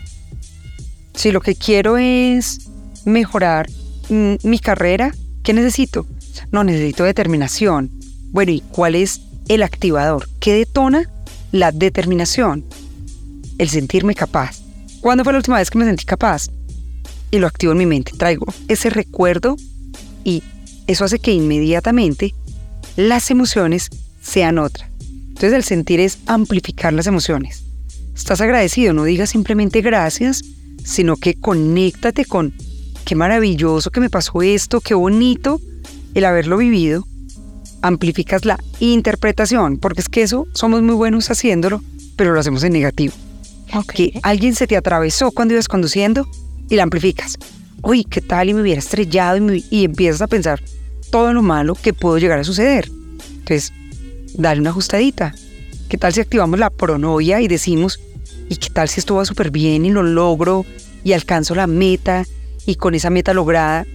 si 1.12 1.32
lo 1.32 1.42
que 1.42 1.56
quiero 1.56 1.98
es 1.98 2.70
mejorar 3.04 3.68
mm, 4.08 4.36
mi 4.44 4.58
carrera, 4.60 5.14
¿qué 5.42 5.52
necesito? 5.52 6.06
No, 6.52 6.64
necesito 6.64 7.04
determinación. 7.04 7.90
Bueno, 8.30 8.52
¿y 8.52 8.60
cuál 8.60 8.94
es 8.94 9.20
el 9.48 9.62
activador? 9.62 10.26
¿Qué 10.40 10.54
detona 10.54 11.10
la 11.52 11.72
determinación? 11.72 12.64
El 13.58 13.68
sentirme 13.68 14.14
capaz. 14.14 14.60
¿Cuándo 15.00 15.24
fue 15.24 15.32
la 15.32 15.38
última 15.38 15.58
vez 15.58 15.70
que 15.70 15.78
me 15.78 15.84
sentí 15.84 16.04
capaz? 16.04 16.48
Y 17.30 17.38
lo 17.38 17.46
activo 17.46 17.72
en 17.72 17.78
mi 17.78 17.86
mente. 17.86 18.12
Traigo 18.16 18.46
ese 18.68 18.90
recuerdo 18.90 19.56
y 20.24 20.42
eso 20.86 21.04
hace 21.04 21.18
que 21.18 21.32
inmediatamente 21.32 22.34
las 22.96 23.30
emociones 23.30 23.88
sean 24.20 24.58
otra. 24.58 24.88
Entonces 25.00 25.52
el 25.52 25.64
sentir 25.64 26.00
es 26.00 26.18
amplificar 26.26 26.92
las 26.92 27.06
emociones. 27.06 27.64
Estás 28.14 28.40
agradecido, 28.40 28.94
no 28.94 29.04
digas 29.04 29.30
simplemente 29.30 29.82
gracias, 29.82 30.42
sino 30.82 31.16
que 31.16 31.34
conéctate 31.34 32.24
con 32.24 32.54
qué 33.04 33.14
maravilloso 33.14 33.90
que 33.90 34.00
me 34.00 34.08
pasó 34.08 34.40
esto, 34.42 34.80
qué 34.80 34.94
bonito 34.94 35.60
el 36.14 36.24
haberlo 36.24 36.56
vivido. 36.56 37.06
Amplificas 37.82 38.44
la 38.44 38.58
interpretación, 38.80 39.78
porque 39.78 40.00
es 40.00 40.08
que 40.08 40.22
eso 40.22 40.46
somos 40.54 40.82
muy 40.82 40.94
buenos 40.94 41.30
haciéndolo, 41.30 41.82
pero 42.16 42.32
lo 42.32 42.40
hacemos 42.40 42.64
en 42.64 42.72
negativo. 42.72 43.14
Que 43.92 44.18
alguien 44.22 44.54
se 44.54 44.66
te 44.66 44.76
atravesó 44.76 45.30
cuando 45.32 45.54
ibas 45.54 45.68
conduciendo 45.68 46.26
y 46.68 46.76
la 46.76 46.84
amplificas. 46.84 47.36
Uy, 47.82 48.04
¿qué 48.04 48.20
tal 48.20 48.48
y 48.48 48.54
me 48.54 48.62
hubiera 48.62 48.78
estrellado 48.78 49.52
y, 49.52 49.64
y 49.70 49.84
empiezas 49.84 50.22
a 50.22 50.26
pensar 50.26 50.62
todo 51.10 51.32
lo 51.32 51.42
malo 51.42 51.74
que 51.74 51.92
pudo 51.92 52.18
llegar 52.18 52.38
a 52.38 52.44
suceder? 52.44 52.90
Entonces, 53.30 53.72
dale 54.34 54.60
una 54.60 54.70
ajustadita. 54.70 55.34
¿Qué 55.88 55.98
tal 55.98 56.12
si 56.12 56.20
activamos 56.20 56.58
la 56.58 56.70
pronoia 56.70 57.40
y 57.40 57.48
decimos, 57.48 58.00
¿y 58.48 58.56
qué 58.56 58.70
tal 58.70 58.88
si 58.88 59.00
esto 59.00 59.14
va 59.14 59.24
súper 59.24 59.50
bien 59.50 59.84
y 59.84 59.90
lo 59.90 60.02
logro 60.02 60.64
y 61.04 61.12
alcanzo 61.12 61.54
la 61.54 61.66
meta 61.66 62.24
y 62.66 62.74
con 62.74 62.94
esa 62.94 63.10
meta 63.10 63.32
lograda 63.32 63.86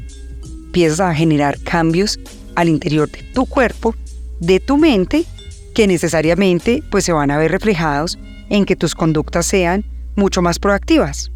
empiezas 0.65 1.01
a 1.01 1.13
generar 1.13 1.59
cambios 1.59 2.19
al 2.55 2.69
interior 2.69 3.09
de 3.09 3.23
tu 3.23 3.45
cuerpo, 3.45 3.95
de 4.39 4.59
tu 4.59 4.77
mente, 4.77 5.25
que 5.73 5.87
necesariamente 5.87 6.83
pues 6.91 7.05
se 7.05 7.13
van 7.13 7.31
a 7.31 7.37
ver 7.37 7.51
reflejados 7.51 8.17
en 8.49 8.65
que 8.65 8.75
tus 8.75 8.95
conductas 8.95 9.45
sean 9.45 9.85
mucho 10.15 10.41
más 10.41 10.59
proactivas. 10.59 11.31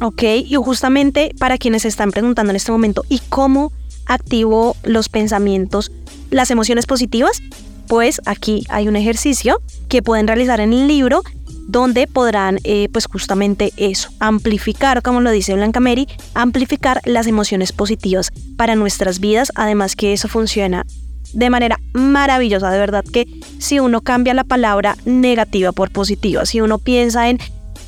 Ok, 0.00 0.22
y 0.22 0.54
justamente 0.54 1.32
para 1.38 1.58
quienes 1.58 1.84
están 1.84 2.10
preguntando 2.10 2.50
en 2.50 2.56
este 2.56 2.72
momento, 2.72 3.04
¿y 3.08 3.20
cómo 3.28 3.72
activo 4.06 4.76
los 4.82 5.08
pensamientos, 5.08 5.92
las 6.30 6.50
emociones 6.50 6.86
positivas? 6.86 7.40
Pues 7.86 8.20
aquí 8.24 8.64
hay 8.68 8.88
un 8.88 8.96
ejercicio 8.96 9.60
que 9.88 10.02
pueden 10.02 10.26
realizar 10.26 10.60
en 10.60 10.72
el 10.72 10.88
libro 10.88 11.22
donde 11.68 12.06
podrán, 12.06 12.58
eh, 12.64 12.88
pues 12.92 13.06
justamente 13.06 13.72
eso, 13.76 14.10
amplificar, 14.20 15.02
como 15.02 15.20
lo 15.20 15.30
dice 15.30 15.54
Blanca 15.54 15.80
Mary, 15.80 16.06
amplificar 16.34 17.00
las 17.04 17.26
emociones 17.26 17.72
positivas 17.72 18.30
para 18.56 18.74
nuestras 18.74 19.20
vidas, 19.20 19.52
además 19.54 19.96
que 19.96 20.12
eso 20.12 20.28
funciona 20.28 20.84
de 21.32 21.50
manera 21.50 21.78
maravillosa, 21.94 22.70
de 22.70 22.78
verdad 22.78 23.04
que 23.04 23.26
si 23.58 23.80
uno 23.80 24.02
cambia 24.02 24.34
la 24.34 24.44
palabra 24.44 24.96
negativa 25.04 25.72
por 25.72 25.90
positiva, 25.90 26.44
si 26.44 26.60
uno 26.60 26.78
piensa 26.78 27.30
en, 27.30 27.38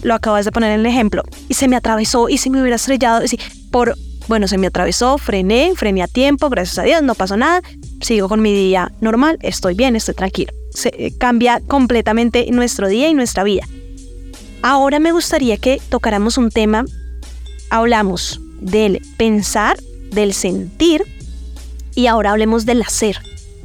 lo 0.02 0.14
acabas 0.14 0.44
de 0.44 0.52
poner 0.52 0.72
en 0.72 0.80
el 0.80 0.86
ejemplo, 0.86 1.22
y 1.48 1.54
se 1.54 1.68
me 1.68 1.76
atravesó 1.76 2.28
y 2.28 2.38
se 2.38 2.50
me 2.50 2.60
hubiera 2.60 2.76
estrellado, 2.76 3.22
y 3.24 3.38
por, 3.70 3.96
bueno, 4.28 4.48
se 4.48 4.56
me 4.56 4.66
atravesó, 4.66 5.18
frené, 5.18 5.72
frené 5.76 6.02
a 6.02 6.08
tiempo, 6.08 6.48
gracias 6.48 6.78
a 6.78 6.82
Dios, 6.84 7.02
no 7.02 7.14
pasó 7.14 7.36
nada, 7.36 7.60
sigo 8.00 8.28
con 8.28 8.40
mi 8.40 8.54
día 8.54 8.92
normal, 9.00 9.38
estoy 9.42 9.74
bien, 9.74 9.96
estoy 9.96 10.14
tranquilo. 10.14 10.52
Se, 10.74 10.88
eh, 10.88 11.14
cambia 11.16 11.60
completamente 11.66 12.46
nuestro 12.50 12.88
día 12.88 13.08
y 13.08 13.14
nuestra 13.14 13.44
vida. 13.44 13.66
Ahora 14.62 14.98
me 14.98 15.12
gustaría 15.12 15.56
que 15.56 15.80
tocáramos 15.88 16.36
un 16.36 16.50
tema, 16.50 16.84
hablamos 17.70 18.40
del 18.60 19.00
pensar, 19.16 19.78
del 20.10 20.34
sentir, 20.34 21.04
y 21.94 22.06
ahora 22.06 22.32
hablemos 22.32 22.66
del 22.66 22.82
hacer 22.82 23.18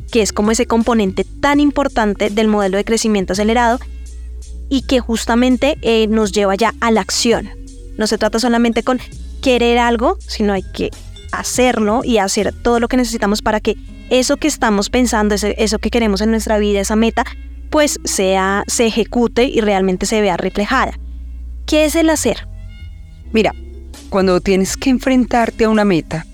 que 0.09 0.21
es 0.21 0.33
como 0.33 0.51
ese 0.51 0.65
componente 0.65 1.23
tan 1.23 1.59
importante 1.59 2.29
del 2.29 2.47
modelo 2.47 2.77
de 2.77 2.85
crecimiento 2.85 3.33
acelerado 3.33 3.79
y 4.69 4.83
que 4.83 4.99
justamente 4.99 5.77
eh, 5.81 6.07
nos 6.07 6.31
lleva 6.31 6.55
ya 6.55 6.73
a 6.79 6.91
la 6.91 7.01
acción. 7.01 7.49
No 7.97 8.07
se 8.07 8.17
trata 8.17 8.39
solamente 8.39 8.83
con 8.83 8.99
querer 9.41 9.77
algo, 9.77 10.17
sino 10.25 10.53
hay 10.53 10.63
que 10.63 10.89
hacerlo 11.31 12.01
y 12.03 12.17
hacer 12.17 12.53
todo 12.53 12.79
lo 12.79 12.87
que 12.87 12.97
necesitamos 12.97 13.41
para 13.41 13.59
que 13.59 13.75
eso 14.09 14.37
que 14.37 14.47
estamos 14.47 14.89
pensando, 14.89 15.35
eso 15.35 15.79
que 15.79 15.89
queremos 15.89 16.21
en 16.21 16.31
nuestra 16.31 16.57
vida, 16.57 16.79
esa 16.81 16.95
meta, 16.95 17.23
pues 17.69 17.99
sea, 18.03 18.63
se 18.67 18.87
ejecute 18.87 19.43
y 19.43 19.61
realmente 19.61 20.05
se 20.05 20.21
vea 20.21 20.37
reflejada. 20.37 20.99
¿Qué 21.65 21.85
es 21.85 21.95
el 21.95 22.09
hacer? 22.09 22.47
Mira, 23.31 23.53
cuando 24.09 24.41
tienes 24.41 24.75
que 24.75 24.89
enfrentarte 24.89 25.65
a 25.65 25.69
una 25.69 25.85
meta, 25.85 26.25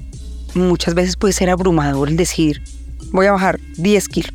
muchas 0.53 0.93
veces 0.93 1.17
puede 1.17 1.33
ser 1.33 1.49
abrumador 1.49 2.07
el 2.07 2.15
decir, 2.15 2.63
voy 3.11 3.25
a 3.25 3.33
bajar 3.33 3.59
10 3.77 4.07
kilos, 4.07 4.33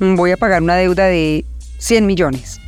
voy 0.00 0.32
a 0.32 0.36
pagar 0.36 0.62
una 0.62 0.76
deuda 0.76 1.06
de 1.06 1.46
100 1.78 2.06
millones. 2.06 2.60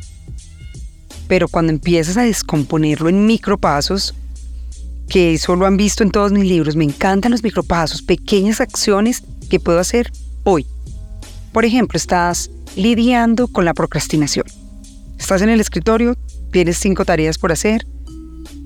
Pero 1.27 1.47
cuando 1.47 1.71
empiezas 1.71 2.17
a 2.17 2.23
descomponerlo 2.23 3.09
en 3.09 3.27
micropasos, 3.27 4.15
que 5.07 5.35
eso 5.35 5.55
lo 5.55 5.67
han 5.67 5.77
visto 5.77 6.01
en 6.01 6.09
todos 6.09 6.31
mis 6.31 6.45
libros, 6.45 6.75
me 6.75 6.85
encantan 6.85 7.31
los 7.31 7.43
micropasos, 7.43 8.01
pequeñas 8.01 8.61
acciones 8.61 9.23
que 9.49 9.59
puedo 9.59 9.79
hacer 9.79 10.11
hoy. 10.43 10.65
Por 11.51 11.65
ejemplo, 11.65 11.97
estás 11.97 12.49
lidiando 12.75 13.47
con 13.47 13.65
la 13.65 13.73
procrastinación. 13.73 14.45
Estás 15.17 15.41
en 15.41 15.49
el 15.49 15.59
escritorio, 15.59 16.15
tienes 16.51 16.77
cinco 16.77 17.03
tareas 17.03 17.37
por 17.37 17.51
hacer 17.51 17.85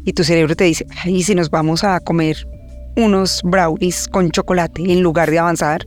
y 0.06 0.14
tu 0.14 0.24
cerebro 0.24 0.56
te 0.56 0.66
dice, 0.66 0.86
¿y 1.06 1.24
si 1.24 1.34
nos 1.34 1.50
vamos 1.50 1.84
a 1.84 2.00
comer 2.00 2.48
unos 2.96 3.42
brownies 3.44 4.08
con 4.08 4.30
chocolate 4.30 4.84
en 4.92 5.02
lugar 5.02 5.32
de 5.32 5.40
avanzar? 5.40 5.86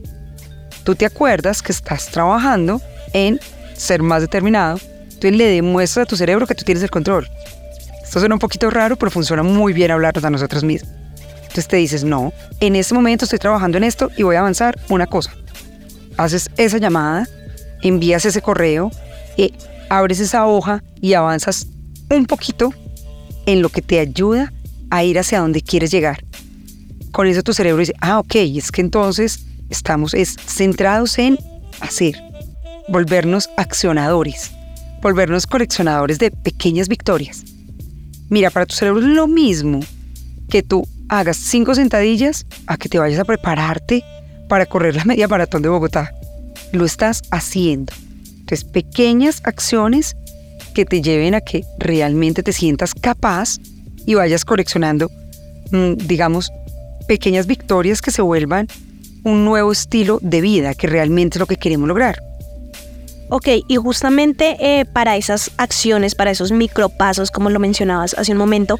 tú 0.87 0.95
te 0.95 1.05
acuerdas 1.05 1.61
que 1.61 1.73
estás 1.73 2.07
trabajando 2.07 2.79
en 3.11 3.41
ser 3.73 4.01
más 4.01 4.21
determinado, 4.21 4.79
tú 5.19 5.29
le 5.29 5.43
demuestras 5.47 6.05
a 6.05 6.07
tu 6.07 6.15
cerebro 6.15 6.47
que 6.47 6.55
tú 6.55 6.63
tienes 6.63 6.81
el 6.81 6.89
control. 6.89 7.27
Esto 8.01 8.21
suena 8.21 8.35
un 8.35 8.39
poquito 8.39 8.69
raro, 8.69 8.95
pero 8.95 9.11
funciona 9.11 9.43
muy 9.43 9.73
bien 9.73 9.91
hablarnos 9.91 10.23
a 10.23 10.29
nosotros 10.29 10.63
mismos. 10.63 10.96
Entonces 11.47 11.67
te 11.67 11.77
dices, 11.77 12.03
no, 12.03 12.33
en 12.59 12.75
este 12.75 12.93
momento 12.93 13.25
estoy 13.25 13.39
trabajando 13.39 13.77
en 13.77 13.83
esto 13.83 14.11
y 14.17 14.23
voy 14.23 14.35
a 14.35 14.39
avanzar 14.39 14.79
una 14.89 15.07
cosa. 15.07 15.31
Haces 16.17 16.49
esa 16.57 16.77
llamada, 16.77 17.27
envías 17.81 18.25
ese 18.25 18.41
correo, 18.41 18.91
y 19.37 19.53
abres 19.89 20.19
esa 20.19 20.45
hoja 20.45 20.83
y 20.99 21.13
avanzas 21.13 21.67
un 22.09 22.25
poquito 22.25 22.73
en 23.45 23.61
lo 23.61 23.69
que 23.69 23.81
te 23.81 23.99
ayuda 23.99 24.51
a 24.89 25.03
ir 25.03 25.19
hacia 25.19 25.39
donde 25.39 25.61
quieres 25.61 25.91
llegar. 25.91 26.23
Con 27.11 27.27
eso 27.27 27.43
tu 27.43 27.53
cerebro 27.53 27.79
dice, 27.79 27.93
ah, 28.01 28.19
ok, 28.19 28.35
es 28.35 28.71
que 28.71 28.81
entonces 28.81 29.45
estamos 29.69 30.13
es 30.13 30.35
centrados 30.45 31.17
en 31.17 31.37
hacer, 31.79 32.21
volvernos 32.89 33.49
accionadores, 33.57 34.51
volvernos 35.01 35.47
coleccionadores 35.47 36.19
de 36.19 36.31
pequeñas 36.31 36.89
victorias. 36.89 37.43
Mira, 38.29 38.49
para 38.49 38.65
tu 38.65 38.75
cerebro 38.75 38.99
es 39.01 39.07
lo 39.07 39.27
mismo 39.27 39.79
que 40.49 40.63
tú 40.63 40.87
hagas 41.09 41.37
cinco 41.37 41.75
sentadillas 41.75 42.45
a 42.67 42.77
que 42.77 42.89
te 42.89 42.99
vayas 42.99 43.19
a 43.19 43.25
prepararte 43.25 44.03
para 44.49 44.65
correr 44.65 44.95
la 44.95 45.05
media 45.05 45.27
maratón 45.27 45.61
de 45.61 45.69
Bogotá. 45.69 46.13
Lo 46.71 46.85
estás 46.85 47.21
haciendo. 47.31 47.93
Entonces, 48.39 48.63
pequeñas 48.63 49.41
acciones 49.43 50.15
que 50.73 50.85
te 50.85 51.01
lleven 51.01 51.35
a 51.35 51.41
que 51.41 51.65
realmente 51.79 52.43
te 52.43 52.53
sientas 52.53 52.93
capaz 52.93 53.57
y 54.05 54.15
vayas 54.15 54.45
coleccionando, 54.45 55.09
mm, 55.71 55.93
digamos, 56.07 56.51
pequeñas 57.07 57.47
victorias 57.47 58.01
que 58.01 58.11
se 58.11 58.21
vuelvan 58.21 58.67
un 59.23 59.43
nuevo 59.43 59.71
estilo 59.71 60.19
de 60.21 60.41
vida, 60.41 60.73
que 60.73 60.87
realmente 60.87 61.37
es 61.37 61.39
lo 61.39 61.45
que 61.45 61.57
queremos 61.57 61.87
lograr. 61.87 62.21
Ok, 63.29 63.47
y 63.67 63.75
justamente 63.75 64.55
eh, 64.59 64.85
para 64.85 65.17
esas 65.17 65.51
acciones, 65.57 66.15
para 66.15 66.31
esos 66.31 66.53
micropasos, 66.53 67.29
como 67.29 67.49
lo 67.49 67.59
mencionabas 67.59 68.13
hace 68.13 68.31
un 68.31 68.37
momento, 68.37 68.79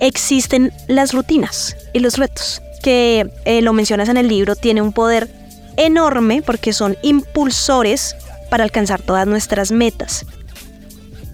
existen 0.00 0.72
las 0.88 1.12
rutinas 1.12 1.76
y 1.92 2.00
los 2.00 2.16
retos, 2.16 2.62
que 2.82 3.30
eh, 3.44 3.62
lo 3.62 3.72
mencionas 3.72 4.08
en 4.08 4.16
el 4.16 4.28
libro, 4.28 4.56
tiene 4.56 4.82
un 4.82 4.92
poder 4.92 5.30
enorme 5.76 6.42
porque 6.42 6.72
son 6.72 6.96
impulsores 7.02 8.16
para 8.50 8.64
alcanzar 8.64 9.02
todas 9.02 9.26
nuestras 9.26 9.72
metas. 9.72 10.26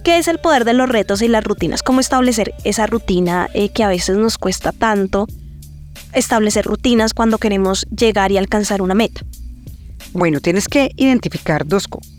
¿Qué 0.05 0.19
es 0.19 0.27
el 0.27 0.39
poder 0.39 0.65
de 0.65 0.75
los 0.75 0.89
retos 0.89 1.23
y 1.23 1.29
las 1.29 1.45
rutinas? 1.45 1.83
¿Cómo 1.83 2.01
establecer 2.01 2.55
esa 2.65 2.87
rutina 2.87 3.49
eh, 3.55 3.69
que 3.69 3.85
a 3.85 3.89
veces 3.89 4.17
nos 4.17 4.39
cuesta 4.39 4.73
tanto? 4.73 5.27
establecer 6.13 6.65
rutinas 6.65 7.15
cuando 7.15 7.39
queremos 7.39 7.87
llegar 7.87 8.33
y 8.33 8.39
alcanzar 8.39 8.83
una 8.83 8.95
meta? 8.95 9.23
Bueno, 10.13 10.41
tienes 10.41 10.69
que 10.69 10.91
identificar 10.97 11.67
dos 11.67 11.89
cosas. 11.89 12.13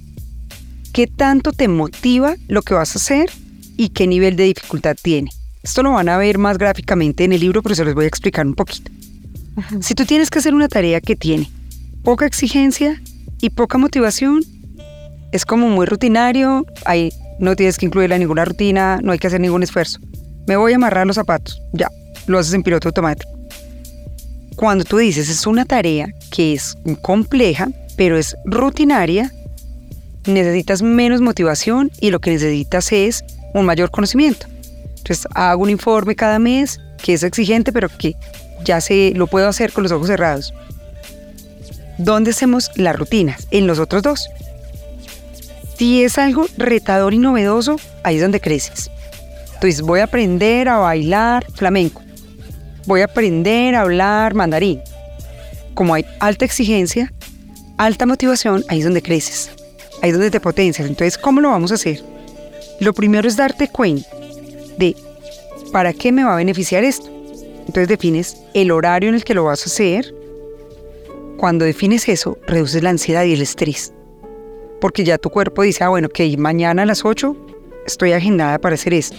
¿Qué 0.93 1.07
tanto 1.07 1.51
te 1.51 1.67
motiva 1.67 2.35
lo 2.47 2.61
que 2.61 2.73
vas 2.73 2.95
a 2.95 2.99
hacer 2.99 3.31
y 3.77 3.89
qué 3.89 4.07
nivel 4.07 4.35
de 4.35 4.45
dificultad 4.45 4.95
tiene? 5.01 5.31
Esto 5.64 5.82
lo 5.82 5.93
van 5.93 6.09
a 6.09 6.18
ver 6.18 6.38
más 6.38 6.57
gráficamente 6.57 7.24
en 7.24 7.32
el 7.32 7.39
libro, 7.39 7.64
pero 7.64 7.74
se 7.74 7.86
los 7.86 7.95
voy 7.95 8.03
a 8.03 8.07
explicar 8.09 8.45
un 8.45 8.53
poquito. 8.53 8.91
Si 9.80 9.95
tú 9.95 10.05
tienes 10.05 10.30
que 10.30 10.39
hacer 10.39 10.53
una 10.53 10.68
tarea 10.68 10.99
que 10.99 11.16
tiene 11.16 11.49
poca 12.03 12.26
exigencia 12.26 13.01
y 13.39 13.49
poca 13.49 13.78
motivación, 13.78 14.43
es 15.32 15.45
como 15.45 15.70
muy 15.70 15.86
rutinario, 15.86 16.66
ahí 16.84 17.14
no 17.39 17.55
tienes 17.55 17.78
que 17.78 17.86
incluirla 17.86 18.16
en 18.16 18.22
ninguna 18.24 18.43
rutina, 18.43 18.99
no 19.01 19.14
hay 19.14 19.20
que 19.20 19.28
hacer 19.28 19.39
ningún 19.39 19.64
esfuerzo. 19.64 19.99
Me 20.47 20.57
voy 20.57 20.74
a 20.74 20.76
amarrar 20.76 21.07
los 21.07 21.16
zapatos, 21.16 21.61
ya, 21.72 21.89
lo 22.28 22.39
haces 22.39 22.53
en 22.53 22.64
piloto 22.64 22.89
automático. 22.89 23.32
cuando 24.57 24.84
tú 24.84 24.97
dices 24.97 25.30
es 25.30 25.47
una 25.47 25.64
tarea 25.64 26.14
que 26.30 26.53
es 26.53 26.76
compleja, 27.01 27.70
pero 27.95 28.18
es 28.18 28.36
rutinaria, 28.43 29.32
necesitas 30.26 30.82
menos 30.82 31.22
motivación 31.22 31.89
y 32.01 32.11
lo 32.11 32.20
que 32.20 32.32
necesitas 32.32 32.91
es 32.91 33.24
un 33.53 33.66
mayor 33.66 33.91
conocimiento. 33.91 34.52
Entonces 35.03 35.27
hago 35.35 35.63
un 35.63 35.69
informe 35.69 36.15
cada 36.15 36.39
mes 36.39 36.79
que 37.01 37.13
es 37.13 37.23
exigente, 37.23 37.73
pero 37.73 37.89
que 37.89 38.15
ya 38.63 38.79
se 38.79 39.11
lo 39.15 39.27
puedo 39.27 39.49
hacer 39.49 39.73
con 39.73 39.83
los 39.83 39.91
ojos 39.91 40.07
cerrados. 40.07 40.53
¿Dónde 41.97 42.31
hacemos 42.31 42.71
las 42.75 42.95
rutinas? 42.95 43.45
En 43.51 43.67
los 43.67 43.79
otros 43.79 44.01
dos. 44.01 44.29
Si 45.77 46.05
es 46.05 46.17
algo 46.17 46.47
retador 46.55 47.13
y 47.13 47.17
novedoso, 47.17 47.75
ahí 48.05 48.15
es 48.15 48.21
donde 48.21 48.39
creces. 48.39 48.89
Entonces 49.55 49.81
voy 49.81 49.99
a 49.99 50.05
aprender 50.05 50.69
a 50.69 50.77
bailar 50.77 51.45
flamenco. 51.53 52.01
Voy 52.85 53.01
a 53.01 53.05
aprender 53.05 53.75
a 53.75 53.81
hablar 53.81 54.35
mandarín. 54.35 54.81
Como 55.73 55.95
hay 55.95 56.05
alta 56.21 56.45
exigencia, 56.45 57.11
alta 57.77 58.05
motivación, 58.05 58.63
ahí 58.69 58.79
es 58.79 58.85
donde 58.85 59.01
creces. 59.01 59.51
Ahí 60.01 60.11
es 60.11 60.13
donde 60.13 60.31
te 60.31 60.39
potencias. 60.39 60.87
Entonces, 60.87 61.17
¿cómo 61.17 61.41
lo 61.41 61.49
vamos 61.49 61.71
a 61.71 61.75
hacer? 61.75 62.01
Lo 62.79 62.93
primero 62.93 63.27
es 63.27 63.35
darte 63.35 63.67
cuenta 63.67 64.22
de 64.78 64.95
para 65.71 65.93
qué 65.93 66.11
me 66.11 66.24
va 66.24 66.34
a 66.34 66.38
beneficiar 66.38 66.84
esto. 66.84 67.09
Entonces 67.59 67.88
defines 67.88 68.38
el 68.53 68.71
horario 68.71 69.09
en 69.09 69.15
el 69.15 69.24
que 69.24 69.34
lo 69.34 69.45
vas 69.45 69.63
a 69.63 69.65
hacer. 69.65 70.13
Cuando 71.38 71.65
defines 71.65 72.07
eso, 72.07 72.38
reduces 72.47 72.84
la 72.84 72.89
ansiedad 72.89 73.24
y 73.24 73.34
el 73.34 73.41
estrés. 73.41 73.93
Porque 74.80 75.03
ya 75.03 75.17
tu 75.17 75.30
cuerpo 75.30 75.63
dice, 75.63 75.84
ah, 75.84 75.89
bueno, 75.89 76.09
que 76.09 76.38
mañana 76.38 76.84
a 76.84 76.86
las 76.86 77.05
8 77.05 77.36
estoy 77.86 78.11
agendada 78.11 78.59
para 78.59 78.76
hacer 78.76 78.93
esto. 78.93 79.17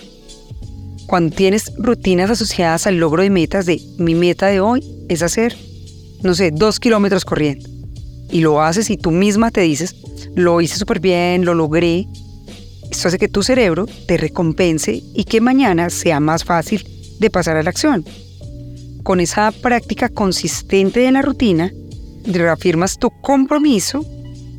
Cuando 1.06 1.34
tienes 1.34 1.72
rutinas 1.76 2.30
asociadas 2.30 2.86
al 2.86 2.96
logro 2.96 3.22
de 3.22 3.30
metas 3.30 3.66
de 3.66 3.80
mi 3.98 4.14
meta 4.14 4.46
de 4.46 4.60
hoy 4.60 4.82
es 5.08 5.22
hacer, 5.22 5.56
no 6.22 6.34
sé, 6.34 6.50
dos 6.50 6.80
kilómetros 6.80 7.24
corriendo. 7.24 7.68
Y 8.30 8.40
lo 8.40 8.62
haces 8.62 8.90
y 8.90 8.96
tú 8.96 9.10
misma 9.10 9.50
te 9.50 9.60
dices, 9.60 9.96
lo 10.34 10.60
hice 10.60 10.76
súper 10.76 11.00
bien, 11.00 11.44
lo 11.44 11.54
logré. 11.54 12.06
Esto 12.94 13.08
hace 13.08 13.18
que 13.18 13.28
tu 13.28 13.42
cerebro 13.42 13.86
te 14.06 14.16
recompense 14.16 15.02
y 15.14 15.24
que 15.24 15.40
mañana 15.40 15.90
sea 15.90 16.20
más 16.20 16.44
fácil 16.44 16.86
de 17.18 17.28
pasar 17.28 17.56
a 17.56 17.62
la 17.64 17.70
acción. 17.70 18.04
Con 19.02 19.18
esa 19.18 19.50
práctica 19.50 20.08
consistente 20.08 21.00
de 21.00 21.10
la 21.10 21.20
rutina, 21.20 21.72
reafirmas 22.24 22.96
tu 22.98 23.10
compromiso 23.20 24.06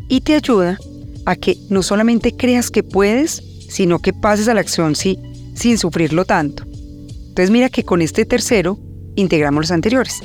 y 0.10 0.20
te 0.20 0.36
ayuda 0.36 0.78
a 1.26 1.38
que 1.38 1.58
no 1.70 1.82
solamente 1.82 2.36
creas 2.36 2.72
que 2.72 2.84
puedes, 2.84 3.42
sino 3.70 4.00
que 4.00 4.12
pases 4.12 4.50
a 4.50 4.54
la 4.54 4.60
acción 4.60 4.96
sí, 4.96 5.18
sin 5.56 5.78
sufrirlo 5.78 6.26
tanto. 6.26 6.66
Entonces 6.66 7.52
mira 7.52 7.70
que 7.70 7.84
con 7.84 8.02
este 8.02 8.26
tercero 8.26 8.78
integramos 9.16 9.62
los 9.62 9.72
anteriores. 9.72 10.20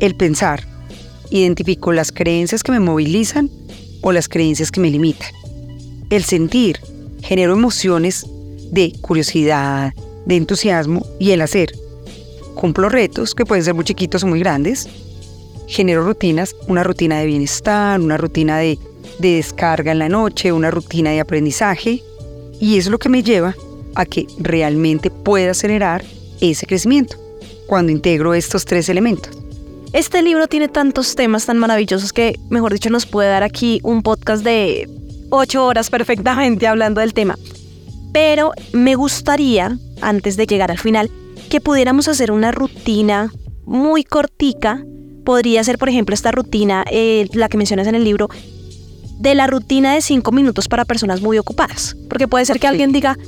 El 0.00 0.16
pensar. 0.16 0.68
Identifico 1.30 1.92
las 1.92 2.12
creencias 2.12 2.62
que 2.62 2.72
me 2.72 2.80
movilizan 2.80 3.50
o 4.02 4.12
las 4.12 4.28
creencias 4.28 4.70
que 4.70 4.80
me 4.80 4.90
limitan. 4.90 5.30
El 6.10 6.24
sentir. 6.24 6.78
Genero 7.24 7.54
emociones 7.54 8.26
de 8.70 8.92
curiosidad, 9.00 9.94
de 10.26 10.36
entusiasmo 10.36 11.06
y 11.18 11.30
el 11.30 11.40
hacer. 11.40 11.72
Cumplo 12.54 12.90
retos 12.90 13.34
que 13.34 13.46
pueden 13.46 13.64
ser 13.64 13.72
muy 13.72 13.84
chiquitos 13.84 14.22
o 14.22 14.26
muy 14.26 14.40
grandes. 14.40 14.86
Genero 15.66 16.04
rutinas, 16.04 16.54
una 16.68 16.84
rutina 16.84 17.18
de 17.18 17.26
bienestar, 17.26 17.98
una 17.98 18.18
rutina 18.18 18.58
de, 18.58 18.78
de 19.18 19.36
descarga 19.36 19.92
en 19.92 20.00
la 20.00 20.10
noche, 20.10 20.52
una 20.52 20.70
rutina 20.70 21.12
de 21.12 21.20
aprendizaje. 21.20 22.02
Y 22.60 22.76
es 22.76 22.88
lo 22.88 22.98
que 22.98 23.08
me 23.08 23.22
lleva 23.22 23.56
a 23.94 24.04
que 24.04 24.26
realmente 24.38 25.10
pueda 25.10 25.52
acelerar 25.52 26.04
ese 26.42 26.66
crecimiento 26.66 27.16
cuando 27.66 27.90
integro 27.90 28.34
estos 28.34 28.66
tres 28.66 28.90
elementos. 28.90 29.34
Este 29.94 30.20
libro 30.20 30.46
tiene 30.46 30.68
tantos 30.68 31.14
temas 31.14 31.46
tan 31.46 31.56
maravillosos 31.56 32.12
que, 32.12 32.38
mejor 32.50 32.74
dicho, 32.74 32.90
nos 32.90 33.06
puede 33.06 33.30
dar 33.30 33.44
aquí 33.44 33.80
un 33.82 34.02
podcast 34.02 34.44
de 34.44 34.90
ocho 35.34 35.66
horas 35.66 35.90
perfectamente 35.90 36.66
hablando 36.66 37.00
del 37.00 37.14
tema. 37.14 37.36
Pero 38.12 38.52
me 38.72 38.94
gustaría, 38.94 39.76
antes 40.00 40.36
de 40.36 40.46
llegar 40.46 40.70
al 40.70 40.78
final, 40.78 41.10
que 41.50 41.60
pudiéramos 41.60 42.08
hacer 42.08 42.30
una 42.30 42.52
rutina 42.52 43.32
muy 43.64 44.04
cortica. 44.04 44.84
Podría 45.24 45.64
ser, 45.64 45.78
por 45.78 45.88
ejemplo, 45.88 46.14
esta 46.14 46.30
rutina, 46.30 46.84
eh, 46.90 47.28
la 47.32 47.48
que 47.48 47.56
mencionas 47.56 47.86
en 47.86 47.94
el 47.94 48.04
libro, 48.04 48.28
de 49.18 49.34
la 49.34 49.46
rutina 49.46 49.94
de 49.94 50.02
cinco 50.02 50.32
minutos 50.32 50.68
para 50.68 50.84
personas 50.84 51.20
muy 51.20 51.38
ocupadas. 51.38 51.96
Porque 52.08 52.28
puede 52.28 52.44
ser 52.44 52.60
que 52.60 52.66
alguien 52.66 52.92
diga, 52.92 53.18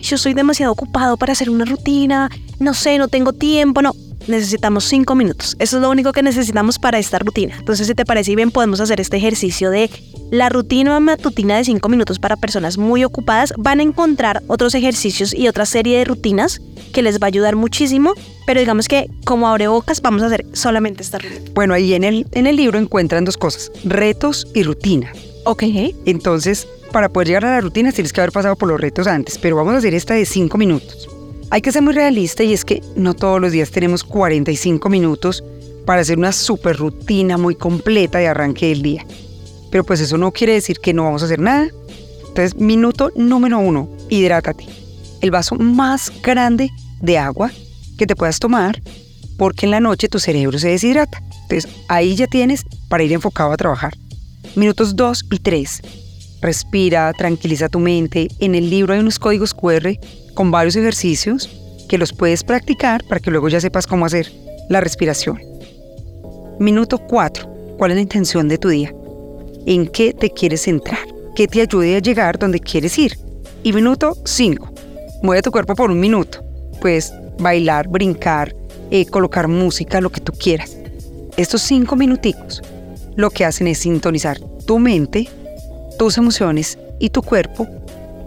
yo 0.00 0.16
soy 0.16 0.34
demasiado 0.34 0.72
ocupado 0.72 1.16
para 1.16 1.32
hacer 1.32 1.50
una 1.50 1.64
rutina, 1.64 2.30
no 2.58 2.72
sé, 2.74 2.98
no 2.98 3.08
tengo 3.08 3.32
tiempo, 3.32 3.82
no 3.82 3.94
necesitamos 4.26 4.84
cinco 4.84 5.14
minutos. 5.14 5.56
Eso 5.58 5.76
es 5.76 5.82
lo 5.82 5.90
único 5.90 6.12
que 6.12 6.22
necesitamos 6.22 6.78
para 6.78 6.98
esta 6.98 7.18
rutina. 7.18 7.56
Entonces, 7.58 7.86
si 7.86 7.94
te 7.94 8.04
parece 8.04 8.34
bien, 8.34 8.50
podemos 8.50 8.80
hacer 8.80 9.00
este 9.00 9.16
ejercicio 9.16 9.70
de 9.70 9.90
la 10.30 10.48
rutina 10.48 10.98
matutina 11.00 11.56
de 11.56 11.64
cinco 11.64 11.88
minutos 11.88 12.18
para 12.18 12.36
personas 12.36 12.78
muy 12.78 13.04
ocupadas. 13.04 13.52
Van 13.56 13.80
a 13.80 13.82
encontrar 13.82 14.42
otros 14.46 14.74
ejercicios 14.74 15.34
y 15.34 15.48
otra 15.48 15.66
serie 15.66 15.98
de 15.98 16.04
rutinas 16.04 16.60
que 16.92 17.02
les 17.02 17.20
va 17.20 17.26
a 17.26 17.28
ayudar 17.28 17.56
muchísimo. 17.56 18.14
Pero 18.46 18.60
digamos 18.60 18.88
que 18.88 19.08
como 19.24 19.48
abre 19.48 19.68
bocas, 19.68 20.02
vamos 20.02 20.22
a 20.22 20.26
hacer 20.26 20.46
solamente 20.52 21.02
esta 21.02 21.18
rutina. 21.18 21.50
Bueno, 21.54 21.74
ahí 21.74 21.94
en 21.94 22.04
el, 22.04 22.26
en 22.32 22.46
el 22.46 22.56
libro 22.56 22.78
encuentran 22.78 23.24
dos 23.24 23.36
cosas, 23.36 23.70
retos 23.84 24.46
y 24.54 24.62
rutina. 24.62 25.12
Ok. 25.44 25.62
Entonces, 26.06 26.66
para 26.92 27.08
poder 27.08 27.28
llegar 27.28 27.44
a 27.46 27.52
la 27.52 27.60
rutina 27.60 27.92
tienes 27.92 28.12
que 28.12 28.20
haber 28.20 28.32
pasado 28.32 28.56
por 28.56 28.68
los 28.68 28.80
retos 28.80 29.06
antes, 29.06 29.38
pero 29.38 29.56
vamos 29.56 29.74
a 29.74 29.78
hacer 29.78 29.94
esta 29.94 30.14
de 30.14 30.24
cinco 30.26 30.58
minutos. 30.58 31.08
Hay 31.50 31.62
que 31.62 31.72
ser 31.72 31.82
muy 31.82 31.92
realista 31.92 32.42
y 32.42 32.52
es 32.52 32.64
que 32.64 32.82
no 32.96 33.14
todos 33.14 33.40
los 33.40 33.52
días 33.52 33.70
tenemos 33.70 34.02
45 34.04 34.88
minutos 34.88 35.44
para 35.86 36.00
hacer 36.00 36.18
una 36.18 36.32
super 36.32 36.76
rutina 36.76 37.38
muy 37.38 37.54
completa 37.54 38.18
de 38.18 38.28
arranque 38.28 38.68
del 38.68 38.82
día. 38.82 39.06
Pero 39.70 39.84
pues 39.84 40.00
eso 40.00 40.16
no 40.18 40.32
quiere 40.32 40.54
decir 40.54 40.78
que 40.78 40.92
no 40.92 41.04
vamos 41.04 41.22
a 41.22 41.26
hacer 41.26 41.40
nada. 41.40 41.68
Entonces, 42.28 42.56
minuto 42.56 43.12
número 43.16 43.58
uno, 43.58 43.88
hidrátate. 44.08 44.66
El 45.20 45.30
vaso 45.30 45.56
más 45.56 46.12
grande 46.22 46.70
de 47.00 47.18
agua 47.18 47.50
que 47.98 48.06
te 48.06 48.16
puedas 48.16 48.38
tomar 48.38 48.82
porque 49.36 49.66
en 49.66 49.70
la 49.70 49.80
noche 49.80 50.08
tu 50.08 50.18
cerebro 50.18 50.58
se 50.58 50.68
deshidrata. 50.68 51.22
Entonces, 51.42 51.70
ahí 51.88 52.16
ya 52.16 52.26
tienes 52.26 52.64
para 52.88 53.02
ir 53.02 53.12
enfocado 53.12 53.52
a 53.52 53.56
trabajar. 53.56 53.94
Minutos 54.56 54.96
dos 54.96 55.24
y 55.30 55.38
tres. 55.38 55.82
Respira, 56.44 57.10
tranquiliza 57.14 57.70
tu 57.70 57.78
mente. 57.78 58.28
En 58.38 58.54
el 58.54 58.68
libro 58.68 58.92
hay 58.92 59.00
unos 59.00 59.18
códigos 59.18 59.54
QR 59.54 59.98
con 60.34 60.50
varios 60.50 60.76
ejercicios 60.76 61.48
que 61.88 61.96
los 61.96 62.12
puedes 62.12 62.44
practicar 62.44 63.02
para 63.04 63.18
que 63.18 63.30
luego 63.30 63.48
ya 63.48 63.62
sepas 63.62 63.86
cómo 63.86 64.04
hacer 64.04 64.30
la 64.68 64.82
respiración. 64.82 65.40
Minuto 66.60 66.98
4. 66.98 67.76
¿Cuál 67.78 67.92
es 67.92 67.94
la 67.94 68.02
intención 68.02 68.46
de 68.46 68.58
tu 68.58 68.68
día? 68.68 68.94
¿En 69.64 69.86
qué 69.86 70.12
te 70.12 70.28
quieres 70.28 70.60
centrar? 70.60 71.06
¿Qué 71.34 71.48
te 71.48 71.62
ayude 71.62 71.96
a 71.96 72.00
llegar 72.00 72.38
donde 72.38 72.60
quieres 72.60 72.98
ir? 72.98 73.18
Y 73.62 73.72
minuto 73.72 74.14
5. 74.26 74.70
Mueve 75.22 75.40
tu 75.40 75.50
cuerpo 75.50 75.74
por 75.74 75.90
un 75.90 75.98
minuto. 75.98 76.44
Puedes 76.78 77.10
bailar, 77.38 77.88
brincar, 77.88 78.54
eh, 78.90 79.06
colocar 79.06 79.48
música, 79.48 79.98
lo 80.02 80.12
que 80.12 80.20
tú 80.20 80.32
quieras. 80.32 80.76
Estos 81.38 81.62
cinco 81.62 81.96
minuticos 81.96 82.60
lo 83.16 83.30
que 83.30 83.46
hacen 83.46 83.66
es 83.66 83.78
sintonizar 83.78 84.38
tu 84.66 84.78
mente, 84.78 85.26
tus 85.96 86.18
emociones 86.18 86.78
y 86.98 87.10
tu 87.10 87.22
cuerpo 87.22 87.68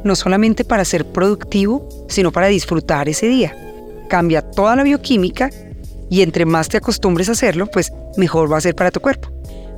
no 0.04 0.16
solamente 0.16 0.64
para 0.64 0.86
ser 0.86 1.06
productivo, 1.06 1.88
sino 2.08 2.32
para 2.32 2.48
disfrutar 2.48 3.10
ese 3.10 3.28
día. 3.28 3.56
Cambia 4.10 4.42
toda 4.42 4.76
la 4.76 4.84
bioquímica 4.84 5.50
y 6.10 6.22
entre 6.22 6.46
más 6.46 6.70
te 6.70 6.78
acostumbres 6.78 7.30
a 7.30 7.34
hacerlo, 7.34 7.68
pues 7.68 7.92
mejor 8.16 8.52
va 8.52 8.58
a 8.58 8.62
ser 8.62 8.76
para 8.76 8.92
tu 8.92 9.02
cuerpo. 9.02 9.30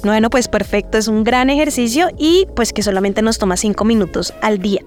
Bueno, 0.03 0.29
pues 0.29 0.47
perfecto, 0.47 0.97
es 0.97 1.07
un 1.07 1.23
gran 1.23 1.49
ejercicio 1.49 2.09
y 2.17 2.47
pues 2.55 2.71
que 2.71 2.83
solamente 2.83 3.21
nos 3.21 3.37
toma 3.37 3.57
cinco 3.57 3.83
minutos 3.83 4.33
al 4.41 4.59
día. 4.59 4.81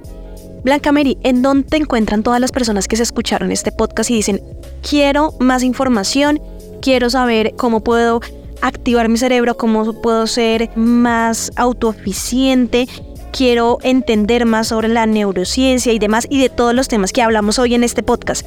Blanca 0.64 0.92
Mary, 0.92 1.18
¿en 1.22 1.42
dónde 1.42 1.68
te 1.68 1.76
encuentran 1.76 2.22
todas 2.22 2.40
las 2.40 2.53
personas 2.53 2.86
que 2.86 2.96
se 2.96 3.03
escucharon 3.03 3.50
este 3.50 3.72
podcast 3.72 4.11
y 4.11 4.14
dicen, 4.14 4.40
quiero 4.88 5.34
más 5.40 5.64
información, 5.64 6.40
quiero 6.80 7.11
saber 7.11 7.55
cómo 7.57 7.80
puedo 7.80 8.20
activar 8.62 9.08
mi 9.08 9.18
cerebro, 9.18 9.56
cómo 9.56 10.00
puedo 10.00 10.26
ser 10.26 10.70
más 10.76 11.52
autoeficiente? 11.56 12.88
quiero 13.32 13.78
entender 13.82 14.46
más 14.46 14.68
sobre 14.68 14.88
la 14.88 15.06
neurociencia 15.06 15.92
y 15.92 15.98
demás 15.98 16.26
y 16.28 16.40
de 16.40 16.48
todos 16.48 16.74
los 16.74 16.88
temas 16.88 17.12
que 17.12 17.22
hablamos 17.22 17.58
hoy 17.58 17.74
en 17.74 17.82
este 17.82 18.02
podcast. 18.02 18.46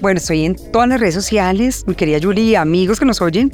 Bueno, 0.00 0.18
estoy 0.18 0.44
en 0.44 0.56
todas 0.72 0.88
las 0.88 1.00
redes 1.00 1.14
sociales, 1.14 1.84
mi 1.86 1.94
querida 1.94 2.18
Julie 2.20 2.44
y 2.44 2.54
amigos 2.54 2.98
que 2.98 3.04
nos 3.04 3.20
oyen. 3.20 3.52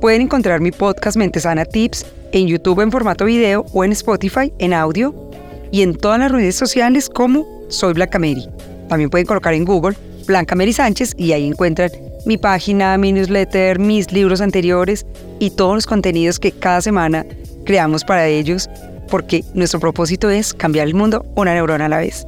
Pueden 0.00 0.22
encontrar 0.22 0.60
mi 0.60 0.70
podcast 0.70 1.16
Mentesana 1.16 1.64
Tips 1.64 2.06
en 2.32 2.46
YouTube 2.46 2.80
en 2.80 2.90
formato 2.90 3.24
video 3.24 3.64
o 3.72 3.84
en 3.84 3.92
Spotify 3.92 4.52
en 4.58 4.72
audio 4.72 5.14
y 5.70 5.82
en 5.82 5.96
todas 5.96 6.18
las 6.18 6.30
redes 6.30 6.56
sociales 6.56 7.08
como 7.08 7.46
Soy 7.68 7.94
Blanca 7.94 8.18
Mary. 8.18 8.48
También 8.88 9.10
pueden 9.10 9.26
colocar 9.26 9.54
en 9.54 9.64
Google 9.64 9.96
Blanca 10.26 10.54
Mary 10.54 10.72
Sánchez 10.72 11.14
y 11.16 11.32
ahí 11.32 11.46
encuentran 11.46 11.90
mi 12.26 12.38
página, 12.38 12.96
mi 12.98 13.12
newsletter, 13.12 13.78
mis 13.78 14.12
libros 14.12 14.40
anteriores 14.40 15.06
y 15.38 15.50
todos 15.50 15.74
los 15.74 15.86
contenidos 15.86 16.38
que 16.38 16.52
cada 16.52 16.80
semana 16.80 17.24
creamos 17.64 18.04
para 18.04 18.26
ellos 18.26 18.68
porque 19.08 19.44
nuestro 19.54 19.80
propósito 19.80 20.30
es 20.30 20.54
cambiar 20.54 20.86
el 20.86 20.94
mundo 20.94 21.24
una 21.34 21.54
neurona 21.54 21.86
a 21.86 21.88
la 21.88 21.98
vez. 21.98 22.26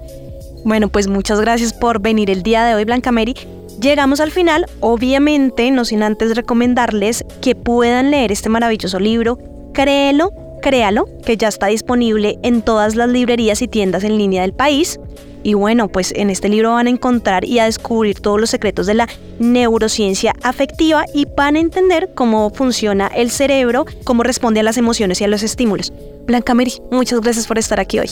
Bueno, 0.65 0.89
pues 0.89 1.09
muchas 1.09 1.41
gracias 1.41 1.73
por 1.73 2.01
venir 2.01 2.31
el 2.31 2.43
día 2.43 2.65
de 2.65 2.75
hoy, 2.75 2.85
Blanca 2.85 3.13
Mary. 3.13 3.35
Llegamos 3.81 4.21
al 4.21 4.31
final, 4.31 4.67
obviamente, 4.81 5.71
no 5.71 5.85
sin 5.85 6.03
antes 6.03 6.35
recomendarles 6.35 7.25
que 7.41 7.55
puedan 7.55 8.11
leer 8.11 8.33
este 8.33 8.49
maravilloso 8.49 8.99
libro. 8.99 9.39
Créelo, 9.73 10.33
créalo, 10.63 11.07
que 11.25 11.37
ya 11.37 11.49
está 11.49 11.67
disponible 11.67 12.39
en 12.43 12.63
todas 12.63 12.97
las 12.97 13.09
librerías 13.09 13.63
y 13.63 13.69
tiendas 13.69 14.03
en 14.03 14.17
línea 14.17 14.43
del 14.43 14.55
país. 14.55 14.99
Y 15.47 15.55
bueno, 15.55 15.87
pues 15.87 16.13
en 16.17 16.29
este 16.29 16.49
libro 16.49 16.73
van 16.73 16.89
a 16.89 16.91
encontrar 16.91 17.45
y 17.45 17.61
a 17.61 17.67
descubrir 17.67 18.19
todos 18.19 18.41
los 18.41 18.51
secretos 18.51 18.85
de 18.87 18.95
la 18.95 19.09
neurociencia 19.39 20.35
afectiva 20.43 21.05
y 21.15 21.25
van 21.37 21.55
a 21.55 21.61
entender 21.61 22.11
cómo 22.17 22.51
funciona 22.51 23.07
el 23.07 23.31
cerebro, 23.31 23.87
cómo 24.03 24.25
responde 24.25 24.59
a 24.59 24.65
las 24.65 24.77
emociones 24.77 25.21
y 25.21 25.25
a 25.25 25.29
los 25.29 25.45
estímulos. 25.45 25.93
Blanca 26.27 26.53
Mary, 26.53 26.73
muchas 26.91 27.21
gracias 27.21 27.47
por 27.47 27.59
estar 27.59 27.79
aquí 27.79 28.01
hoy. 28.01 28.11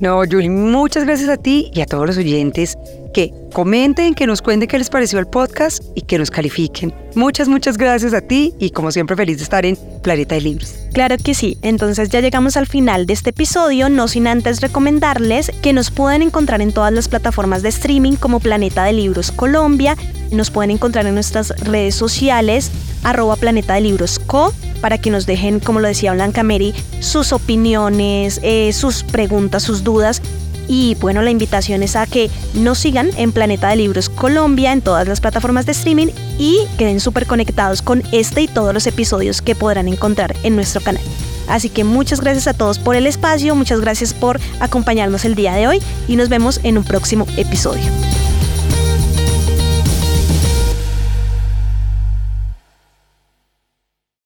No, 0.00 0.18
Julie, 0.30 0.50
muchas 0.50 1.06
gracias 1.06 1.30
a 1.30 1.38
ti 1.38 1.70
y 1.72 1.80
a 1.80 1.86
todos 1.86 2.06
los 2.06 2.18
oyentes 2.18 2.76
que 3.16 3.32
comenten, 3.54 4.12
que 4.12 4.26
nos 4.26 4.42
cuenten 4.42 4.68
qué 4.68 4.76
les 4.76 4.90
pareció 4.90 5.18
el 5.18 5.26
podcast 5.26 5.82
y 5.94 6.02
que 6.02 6.18
nos 6.18 6.30
califiquen. 6.30 6.92
Muchas, 7.14 7.48
muchas 7.48 7.78
gracias 7.78 8.12
a 8.12 8.20
ti 8.20 8.52
y 8.58 8.68
como 8.68 8.92
siempre 8.92 9.16
feliz 9.16 9.38
de 9.38 9.44
estar 9.44 9.64
en 9.64 9.78
Planeta 10.02 10.34
de 10.34 10.42
Libros. 10.42 10.74
Claro 10.92 11.16
que 11.16 11.32
sí, 11.32 11.56
entonces 11.62 12.10
ya 12.10 12.20
llegamos 12.20 12.58
al 12.58 12.66
final 12.66 13.06
de 13.06 13.14
este 13.14 13.30
episodio, 13.30 13.88
no 13.88 14.06
sin 14.06 14.26
antes 14.26 14.60
recomendarles 14.60 15.50
que 15.62 15.72
nos 15.72 15.90
pueden 15.90 16.20
encontrar 16.20 16.60
en 16.60 16.72
todas 16.72 16.92
las 16.92 17.08
plataformas 17.08 17.62
de 17.62 17.70
streaming 17.70 18.16
como 18.16 18.38
Planeta 18.38 18.84
de 18.84 18.92
Libros 18.92 19.32
Colombia, 19.32 19.96
nos 20.30 20.50
pueden 20.50 20.72
encontrar 20.72 21.06
en 21.06 21.14
nuestras 21.14 21.58
redes 21.60 21.94
sociales 21.94 22.70
arroba 23.02 23.36
Planeta 23.36 23.74
de 23.74 23.80
Libros 23.80 24.18
Co 24.18 24.52
para 24.82 24.98
que 24.98 25.10
nos 25.10 25.24
dejen, 25.24 25.60
como 25.60 25.80
lo 25.80 25.88
decía 25.88 26.12
Blanca 26.12 26.42
Mary, 26.42 26.74
sus 27.00 27.32
opiniones, 27.32 28.40
eh, 28.42 28.74
sus 28.74 29.04
preguntas, 29.04 29.62
sus 29.62 29.84
dudas 29.84 30.20
y 30.68 30.96
bueno, 30.96 31.22
la 31.22 31.30
invitación 31.30 31.82
es 31.82 31.96
a 31.96 32.06
que 32.06 32.30
nos 32.54 32.78
sigan 32.78 33.10
en 33.16 33.32
Planeta 33.32 33.68
de 33.68 33.76
Libros 33.76 34.08
Colombia, 34.08 34.72
en 34.72 34.82
todas 34.82 35.06
las 35.06 35.20
plataformas 35.20 35.66
de 35.66 35.72
streaming 35.72 36.08
y 36.38 36.58
queden 36.78 37.00
súper 37.00 37.26
conectados 37.26 37.82
con 37.82 38.02
este 38.12 38.42
y 38.42 38.48
todos 38.48 38.74
los 38.74 38.86
episodios 38.86 39.42
que 39.42 39.54
podrán 39.54 39.88
encontrar 39.88 40.34
en 40.42 40.56
nuestro 40.56 40.80
canal. 40.80 41.02
Así 41.48 41.68
que 41.68 41.84
muchas 41.84 42.20
gracias 42.20 42.48
a 42.48 42.54
todos 42.54 42.78
por 42.78 42.96
el 42.96 43.06
espacio, 43.06 43.54
muchas 43.54 43.80
gracias 43.80 44.12
por 44.12 44.40
acompañarnos 44.60 45.24
el 45.24 45.34
día 45.34 45.54
de 45.54 45.68
hoy 45.68 45.82
y 46.08 46.16
nos 46.16 46.28
vemos 46.28 46.60
en 46.64 46.78
un 46.78 46.84
próximo 46.84 47.26
episodio. 47.36 47.84